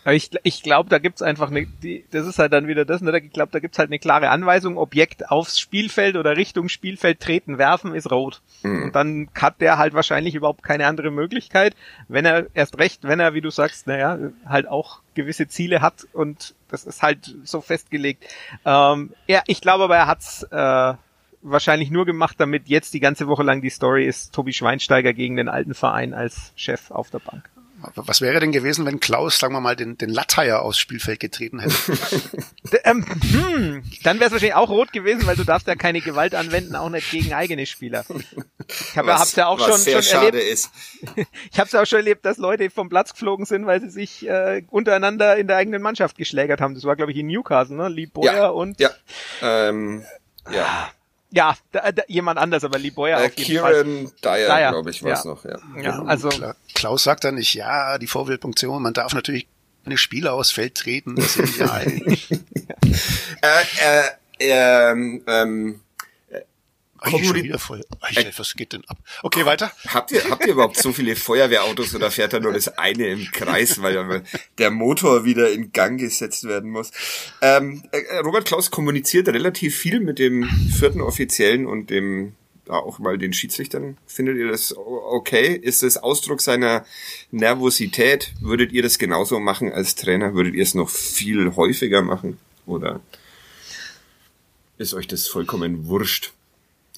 Aber 0.04 0.14
ich, 0.14 0.30
ich 0.42 0.62
glaube, 0.62 0.90
da 0.90 0.98
gibt's 0.98 1.22
einfach 1.22 1.50
eine, 1.50 1.66
die, 1.66 2.04
das 2.10 2.26
ist 2.26 2.38
halt 2.38 2.52
dann 2.52 2.66
wieder 2.66 2.84
das, 2.84 3.00
ne? 3.02 3.16
Ich 3.18 3.32
glaube, 3.32 3.52
da 3.52 3.60
gibt's 3.60 3.78
halt 3.78 3.88
eine 3.88 3.98
klare 3.98 4.30
Anweisung, 4.30 4.76
Objekt 4.76 5.30
aufs 5.30 5.60
Spielfeld 5.60 6.16
oder 6.16 6.36
Richtung 6.36 6.68
Spielfeld 6.68 7.20
treten, 7.20 7.58
werfen 7.58 7.94
ist 7.94 8.10
rot. 8.10 8.40
Mhm. 8.62 8.84
Und 8.84 8.96
dann 8.96 9.28
hat 9.34 9.60
der 9.60 9.78
halt 9.78 9.94
wahrscheinlich 9.94 10.34
überhaupt 10.34 10.62
keine 10.62 10.86
andere 10.86 11.10
Möglichkeit, 11.10 11.76
wenn 12.08 12.24
er 12.24 12.46
erst 12.54 12.78
recht, 12.78 13.04
wenn 13.04 13.20
er, 13.20 13.34
wie 13.34 13.40
du 13.40 13.50
sagst, 13.50 13.86
naja, 13.86 14.18
halt 14.44 14.66
auch 14.66 15.00
gewisse 15.14 15.46
Ziele 15.46 15.82
hat 15.82 16.06
und 16.12 16.54
das 16.68 16.84
ist 16.84 17.02
halt 17.02 17.36
so 17.44 17.60
festgelegt. 17.60 18.24
Ähm, 18.64 19.10
ja, 19.28 19.42
ich 19.46 19.60
glaube 19.60 19.84
aber, 19.84 19.96
er 19.96 20.06
hat's 20.06 20.42
äh, 20.50 20.94
wahrscheinlich 21.42 21.90
nur 21.90 22.06
gemacht, 22.06 22.36
damit 22.38 22.68
jetzt 22.68 22.94
die 22.94 23.00
ganze 23.00 23.28
Woche 23.28 23.42
lang 23.42 23.60
die 23.62 23.70
Story 23.70 24.06
ist, 24.06 24.32
Tobi 24.32 24.52
Schweinsteiger 24.52 25.12
gegen 25.12 25.36
den 25.36 25.48
alten 25.48 25.74
Verein 25.74 26.14
als 26.14 26.52
Chef 26.56 26.90
auf 26.90 27.10
der 27.10 27.18
Bank. 27.18 27.51
Was 27.95 28.21
wäre 28.21 28.40
denn 28.40 28.53
gewesen, 28.53 28.87
wenn 28.87 29.01
Klaus, 29.01 29.38
sagen 29.38 29.55
wir 29.55 29.61
mal, 29.61 29.77
den, 29.77 29.99
den 29.99 30.11
Latteier 30.11 30.62
aufs 30.62 30.79
Spielfeld 30.79 31.21
getreten 31.21 31.59
hätte? 31.59 31.75
ähm, 32.85 33.05
hm, 33.05 33.83
dann 34.03 34.18
wäre 34.18 34.27
es 34.27 34.33
wahrscheinlich 34.33 34.55
auch 34.55 34.71
rot 34.71 34.92
gewesen, 34.92 35.27
weil 35.27 35.37
du 35.37 35.45
darfst 35.45 35.66
ja 35.66 35.75
keine 35.75 36.01
Gewalt 36.01 36.35
anwenden, 36.35 36.77
auch 36.77 36.88
nicht 36.88 37.11
gegen 37.11 37.33
eigene 37.33 37.66
Spieler. 37.66 38.05
Ich 38.68 38.97
habe 38.97 39.12
hab's 39.12 39.37
ja 39.37 39.47
auch 39.47 39.59
schon, 39.59 39.79
schon 39.79 40.23
erlebt. 40.23 40.37
Ist. 40.37 40.71
Ich 41.51 41.59
habe 41.59 41.66
es 41.66 41.73
ja 41.73 41.83
auch 41.83 41.87
schon 41.87 41.99
erlebt, 41.99 42.25
dass 42.25 42.38
Leute 42.38 42.71
vom 42.71 42.88
Platz 42.88 43.12
geflogen 43.12 43.45
sind, 43.45 43.66
weil 43.66 43.81
sie 43.81 43.90
sich 43.90 44.27
äh, 44.29 44.62
untereinander 44.71 45.37
in 45.37 45.47
der 45.47 45.57
eigenen 45.57 45.83
Mannschaft 45.83 46.16
geschlägert 46.16 46.61
haben. 46.61 46.75
Das 46.75 46.85
war, 46.85 46.97
glaube 46.97 47.12
ich, 47.12 47.18
in 47.18 47.27
Newcastle, 47.27 47.77
ne? 47.77 47.88
Lee 47.88 48.07
Boyer 48.07 48.35
ja, 48.35 48.49
und 48.49 48.81
ja, 48.81 48.90
ähm, 49.42 50.05
ja. 50.51 50.90
Ja, 51.33 51.57
da, 51.73 51.90
da, 51.92 52.03
jemand 52.09 52.38
anders, 52.38 52.62
aber 52.62 52.79
Lee 52.79 52.90
Boyer 52.90 53.18
äh, 53.21 53.27
auf 53.27 53.35
jeden 53.37 53.45
Kieran 53.45 53.73
Fall. 53.73 54.12
Dyer, 54.23 54.49
Dyer. 54.49 54.71
glaube 54.71 54.90
ich, 54.90 55.03
war 55.03 55.12
es 55.12 55.25
ja. 55.25 55.31
noch. 55.31 55.45
Ja. 55.45 55.59
ja, 55.83 56.03
also 56.05 56.29
Klaus 56.75 57.05
sagt 57.05 57.25
dann 57.25 57.37
nicht, 57.37 57.55
ja, 57.55 57.99
die 57.99 58.07
Vorbildfunktion, 58.07 58.83
man 58.83 58.92
darf 58.92 59.14
natürlich 59.14 59.49
eine 59.85 59.97
Spieler 59.97 60.35
aufs 60.35 60.51
Feld 60.51 60.75
treten. 60.77 61.16
Das 61.16 61.37
ist 61.37 61.59
ja 61.59 61.81
äh, 61.81 61.99
äh, 64.38 65.23
ähm, 65.27 65.81
ähm, 67.04 67.12
Kommuni 67.12 67.58
voll. 67.58 67.84
Alter, 68.00 68.30
was 68.36 68.54
geht 68.54 68.72
denn 68.72 68.84
ab? 68.86 68.98
Okay, 69.22 69.46
weiter. 69.46 69.72
Habt 69.88 70.12
ihr, 70.12 70.28
habt 70.30 70.46
ihr 70.46 70.52
überhaupt 70.52 70.76
so 70.76 70.92
viele 70.92 71.16
Feuerwehrautos 71.16 71.94
oder 71.94 72.10
fährt 72.10 72.32
da 72.32 72.40
nur 72.40 72.52
das 72.52 72.78
eine 72.78 73.06
im 73.08 73.30
Kreis, 73.32 73.82
weil 73.82 74.22
der 74.58 74.70
Motor 74.70 75.24
wieder 75.24 75.50
in 75.50 75.72
Gang 75.72 75.98
gesetzt 75.98 76.44
werden 76.44 76.70
muss? 76.70 76.90
Ähm, 77.40 77.82
äh, 77.92 78.18
Robert 78.18 78.46
Klaus 78.46 78.70
kommuniziert 78.70 79.28
relativ 79.28 79.76
viel 79.76 80.00
mit 80.00 80.18
dem 80.18 80.44
vierten 80.44 81.00
Offiziellen 81.00 81.66
und 81.66 81.90
dem 81.90 82.34
auch 82.68 82.98
mal 82.98 83.18
den 83.18 83.32
Schiedsrichtern. 83.32 83.96
Findet 84.06 84.36
ihr 84.36 84.48
das 84.48 84.74
okay? 84.76 85.54
Ist 85.54 85.82
das 85.82 85.96
Ausdruck 85.96 86.40
seiner 86.40 86.84
Nervosität? 87.30 88.32
Würdet 88.40 88.72
ihr 88.72 88.82
das 88.82 88.98
genauso 88.98 89.40
machen 89.40 89.72
als 89.72 89.94
Trainer? 89.94 90.34
Würdet 90.34 90.54
ihr 90.54 90.62
es 90.62 90.74
noch 90.74 90.88
viel 90.88 91.56
häufiger 91.56 92.02
machen? 92.02 92.38
Oder 92.66 93.00
ist 94.78 94.94
euch 94.94 95.06
das 95.06 95.26
vollkommen 95.28 95.86
wurscht? 95.88 96.32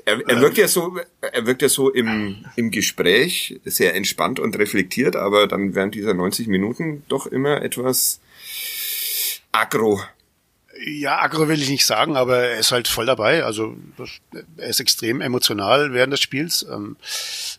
Er, 0.07 0.21
er 0.29 0.41
wirkt 0.41 0.59
ja 0.59 0.69
so, 0.69 0.99
er 1.21 1.47
wirkt 1.47 1.63
ja 1.63 1.69
so 1.69 1.91
im, 1.91 2.45
im 2.57 2.71
Gespräch 2.71 3.59
sehr 3.65 3.95
entspannt 3.95 4.39
und 4.39 4.59
reflektiert, 4.59 5.17
aber 5.17 5.47
dann 5.47 5.75
während 5.75 5.95
dieser 5.95 6.13
90 6.13 6.47
Minuten 6.47 7.05
doch 7.09 7.27
immer 7.27 7.63
etwas 7.63 8.21
aggro. 9.51 10.03
Ja, 10.83 11.21
aggro 11.21 11.49
will 11.49 11.63
ich 11.63 11.69
nicht 11.69 11.87
sagen, 11.87 12.17
aber 12.17 12.39
er 12.39 12.59
ist 12.59 12.73
halt 12.73 12.89
voll 12.89 13.07
dabei. 13.07 13.45
Also 13.45 13.77
er 14.57 14.69
ist 14.69 14.81
extrem 14.81 15.21
emotional 15.21 15.93
während 15.93 16.13
des 16.13 16.21
Spiels. 16.21 16.67
Ähm, 16.71 16.97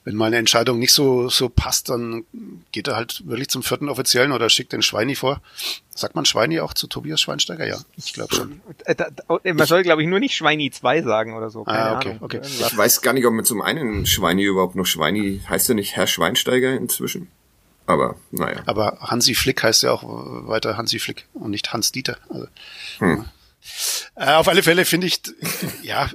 wenn 0.03 0.15
mal 0.15 0.25
eine 0.25 0.37
Entscheidung 0.37 0.79
nicht 0.79 0.93
so 0.93 1.29
so 1.29 1.49
passt, 1.49 1.89
dann 1.89 2.25
geht 2.71 2.87
er 2.87 2.95
halt 2.95 3.25
wirklich 3.25 3.49
zum 3.49 3.63
vierten 3.63 3.89
Offiziellen 3.89 4.31
oder 4.31 4.49
schickt 4.49 4.73
den 4.73 4.81
Schweini 4.81 5.15
vor. 5.15 5.41
Sagt 5.89 6.15
man 6.15 6.25
Schweini 6.25 6.59
auch 6.59 6.73
zu 6.73 6.87
Tobias 6.87 7.21
Schweinsteiger? 7.21 7.65
Ja, 7.65 7.77
ich 7.95 8.13
glaube 8.13 8.35
schon. 8.35 8.61
Äh, 8.83 9.53
man 9.53 9.65
soll, 9.65 9.83
glaube 9.83 10.01
ich, 10.01 10.09
nur 10.09 10.19
nicht 10.19 10.35
Schweini 10.35 10.69
2 10.69 11.03
sagen 11.03 11.35
oder 11.35 11.49
so. 11.49 11.63
Keine 11.63 11.79
ah, 11.79 11.95
okay, 11.95 12.09
Ahnung. 12.09 12.23
okay. 12.23 12.41
Ich 12.43 12.77
weiß 12.77 13.01
gar 13.01 13.13
nicht, 13.13 13.25
ob 13.25 13.33
man 13.33 13.45
zum 13.45 13.61
einen 13.61 14.05
Schweini 14.05 14.43
überhaupt 14.43 14.75
noch 14.75 14.85
Schweini, 14.85 15.41
heißt 15.47 15.69
er 15.69 15.75
nicht 15.75 15.95
Herr 15.95 16.07
Schweinsteiger 16.07 16.73
inzwischen? 16.73 17.29
Aber, 17.87 18.15
naja. 18.31 18.63
Aber 18.65 18.97
Hansi 18.99 19.35
Flick 19.35 19.63
heißt 19.63 19.83
ja 19.83 19.91
auch 19.91 20.03
weiter 20.47 20.77
Hansi 20.77 20.99
Flick 20.99 21.27
und 21.33 21.51
nicht 21.51 21.71
Hans 21.71 21.91
Dieter. 21.91 22.17
Also, 22.29 22.47
hm. 22.99 23.25
äh, 24.15 24.33
auf 24.33 24.47
alle 24.47 24.63
Fälle 24.63 24.85
finde 24.85 25.07
ich, 25.07 25.21
ja, 25.83 26.09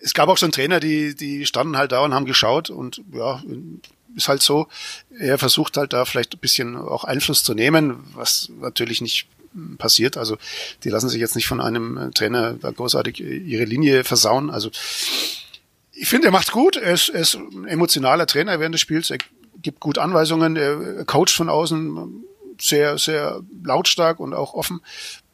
es 0.00 0.14
gab 0.14 0.28
auch 0.28 0.38
schon 0.38 0.52
Trainer, 0.52 0.80
die, 0.80 1.14
die 1.14 1.46
standen 1.46 1.76
halt 1.76 1.92
da 1.92 2.00
und 2.00 2.14
haben 2.14 2.26
geschaut 2.26 2.70
und 2.70 3.02
ja, 3.12 3.42
ist 4.16 4.28
halt 4.28 4.42
so. 4.42 4.68
Er 5.18 5.38
versucht 5.38 5.76
halt 5.76 5.92
da 5.92 6.04
vielleicht 6.04 6.34
ein 6.34 6.40
bisschen 6.40 6.76
auch 6.76 7.04
Einfluss 7.04 7.44
zu 7.44 7.54
nehmen, 7.54 8.04
was 8.14 8.50
natürlich 8.60 9.00
nicht 9.00 9.28
passiert. 9.78 10.16
Also 10.16 10.38
die 10.84 10.88
lassen 10.88 11.08
sich 11.08 11.20
jetzt 11.20 11.36
nicht 11.36 11.46
von 11.46 11.60
einem 11.60 12.10
Trainer 12.14 12.54
da 12.54 12.70
großartig 12.70 13.20
ihre 13.20 13.64
Linie 13.64 14.04
versauen. 14.04 14.50
Also 14.50 14.70
ich 15.92 16.08
finde, 16.08 16.28
er 16.28 16.32
macht 16.32 16.52
gut. 16.52 16.76
Er 16.76 16.94
ist, 16.94 17.10
er 17.10 17.20
ist 17.20 17.34
ein 17.34 17.66
emotionaler 17.66 18.26
Trainer 18.26 18.58
während 18.58 18.74
des 18.74 18.80
Spiels. 18.80 19.10
Er 19.10 19.18
gibt 19.60 19.80
gut 19.80 19.98
Anweisungen, 19.98 20.56
er 20.56 21.04
coacht 21.04 21.30
von 21.30 21.48
außen 21.48 22.24
sehr, 22.60 22.98
sehr 22.98 23.40
lautstark 23.64 24.20
und 24.20 24.34
auch 24.34 24.54
offen. 24.54 24.80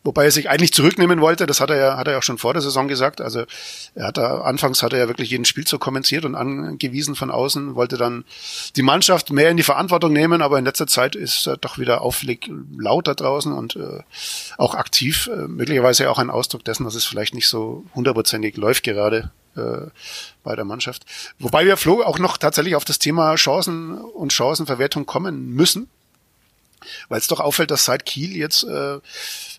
Wobei 0.05 0.25
er 0.25 0.31
sich 0.31 0.49
eigentlich 0.49 0.73
zurücknehmen 0.73 1.21
wollte, 1.21 1.45
das 1.45 1.61
hat 1.61 1.71
er 1.71 1.77
ja, 1.77 1.97
hat 1.99 2.07
er 2.07 2.13
ja 2.13 2.19
auch 2.19 2.23
schon 2.23 2.39
vor 2.39 2.55
der 2.55 2.63
Saison 2.63 2.89
gesagt. 2.89 3.21
Also 3.21 3.45
er 3.95 4.07
hat 4.07 4.17
da, 4.17 4.41
anfangs 4.41 4.83
hat 4.83 4.93
er 4.93 5.01
ja 5.01 5.09
wirklich 5.09 5.29
jeden 5.29 5.45
Spielzug 5.45 5.81
kommentiert 5.81 6.25
und 6.25 6.35
angewiesen 6.35 7.15
von 7.15 7.31
außen, 7.31 7.75
wollte 7.75 7.99
dann 7.99 8.25
die 8.77 8.83
Mannschaft 8.83 9.31
mehr 9.33 9.51
in 9.51 9.59
die 9.59 9.65
Verantwortung 9.65 10.13
nehmen, 10.13 10.41
aber 10.41 10.59
in 10.59 10.65
letzter 10.65 10.87
Zeit 10.87 11.15
ist 11.15 11.47
er 11.47 11.57
doch 11.57 11.79
wieder 11.79 12.01
auffällig 12.01 12.51
laut 12.79 13.09
da 13.09 13.15
draußen 13.15 13.53
und 13.53 13.77
äh, 13.77 14.01
auch 14.57 14.75
aktiv, 14.77 15.29
äh, 15.31 15.49
möglicherweise 15.49 16.09
auch 16.11 16.19
ein 16.19 16.31
Ausdruck 16.31 16.65
dessen, 16.65 16.85
dass 16.85 16.95
es 16.95 17.05
vielleicht 17.05 17.35
nicht 17.35 17.49
so 17.49 17.85
hundertprozentig 17.95 18.57
läuft 18.57 18.85
gerade 18.85 19.31
äh, 19.59 19.91
bei 20.43 20.57
der 20.57 20.65
Mannschaft. 20.65 21.05
Wobei 21.39 21.67
wir 21.67 21.77
Flo 21.77 22.03
auch 22.03 22.19
noch 22.19 22.37
tatsächlich 22.37 22.77
auf 22.77 22.85
das 22.85 22.99
Thema 22.99 23.35
Chancen 23.35 23.99
und 23.99 24.33
Chancenverwertung 24.33 25.07
kommen 25.07 25.51
müssen, 25.55 25.89
weil 27.09 27.19
es 27.19 27.27
doch 27.27 27.41
auffällt, 27.41 27.71
dass 27.71 27.85
seit 27.85 28.07
Kiel 28.07 28.37
jetzt 28.37 28.65
äh, 28.65 29.01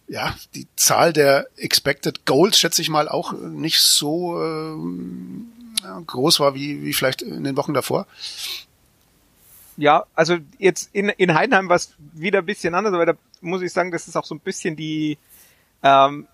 ja, 0.07 0.35
die 0.55 0.67
Zahl 0.75 1.13
der 1.13 1.47
Expected 1.57 2.25
Goals, 2.25 2.59
schätze 2.59 2.81
ich 2.81 2.89
mal, 2.89 3.07
auch 3.07 3.33
nicht 3.33 3.79
so 3.79 4.41
äh, 4.41 6.01
groß 6.05 6.39
war 6.39 6.55
wie, 6.55 6.83
wie 6.83 6.93
vielleicht 6.93 7.21
in 7.21 7.43
den 7.43 7.57
Wochen 7.57 7.73
davor. 7.73 8.07
Ja, 9.77 10.05
also 10.13 10.37
jetzt 10.57 10.89
in, 10.91 11.09
in 11.09 11.33
Heidenheim 11.35 11.69
war 11.69 11.77
es 11.77 11.93
wieder 12.13 12.39
ein 12.39 12.45
bisschen 12.45 12.75
anders, 12.75 12.93
aber 12.93 13.05
da 13.05 13.13
muss 13.39 13.61
ich 13.61 13.71
sagen, 13.71 13.91
das 13.91 14.07
ist 14.07 14.17
auch 14.17 14.25
so 14.25 14.35
ein 14.35 14.41
bisschen 14.41 14.75
die, 14.75 15.17
ähm, 15.83 16.27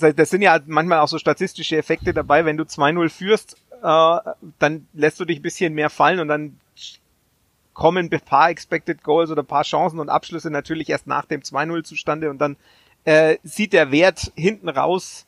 das 0.00 0.30
sind 0.30 0.42
ja 0.42 0.58
manchmal 0.66 1.00
auch 1.00 1.08
so 1.08 1.18
statistische 1.18 1.76
Effekte 1.76 2.12
dabei, 2.12 2.44
wenn 2.44 2.56
du 2.56 2.64
2-0 2.64 3.08
führst, 3.08 3.56
äh, 3.82 4.18
dann 4.58 4.86
lässt 4.94 5.20
du 5.20 5.24
dich 5.24 5.38
ein 5.38 5.42
bisschen 5.42 5.74
mehr 5.74 5.90
fallen 5.90 6.20
und 6.20 6.28
dann 6.28 6.58
kommen 7.74 8.08
ein 8.10 8.20
paar 8.20 8.50
Expected 8.50 9.02
Goals 9.02 9.30
oder 9.30 9.42
paar 9.42 9.62
Chancen 9.62 10.00
und 10.00 10.08
Abschlüsse 10.08 10.50
natürlich 10.50 10.88
erst 10.88 11.06
nach 11.06 11.26
dem 11.26 11.42
2-0 11.42 11.84
zustande 11.84 12.30
und 12.30 12.38
dann 12.38 12.56
äh, 13.04 13.36
sieht 13.44 13.72
der 13.72 13.92
Wert 13.92 14.32
hinten 14.34 14.68
raus 14.68 15.26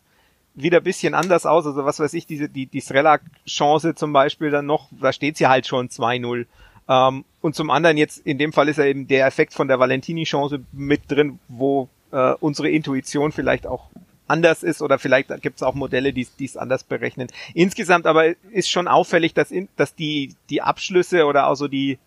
wieder 0.54 0.80
bisschen 0.80 1.14
anders 1.14 1.46
aus. 1.46 1.66
Also 1.66 1.84
was 1.84 2.00
weiß 2.00 2.14
ich, 2.14 2.26
diese, 2.26 2.48
die, 2.48 2.66
die 2.66 2.80
Srelak-Chance 2.80 3.94
zum 3.94 4.12
Beispiel 4.12 4.50
dann 4.50 4.66
noch, 4.66 4.88
da 4.90 5.12
steht 5.12 5.36
sie 5.36 5.46
halt 5.46 5.66
schon 5.66 5.88
2-0. 5.88 6.46
Ähm, 6.88 7.24
und 7.40 7.54
zum 7.54 7.70
anderen 7.70 7.96
jetzt, 7.96 8.26
in 8.26 8.38
dem 8.38 8.52
Fall 8.52 8.68
ist 8.68 8.78
ja 8.78 8.84
eben 8.84 9.06
der 9.06 9.26
Effekt 9.26 9.54
von 9.54 9.68
der 9.68 9.78
Valentini-Chance 9.78 10.60
mit 10.72 11.02
drin, 11.08 11.38
wo 11.48 11.88
äh, 12.10 12.32
unsere 12.40 12.70
Intuition 12.70 13.30
vielleicht 13.30 13.66
auch 13.66 13.90
anders 14.28 14.62
ist 14.62 14.82
oder 14.82 14.98
vielleicht 14.98 15.28
gibt 15.42 15.56
es 15.56 15.62
auch 15.62 15.74
Modelle, 15.74 16.12
die 16.12 16.28
es 16.40 16.56
anders 16.56 16.84
berechnen. 16.84 17.28
Insgesamt 17.54 18.06
aber 18.06 18.34
ist 18.50 18.70
schon 18.70 18.88
auffällig, 18.88 19.34
dass, 19.34 19.50
in, 19.50 19.68
dass 19.76 19.94
die, 19.94 20.34
die 20.50 20.62
Abschlüsse 20.62 21.26
oder 21.26 21.48
auch 21.48 21.54
so 21.54 21.68
die, 21.68 21.98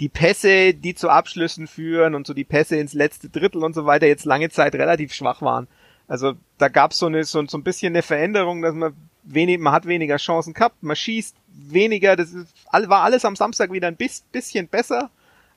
die 0.00 0.08
Pässe, 0.08 0.74
die 0.74 0.94
zu 0.94 1.08
Abschlüssen 1.08 1.66
führen 1.66 2.14
und 2.14 2.26
so 2.26 2.34
die 2.34 2.44
Pässe 2.44 2.76
ins 2.76 2.94
letzte 2.94 3.28
Drittel 3.28 3.62
und 3.62 3.74
so 3.74 3.86
weiter 3.86 4.06
jetzt 4.06 4.24
lange 4.24 4.50
Zeit 4.50 4.74
relativ 4.74 5.12
schwach 5.12 5.42
waren. 5.42 5.68
Also 6.06 6.34
da 6.58 6.68
gab 6.68 6.92
es 6.92 6.98
so, 6.98 7.06
eine, 7.06 7.24
so, 7.24 7.44
so 7.46 7.58
ein 7.58 7.64
bisschen 7.64 7.92
eine 7.92 8.02
Veränderung, 8.02 8.62
dass 8.62 8.74
man 8.74 8.94
wenig, 9.22 9.58
man 9.58 9.72
hat 9.72 9.86
weniger 9.86 10.16
Chancen 10.16 10.52
gehabt, 10.52 10.82
man 10.82 10.96
schießt 10.96 11.36
weniger, 11.48 12.16
das 12.16 12.32
ist, 12.32 12.54
war 12.70 13.02
alles 13.02 13.24
am 13.24 13.36
Samstag 13.36 13.72
wieder 13.72 13.88
ein 13.88 13.96
bisschen 13.96 14.68
besser, 14.68 15.10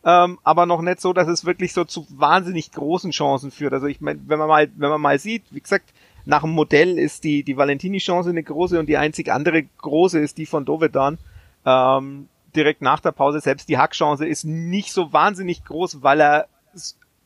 ähm, 0.03 0.39
aber 0.43 0.65
noch 0.65 0.81
nicht 0.81 1.01
so, 1.01 1.13
dass 1.13 1.27
es 1.27 1.45
wirklich 1.45 1.73
so 1.73 1.83
zu 1.83 2.07
wahnsinnig 2.09 2.71
großen 2.71 3.11
Chancen 3.11 3.51
führt. 3.51 3.73
Also 3.73 3.87
ich 3.87 4.01
meine, 4.01 4.19
wenn 4.27 4.39
man 4.39 4.47
mal, 4.47 4.69
wenn 4.75 4.89
man 4.89 5.01
mal 5.01 5.19
sieht, 5.19 5.43
wie 5.51 5.61
gesagt, 5.61 5.93
nach 6.25 6.41
dem 6.41 6.51
Modell 6.51 6.97
ist 6.97 7.23
die, 7.23 7.43
die 7.43 7.57
Valentini-Chance 7.57 8.29
eine 8.29 8.43
große 8.43 8.79
und 8.79 8.87
die 8.87 8.97
einzig 8.97 9.31
andere 9.31 9.63
große 9.63 10.19
ist 10.19 10.37
die 10.37 10.45
von 10.45 10.65
Dovedan. 10.65 11.17
Ähm, 11.65 12.27
direkt 12.55 12.81
nach 12.81 12.99
der 12.99 13.11
Pause. 13.11 13.39
Selbst 13.39 13.69
die 13.69 13.77
Hackchance 13.77 14.25
ist 14.25 14.43
nicht 14.43 14.91
so 14.91 15.13
wahnsinnig 15.13 15.63
groß, 15.63 16.03
weil 16.03 16.21
er 16.21 16.47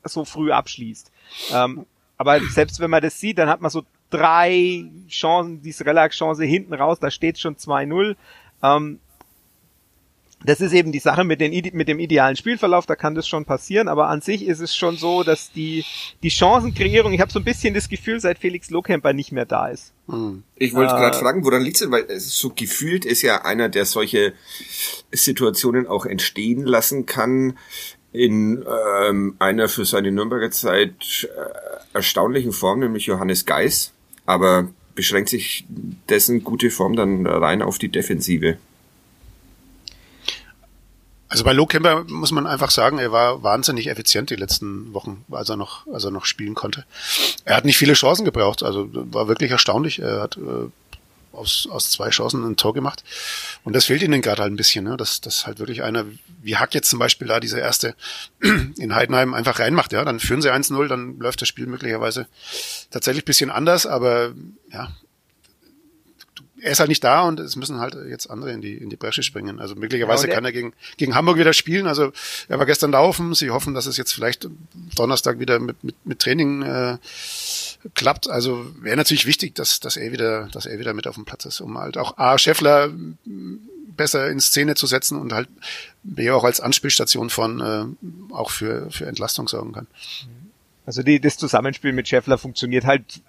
so 0.04 0.26
früh 0.26 0.52
abschließt. 0.52 1.12
Ähm, 1.54 1.86
aber 2.18 2.40
selbst 2.42 2.80
wenn 2.80 2.92
man 2.92 3.02
das 3.02 3.20
sieht, 3.20 3.38
dann 3.40 3.50
hat 3.50 3.62
man 3.62 3.72
so 3.72 3.84
drei 4.12 4.86
Chancen, 5.10 5.62
diese 5.62 5.86
Relax-Chance 5.86 6.44
hinten 6.44 6.74
raus, 6.74 7.00
da 7.00 7.10
steht 7.10 7.40
schon 7.40 7.56
2-0. 7.56 8.16
Ähm, 8.62 9.00
das 10.44 10.62
ist 10.62 10.74
eben 10.74 10.92
die 10.92 11.00
Sache 11.00 11.24
mit, 11.24 11.42
den, 11.42 11.52
mit 11.74 11.88
dem 11.88 12.00
idealen 12.00 12.36
Spielverlauf, 12.36 12.86
da 12.86 12.96
kann 12.96 13.16
das 13.16 13.28
schon 13.28 13.46
passieren, 13.46 13.88
aber 13.88 14.08
an 14.08 14.22
sich 14.22 14.46
ist 14.46 14.60
es 14.60 14.76
schon 14.76 14.98
so, 14.98 15.24
dass 15.24 15.52
die, 15.52 15.86
die 16.24 16.30
Chancenkreierung, 16.30 17.14
ich 17.14 17.22
habe 17.22 17.32
so 17.32 17.40
ein 17.40 17.46
bisschen 17.46 17.74
das 17.74 17.90
Gefühl, 17.90 18.20
seit 18.20 18.40
Felix 18.40 18.70
Lohkemper 18.70 19.14
nicht 19.14 19.32
mehr 19.32 19.46
da 19.46 19.68
ist. 19.68 19.94
Hm. 20.08 20.44
Ich 20.56 20.74
wollte 20.74 20.94
äh, 20.94 20.98
gerade 20.98 21.18
fragen, 21.18 21.44
woran 21.46 21.62
liegt 21.62 21.80
es 21.80 21.92
Weil 21.92 22.06
es 22.08 22.38
so 22.38 22.52
gefühlt 22.56 23.06
ist 23.06 23.22
ja 23.22 23.46
einer, 23.46 23.70
der 23.70 23.86
solche 23.86 24.34
Situationen 25.12 25.88
auch 25.88 26.06
entstehen 26.06 26.66
lassen 26.66 27.06
kann 27.06 27.58
in 28.14 28.66
ähm, 29.08 29.36
einer 29.40 29.70
für 29.70 29.86
seine 29.86 30.12
Nürnberger 30.12 30.52
Zeit 30.52 31.30
äh, 31.36 31.96
erstaunlichen 31.96 32.52
Form, 32.52 32.80
nämlich 32.80 33.06
Johannes 33.06 33.46
Geis, 33.46 33.94
aber 34.26 34.70
beschränkt 34.96 35.30
sich 35.30 35.66
dessen 36.10 36.44
gute 36.44 36.70
Form 36.72 36.96
dann 36.96 37.26
rein 37.26 37.62
auf 37.62 37.78
die 37.78 37.90
Defensive. 37.90 38.58
Also 41.32 41.46
bei 41.46 41.54
Lohkemper 41.54 42.04
muss 42.10 42.34
man 42.34 42.46
einfach 42.46 42.72
sagen, 42.72 43.00
er 43.00 43.14
war 43.14 43.42
wahnsinnig 43.42 43.88
effizient 43.88 44.30
die 44.32 44.36
letzten 44.36 44.94
Wochen, 44.94 45.24
als 45.32 45.48
er 45.48 45.56
noch, 45.56 45.88
als 45.88 46.04
er 46.04 46.12
noch 46.12 46.26
spielen 46.26 46.56
konnte. 46.56 46.84
Er 47.46 47.56
hat 47.56 47.64
nicht 47.64 47.78
viele 47.78 47.94
Chancen 47.94 48.26
gebraucht, 48.26 48.64
also 48.64 48.90
war 48.92 49.30
wirklich 49.30 49.50
erstaunlich. 49.50 50.00
Er 50.00 50.20
hat 50.20 50.36
äh, 50.36 50.68
aus, 51.32 51.70
aus 51.72 51.90
zwei 51.90 52.10
Chancen 52.10 52.44
ein 52.44 52.58
Tor 52.58 52.74
gemacht. 52.74 53.06
Und 53.64 53.78
das 53.78 53.86
fehlt 53.86 54.02
ihnen 54.02 54.22
gerade 54.22 54.42
halt 54.42 54.52
ein 54.52 54.58
bisschen, 54.58 54.84
ne? 54.84 54.98
dass, 54.98 55.22
dass 55.22 55.48
halt 55.48 55.60
wirklich 55.60 55.84
einer, 55.84 56.04
wie 56.42 56.58
Hack 56.58 56.74
jetzt 56.74 56.90
zum 56.90 57.00
Beispiel 57.00 57.30
da 57.30 57.40
diese 57.40 57.62
erste 57.62 57.96
in 58.42 58.94
Heidenheim 58.94 59.34
einfach 59.34 59.60
reinmacht, 59.60 59.94
ja, 59.94 60.04
dann 60.04 60.20
führen 60.20 60.42
sie 60.42 60.52
1-0, 60.52 60.88
dann 60.90 61.18
läuft 61.18 61.42
das 61.42 61.48
Spiel 61.48 61.66
möglicherweise 61.66 62.28
tatsächlich 62.90 63.24
bisschen 63.24 63.52
anders, 63.52 63.86
aber 63.86 64.34
ja, 64.74 64.92
er 66.62 66.72
ist 66.72 66.80
halt 66.80 66.90
nicht 66.90 67.04
da 67.04 67.24
und 67.24 67.40
es 67.40 67.56
müssen 67.56 67.80
halt 67.80 67.96
jetzt 68.08 68.30
andere 68.30 68.52
in 68.52 68.62
die, 68.62 68.76
in 68.76 68.90
die 68.90 68.96
Bresche 68.96 69.24
springen. 69.24 69.60
Also 69.60 69.76
möglicherweise 69.76 70.28
ja, 70.28 70.34
kann 70.34 70.46
er 70.46 70.52
gegen, 70.52 70.74
gegen 70.98 71.16
Hamburg 71.16 71.38
wieder 71.38 71.54
spielen. 71.54 71.88
Also 71.88 72.12
er 72.48 72.60
war 72.60 72.66
gestern 72.66 72.92
laufen. 72.92 73.34
Sie 73.34 73.50
hoffen, 73.50 73.74
dass 73.74 73.88
es 73.88 73.98
jetzt 73.98 74.14
vielleicht 74.14 74.48
Donnerstag 74.96 75.40
wieder 75.40 75.60
mit, 75.60 75.84
mit, 75.84 75.96
mit 76.06 76.20
Training 76.20 76.62
äh, 76.62 76.98
klappt. 77.96 78.30
Also 78.30 78.66
wäre 78.80 78.96
natürlich 78.96 79.26
wichtig, 79.26 79.56
dass, 79.56 79.80
dass 79.80 79.98
er 79.98 80.12
wieder, 80.12 80.48
dass 80.52 80.66
er 80.66 80.80
wieder 80.80 80.94
mit 80.94 81.08
auf 81.08 81.16
dem 81.16 81.26
Platz 81.26 81.46
ist, 81.46 81.62
um 81.62 81.78
halt 81.78 81.98
auch 81.98 82.18
A. 82.18 82.38
Scheffler 82.38 82.92
besser 83.98 84.30
in 84.30 84.40
Szene 84.40 84.76
zu 84.76 84.88
setzen 84.88 85.20
und 85.20 85.34
halt 85.34 85.50
B 86.04 86.30
auch 86.32 86.44
als 86.44 86.60
Anspielstation 86.60 87.30
von 87.30 87.62
äh, 87.62 88.34
auch 88.34 88.52
für, 88.52 88.90
für 88.92 89.06
Entlastung 89.06 89.48
sorgen 89.48 89.74
kann. 89.74 89.88
Also 90.86 91.04
die, 91.04 91.20
das 91.20 91.38
Zusammenspiel 91.38 91.94
mit 91.94 92.08
Scheffler 92.08 92.38
funktioniert 92.38 92.86
halt 92.86 93.22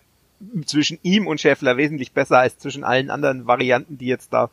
zwischen 0.66 0.98
ihm 1.02 1.26
und 1.26 1.40
Scheffler 1.40 1.76
wesentlich 1.76 2.12
besser 2.12 2.38
als 2.38 2.58
zwischen 2.58 2.84
allen 2.84 3.10
anderen 3.10 3.46
Varianten, 3.46 3.98
die 3.98 4.06
jetzt 4.06 4.32
da 4.32 4.50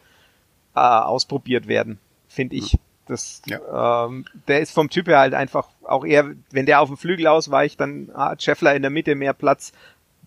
äh, 0.76 0.80
ausprobiert 0.80 1.68
werden, 1.68 2.00
finde 2.28 2.56
ich. 2.56 2.78
Das, 3.08 3.42
ja. 3.48 4.06
ähm, 4.06 4.26
der 4.48 4.60
ist 4.60 4.72
vom 4.72 4.90
Typ 4.90 5.08
her 5.08 5.20
halt 5.20 5.34
einfach 5.34 5.68
auch 5.84 6.06
eher, 6.06 6.32
wenn 6.52 6.68
der 6.68 6.80
auf 6.80 6.90
dem 6.90 6.98
Flügel 6.98 7.26
ausweicht, 7.26 7.80
dann 7.80 8.12
hat 8.14 8.44
Scheffler 8.44 8.76
in 8.76 8.84
der 8.84 8.92
Mitte 8.92 9.16
mehr 9.16 9.34
Platz. 9.34 9.74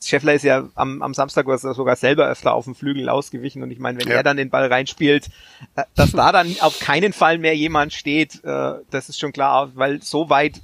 Scheffler 0.02 0.34
ist 0.34 0.42
ja 0.42 0.68
am, 0.74 1.00
am 1.00 1.14
Samstag 1.14 1.46
sogar 1.60 1.94
selber 1.94 2.26
öfter 2.26 2.54
auf 2.54 2.64
dem 2.64 2.74
Flügel 2.74 3.08
ausgewichen 3.08 3.62
und 3.62 3.70
ich 3.70 3.78
meine, 3.78 4.00
wenn 4.00 4.08
ja. 4.08 4.14
er 4.14 4.22
dann 4.24 4.36
den 4.36 4.50
Ball 4.50 4.66
reinspielt, 4.66 5.28
äh, 5.76 5.84
dass 5.94 6.10
da 6.10 6.32
dann 6.32 6.56
auf 6.60 6.80
keinen 6.80 7.12
Fall 7.12 7.38
mehr 7.38 7.56
jemand 7.56 7.92
steht, 7.92 8.42
äh, 8.42 8.74
das 8.90 9.08
ist 9.08 9.20
schon 9.20 9.32
klar, 9.32 9.70
weil 9.74 10.02
so 10.02 10.28
weit 10.28 10.60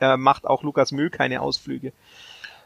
äh, 0.00 0.16
macht 0.16 0.46
auch 0.46 0.62
Lukas 0.62 0.92
Mühl 0.92 1.10
keine 1.10 1.40
Ausflüge. 1.40 1.92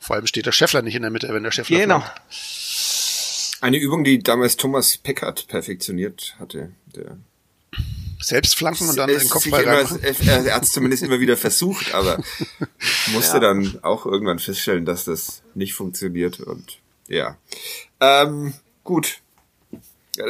Vor 0.00 0.16
allem 0.16 0.26
steht 0.26 0.46
der 0.46 0.52
Scheffler 0.52 0.82
nicht 0.82 0.96
in 0.96 1.02
der 1.02 1.10
Mitte, 1.10 1.28
wenn 1.32 1.42
der 1.42 1.52
Scheffler 1.52 1.78
Genau. 1.78 2.00
Flankt. 2.00 3.58
Eine 3.60 3.76
Übung, 3.76 4.02
die 4.02 4.18
damals 4.18 4.56
Thomas 4.56 4.96
Peckert 4.96 5.46
perfektioniert 5.46 6.34
hatte. 6.38 6.72
Der 6.96 7.18
selbst 8.22 8.56
flanken 8.56 8.88
und 8.88 8.96
dann 8.96 9.08
den 9.08 9.28
Kopfball 9.28 9.62
immer, 9.62 9.78
Er 10.26 10.54
hat 10.54 10.64
es 10.64 10.72
zumindest 10.72 11.02
immer 11.02 11.20
wieder 11.20 11.36
versucht, 11.36 11.94
aber 11.94 12.22
musste 13.12 13.34
ja. 13.36 13.40
dann 13.40 13.78
auch 13.82 14.06
irgendwann 14.06 14.38
feststellen, 14.38 14.84
dass 14.84 15.04
das 15.04 15.42
nicht 15.54 15.74
funktioniert 15.74 16.40
und 16.40 16.78
ja. 17.08 17.36
Ähm, 18.00 18.54
gut. 18.84 19.20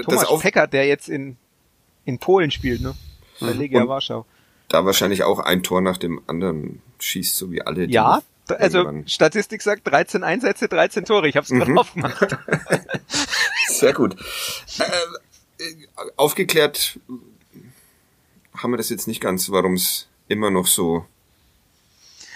Thomas 0.04 0.28
das 0.28 0.40
Peckert, 0.40 0.72
der 0.72 0.86
jetzt 0.86 1.08
in, 1.08 1.36
in 2.04 2.18
Polen 2.18 2.50
spielt, 2.50 2.80
ne? 2.80 2.94
Bei 3.40 3.52
Legia 3.52 3.86
Warschau. 3.88 4.24
Da 4.68 4.84
wahrscheinlich 4.84 5.24
auch 5.24 5.40
ein 5.40 5.62
Tor 5.62 5.80
nach 5.80 5.96
dem 5.96 6.20
anderen 6.26 6.80
schießt, 7.00 7.34
so 7.34 7.50
wie 7.50 7.62
alle. 7.62 7.86
Ja, 7.86 8.22
also 8.50 8.78
irgendwann. 8.78 9.08
Statistik 9.08 9.62
sagt 9.62 9.86
13 9.86 10.24
Einsätze, 10.24 10.68
13 10.68 11.04
Tore. 11.04 11.28
Ich 11.28 11.36
habe 11.36 11.44
es 11.44 11.50
gerade 11.50 11.70
mhm. 11.70 11.78
aufgemacht. 11.78 12.36
Sehr 13.68 13.92
gut. 13.92 14.16
Äh, 14.78 15.64
aufgeklärt 16.16 16.98
haben 18.56 18.72
wir 18.72 18.76
das 18.76 18.90
jetzt 18.90 19.08
nicht 19.08 19.20
ganz, 19.20 19.50
warum 19.50 19.74
es 19.74 20.08
immer 20.28 20.50
noch 20.50 20.66
so 20.66 21.06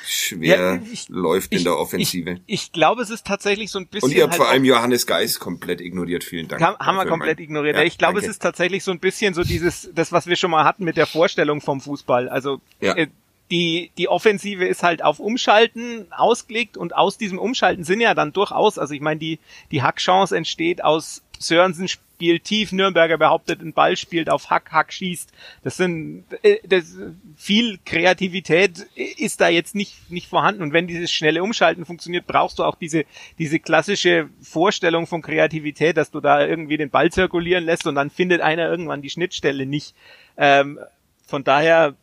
schwer 0.06 0.58
ja, 0.58 0.92
ich, 0.92 1.08
läuft 1.08 1.52
in 1.52 1.58
ich, 1.58 1.64
der 1.64 1.76
Offensive. 1.76 2.40
Ich, 2.46 2.64
ich, 2.64 2.72
glaube, 2.72 3.02
es 3.02 3.10
ist 3.10 3.26
tatsächlich 3.26 3.70
so 3.70 3.78
ein 3.78 3.86
bisschen. 3.86 4.10
Und 4.10 4.16
ihr 4.16 4.22
habt 4.22 4.32
halt 4.32 4.42
vor 4.42 4.50
allem 4.50 4.64
Johannes 4.64 5.06
Geis 5.06 5.38
komplett 5.38 5.80
ignoriert. 5.80 6.24
Vielen 6.24 6.48
Dank. 6.48 6.62
Haben, 6.62 6.78
haben 6.78 6.96
wir 6.96 7.06
komplett 7.06 7.38
mein, 7.38 7.44
ignoriert. 7.44 7.76
Ja, 7.76 7.82
ich 7.82 7.98
glaube, 7.98 8.14
danke. 8.14 8.26
es 8.26 8.36
ist 8.36 8.42
tatsächlich 8.42 8.84
so 8.84 8.90
ein 8.90 8.98
bisschen 8.98 9.34
so 9.34 9.42
dieses, 9.42 9.90
das, 9.94 10.12
was 10.12 10.26
wir 10.26 10.36
schon 10.36 10.50
mal 10.50 10.64
hatten 10.64 10.84
mit 10.84 10.96
der 10.96 11.06
Vorstellung 11.06 11.60
vom 11.60 11.80
Fußball. 11.80 12.28
Also 12.28 12.60
ja. 12.80 12.94
äh, 12.96 13.08
die, 13.50 13.90
die 13.98 14.08
Offensive 14.08 14.64
ist 14.64 14.82
halt 14.82 15.02
auf 15.04 15.18
Umschalten 15.18 16.06
ausgelegt 16.12 16.76
und 16.76 16.94
aus 16.94 17.18
diesem 17.18 17.38
Umschalten 17.38 17.84
sind 17.84 18.00
ja 18.00 18.14
dann 18.14 18.32
durchaus, 18.32 18.78
also 18.78 18.94
ich 18.94 19.00
meine, 19.00 19.20
die, 19.20 19.38
die 19.70 19.82
Hackchance 19.82 20.36
entsteht 20.36 20.82
aus 20.82 21.22
Sörensen 21.38 21.88
spielt 21.88 22.44
tief, 22.44 22.72
Nürnberger 22.72 23.18
behauptet, 23.18 23.60
ein 23.60 23.72
Ball 23.72 23.96
spielt 23.96 24.30
auf 24.30 24.48
Hack, 24.50 24.72
Hack 24.72 24.92
schießt. 24.92 25.30
Das 25.62 25.76
sind, 25.76 26.24
äh, 26.42 26.58
das, 26.66 26.96
viel 27.36 27.78
Kreativität 27.84 28.86
ist 28.94 29.40
da 29.40 29.48
jetzt 29.48 29.74
nicht, 29.74 30.10
nicht 30.10 30.28
vorhanden. 30.28 30.62
Und 30.62 30.72
wenn 30.72 30.86
dieses 30.86 31.12
schnelle 31.12 31.42
Umschalten 31.42 31.84
funktioniert, 31.84 32.26
brauchst 32.26 32.58
du 32.58 32.64
auch 32.64 32.76
diese, 32.76 33.04
diese 33.38 33.58
klassische 33.58 34.28
Vorstellung 34.40 35.06
von 35.06 35.22
Kreativität, 35.22 35.96
dass 35.96 36.10
du 36.10 36.20
da 36.20 36.46
irgendwie 36.46 36.76
den 36.76 36.90
Ball 36.90 37.10
zirkulieren 37.10 37.64
lässt 37.64 37.86
und 37.86 37.96
dann 37.96 38.10
findet 38.10 38.40
einer 38.40 38.70
irgendwann 38.70 39.02
die 39.02 39.10
Schnittstelle 39.10 39.66
nicht. 39.66 39.94
Ähm, 40.36 40.78
von 41.26 41.44
daher 41.44 41.94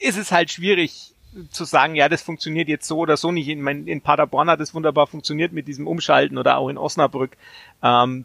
ist 0.00 0.18
es 0.18 0.32
halt 0.32 0.50
schwierig 0.50 1.12
zu 1.50 1.64
sagen, 1.64 1.94
ja, 1.94 2.08
das 2.08 2.22
funktioniert 2.22 2.68
jetzt 2.68 2.88
so 2.88 2.98
oder 2.98 3.16
so 3.16 3.30
nicht. 3.30 3.48
In, 3.48 3.64
in 3.86 4.00
Paderborn 4.00 4.50
hat 4.50 4.60
es 4.60 4.74
wunderbar 4.74 5.06
funktioniert 5.06 5.52
mit 5.52 5.68
diesem 5.68 5.86
Umschalten 5.86 6.38
oder 6.38 6.58
auch 6.58 6.68
in 6.68 6.78
Osnabrück. 6.78 7.36
Ähm, 7.82 8.24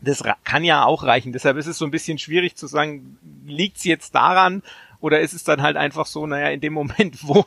das 0.00 0.22
kann 0.44 0.64
ja 0.64 0.84
auch 0.84 1.02
reichen. 1.02 1.32
Deshalb 1.32 1.56
ist 1.56 1.66
es 1.66 1.76
so 1.76 1.84
ein 1.84 1.90
bisschen 1.90 2.18
schwierig 2.18 2.56
zu 2.56 2.66
sagen, 2.66 3.18
liegt's 3.46 3.84
jetzt 3.84 4.14
daran 4.14 4.62
oder 5.00 5.20
ist 5.20 5.34
es 5.34 5.44
dann 5.44 5.60
halt 5.60 5.76
einfach 5.76 6.06
so, 6.06 6.26
naja, 6.26 6.48
in 6.48 6.60
dem 6.60 6.72
Moment, 6.72 7.18
wo, 7.26 7.44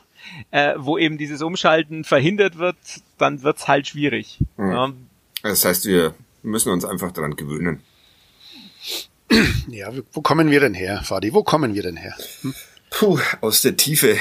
äh, 0.50 0.74
wo 0.76 0.96
eben 0.98 1.18
dieses 1.18 1.42
Umschalten 1.42 2.04
verhindert 2.04 2.58
wird, 2.58 2.76
dann 3.18 3.42
wird's 3.42 3.66
halt 3.66 3.88
schwierig. 3.88 4.38
Mhm. 4.56 4.70
Ja. 4.70 4.92
Das 5.42 5.64
heißt, 5.64 5.86
wir 5.86 6.14
müssen 6.42 6.70
uns 6.70 6.84
einfach 6.84 7.10
daran 7.10 7.34
gewöhnen. 7.34 7.82
Ja, 9.68 9.90
wo 10.12 10.20
kommen 10.20 10.50
wir 10.50 10.60
denn 10.60 10.74
her, 10.74 11.00
Fadi? 11.04 11.32
Wo 11.32 11.42
kommen 11.42 11.74
wir 11.74 11.82
denn 11.82 11.96
her? 11.96 12.14
Hm? 12.42 12.54
Puh, 12.92 13.18
aus 13.40 13.62
der 13.62 13.76
Tiefe. 13.76 14.16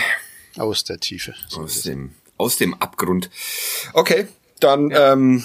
Aus 0.57 0.83
der 0.83 0.99
Tiefe. 0.99 1.33
So 1.47 1.61
aus 1.61 1.81
dem, 1.83 2.15
aus 2.37 2.57
dem 2.57 2.73
Abgrund. 2.75 3.29
Okay, 3.93 4.27
dann 4.59 4.89
ja. 4.89 5.13
ähm, 5.13 5.43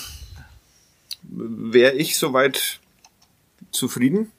wäre 1.23 1.95
ich 1.95 2.17
soweit 2.17 2.81
zufrieden. 3.71 4.33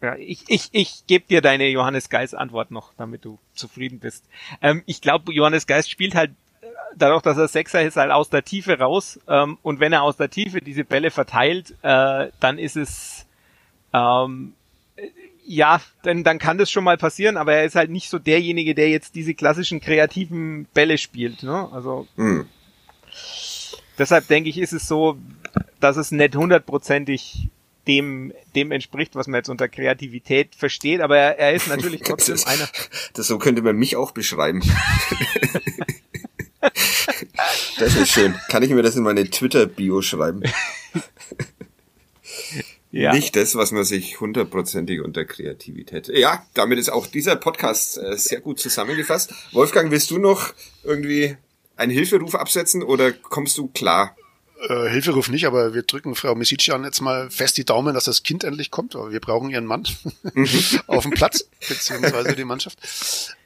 Ja, 0.00 0.16
ich, 0.16 0.44
ich, 0.48 0.68
ich 0.72 1.06
gebe 1.06 1.26
dir 1.28 1.40
deine 1.40 1.68
Johannes 1.68 2.08
Geist 2.08 2.34
Antwort 2.34 2.72
noch, 2.72 2.92
damit 2.96 3.24
du 3.24 3.38
zufrieden 3.54 4.00
bist. 4.00 4.24
Ähm, 4.60 4.82
ich 4.86 5.00
glaube, 5.00 5.32
Johannes 5.32 5.66
Geist 5.66 5.90
spielt 5.90 6.16
halt 6.16 6.32
äh, 6.60 6.66
dadurch, 6.96 7.22
dass 7.22 7.38
er 7.38 7.46
Sechser 7.46 7.82
ist, 7.82 7.96
halt 7.96 8.10
aus 8.10 8.28
der 8.28 8.44
Tiefe 8.44 8.78
raus. 8.78 9.20
Ähm, 9.28 9.58
und 9.62 9.78
wenn 9.78 9.92
er 9.92 10.02
aus 10.02 10.16
der 10.16 10.30
Tiefe 10.30 10.60
diese 10.60 10.84
Bälle 10.84 11.12
verteilt, 11.12 11.76
äh, 11.82 12.30
dann 12.40 12.58
ist 12.58 12.76
es 12.76 13.26
ähm, 13.92 14.54
ja, 15.52 15.82
dann, 16.02 16.24
dann 16.24 16.38
kann 16.38 16.56
das 16.56 16.70
schon 16.70 16.82
mal 16.82 16.96
passieren, 16.96 17.36
aber 17.36 17.52
er 17.52 17.64
ist 17.64 17.74
halt 17.74 17.90
nicht 17.90 18.08
so 18.08 18.18
derjenige, 18.18 18.74
der 18.74 18.88
jetzt 18.88 19.14
diese 19.14 19.34
klassischen 19.34 19.80
kreativen 19.80 20.66
Bälle 20.72 20.96
spielt. 20.96 21.42
Ne? 21.42 21.68
Also 21.70 22.08
mhm. 22.16 22.46
deshalb 23.98 24.26
denke 24.28 24.48
ich, 24.48 24.56
ist 24.56 24.72
es 24.72 24.88
so, 24.88 25.18
dass 25.78 25.98
es 25.98 26.10
nicht 26.10 26.34
hundertprozentig 26.36 27.50
dem, 27.86 28.32
dem 28.54 28.72
entspricht, 28.72 29.14
was 29.14 29.26
man 29.26 29.38
jetzt 29.38 29.50
unter 29.50 29.68
Kreativität 29.68 30.54
versteht, 30.54 31.02
aber 31.02 31.18
er, 31.18 31.38
er 31.38 31.52
ist 31.52 31.68
natürlich 31.68 32.00
trotzdem 32.04 32.36
das, 32.36 32.46
einer. 32.46 32.66
Das 33.12 33.26
so 33.26 33.36
könnte 33.38 33.60
man 33.60 33.76
mich 33.76 33.96
auch 33.96 34.12
beschreiben. 34.12 34.62
das 37.78 37.94
ist 37.94 38.08
schön. 38.08 38.34
Kann 38.48 38.62
ich 38.62 38.70
mir 38.70 38.82
das 38.82 38.96
in 38.96 39.02
meine 39.02 39.28
Twitter-Bio 39.28 40.00
schreiben? 40.00 40.44
Ja. 42.92 43.14
Nicht 43.14 43.36
das, 43.36 43.54
was 43.54 43.72
man 43.72 43.84
sich 43.84 44.20
hundertprozentig 44.20 45.00
unter 45.00 45.24
Kreativität. 45.24 46.08
Ja, 46.08 46.44
damit 46.52 46.78
ist 46.78 46.90
auch 46.90 47.06
dieser 47.06 47.36
Podcast 47.36 47.96
äh, 47.96 48.18
sehr 48.18 48.40
gut 48.40 48.60
zusammengefasst. 48.60 49.32
Wolfgang, 49.52 49.90
willst 49.90 50.10
du 50.10 50.18
noch 50.18 50.52
irgendwie 50.84 51.36
einen 51.76 51.90
Hilferuf 51.90 52.34
absetzen 52.34 52.82
oder 52.82 53.10
kommst 53.10 53.56
du 53.56 53.68
klar? 53.68 54.14
Äh, 54.68 54.90
Hilferuf 54.90 55.30
nicht, 55.30 55.46
aber 55.46 55.72
wir 55.72 55.84
drücken 55.84 56.14
Frau 56.14 56.34
Misician 56.34 56.84
jetzt 56.84 57.00
mal 57.00 57.30
fest 57.30 57.56
die 57.56 57.64
Daumen, 57.64 57.94
dass 57.94 58.04
das 58.04 58.22
Kind 58.24 58.44
endlich 58.44 58.70
kommt. 58.70 58.94
Aber 58.94 59.10
wir 59.10 59.20
brauchen 59.20 59.48
ihren 59.48 59.64
Mann 59.64 59.88
mhm. 60.34 60.46
auf 60.86 61.04
dem 61.04 61.12
Platz, 61.12 61.48
beziehungsweise 61.66 62.36
die 62.36 62.44
Mannschaft. 62.44 62.78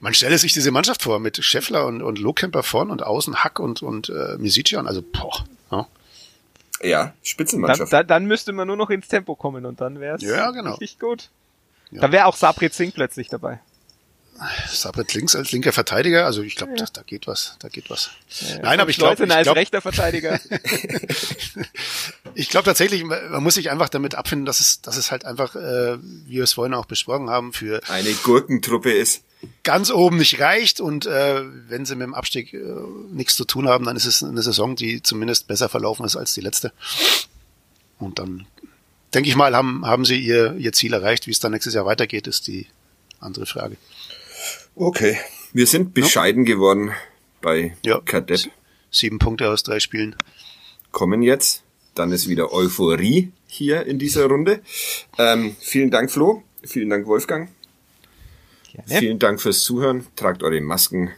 Man 0.01 0.13
stelle 0.13 0.37
sich 0.37 0.51
diese 0.51 0.71
Mannschaft 0.71 1.03
vor 1.03 1.19
mit 1.19 1.43
Scheffler 1.43 1.87
und, 1.87 2.01
und 2.01 2.19
Lohkemper 2.19 2.63
vorn 2.63 2.91
und 2.91 3.01
außen 3.01 3.45
Hack 3.45 3.59
und, 3.59 3.81
und 3.81 4.09
äh, 4.09 4.37
Misician. 4.37 4.87
Also, 4.87 5.01
boah. 5.01 5.45
Ja. 5.71 5.87
Ja, 6.81 7.13
Spitzenmannschaft. 7.23 7.91
Dann, 7.91 8.01
dann, 8.01 8.07
dann 8.07 8.25
müsste 8.25 8.53
man 8.53 8.67
nur 8.67 8.77
noch 8.77 8.89
ins 8.89 9.07
Tempo 9.07 9.35
kommen 9.35 9.65
und 9.65 9.81
dann 9.81 9.99
wäre 9.99 10.17
es 10.17 10.21
ja, 10.21 10.51
genau. 10.51 10.71
richtig 10.71 10.99
gut. 10.99 11.29
Ja. 11.91 12.01
Dann 12.01 12.11
wäre 12.11 12.25
auch 12.25 12.35
Sabri 12.35 12.69
Zink 12.69 12.95
plötzlich 12.95 13.29
dabei. 13.29 13.59
Sabret 14.69 15.13
links 15.15 15.35
als 15.35 15.51
linker 15.51 15.73
Verteidiger, 15.73 16.25
also 16.25 16.43
ich 16.43 16.55
glaube, 16.55 16.73
ja. 16.73 16.85
da, 16.85 16.91
da 16.93 17.01
geht 17.01 17.25
was, 17.25 17.55
da 17.59 17.69
geht 17.69 17.89
was. 17.89 18.11
Ja, 18.29 18.59
Nein, 18.59 18.79
aber 18.79 18.91
ich 18.91 18.97
glaube, 18.97 19.23
ich 19.23 19.31
als 19.31 19.43
glaub, 19.45 19.55
rechter 19.55 19.81
Verteidiger. 19.81 20.39
ich 22.35 22.49
glaube 22.49 22.65
tatsächlich, 22.65 23.03
man 23.03 23.41
muss 23.41 23.55
sich 23.55 23.71
einfach 23.71 23.89
damit 23.89 24.13
abfinden, 24.13 24.45
dass 24.45 24.59
es, 24.59 24.81
dass 24.81 24.95
es 24.95 25.11
halt 25.11 25.25
einfach, 25.25 25.55
äh, 25.55 25.97
wie 25.99 26.35
wir 26.35 26.43
es 26.43 26.53
vorhin 26.53 26.75
auch 26.75 26.85
besprochen 26.85 27.31
haben, 27.31 27.51
für 27.51 27.81
eine 27.89 28.11
Gurkentruppe 28.13 28.91
ist. 28.91 29.23
Ganz 29.63 29.91
oben 29.91 30.17
nicht 30.17 30.39
reicht 30.39 30.79
und 30.79 31.05
äh, 31.05 31.43
wenn 31.69 31.85
sie 31.85 31.95
mit 31.95 32.07
dem 32.07 32.15
Abstieg 32.15 32.53
äh, 32.53 32.63
nichts 33.11 33.35
zu 33.35 33.45
tun 33.45 33.67
haben, 33.67 33.85
dann 33.85 33.95
ist 33.95 34.05
es 34.05 34.23
eine 34.23 34.41
Saison, 34.41 34.75
die 34.75 35.03
zumindest 35.03 35.47
besser 35.47 35.69
verlaufen 35.69 36.05
ist 36.05 36.15
als 36.15 36.33
die 36.33 36.41
letzte. 36.41 36.71
Und 37.99 38.19
dann 38.19 38.47
denke 39.13 39.29
ich 39.29 39.35
mal, 39.35 39.55
haben, 39.55 39.85
haben 39.85 40.05
sie 40.05 40.19
ihr, 40.19 40.55
ihr 40.57 40.73
Ziel 40.73 40.93
erreicht. 40.93 41.27
Wie 41.27 41.31
es 41.31 41.39
dann 41.39 41.51
nächstes 41.51 41.73
Jahr 41.73 41.85
weitergeht, 41.85 42.27
ist 42.27 42.47
die 42.47 42.67
andere 43.19 43.45
Frage. 43.45 43.77
Okay. 44.75 45.17
Wir 45.53 45.67
sind 45.67 45.93
bescheiden 45.93 46.45
ja. 46.45 46.53
geworden 46.53 46.91
bei 47.41 47.75
ja. 47.83 47.99
Kadett. 48.01 48.49
Sieben 48.91 49.19
Punkte 49.19 49.49
aus 49.49 49.63
drei 49.63 49.79
Spielen. 49.79 50.15
Kommen 50.91 51.21
jetzt. 51.21 51.63
Dann 51.95 52.11
ist 52.11 52.27
wieder 52.27 52.53
Euphorie 52.53 53.31
hier 53.47 53.85
in 53.85 53.97
dieser 53.97 54.25
Runde. 54.25 54.61
Ähm, 55.17 55.55
vielen 55.59 55.89
Dank, 55.89 56.11
Flo. 56.11 56.43
Vielen 56.63 56.89
Dank, 56.89 57.07
Wolfgang. 57.07 57.49
Gerne. 58.71 58.99
Vielen 58.99 59.19
Dank 59.19 59.41
fürs 59.41 59.61
Zuhören. 59.61 60.07
Tragt 60.15 60.43
eure 60.43 60.61
Masken. 60.61 61.11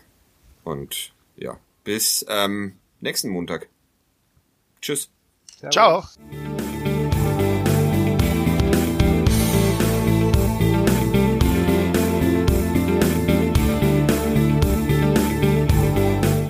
Und 0.63 1.11
ja, 1.35 1.57
bis 1.83 2.25
ähm, 2.29 2.73
nächsten 2.99 3.29
Montag. 3.29 3.67
Tschüss. 4.81 5.09
Servus. 5.59 5.73
Ciao. 5.73 6.03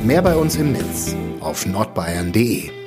Mehr 0.04 0.22
bei 0.24 0.36
uns 0.36 0.56
im 0.56 0.72
Netz 0.72 1.16
auf 1.40 1.68
nordbayern.de 1.68 2.79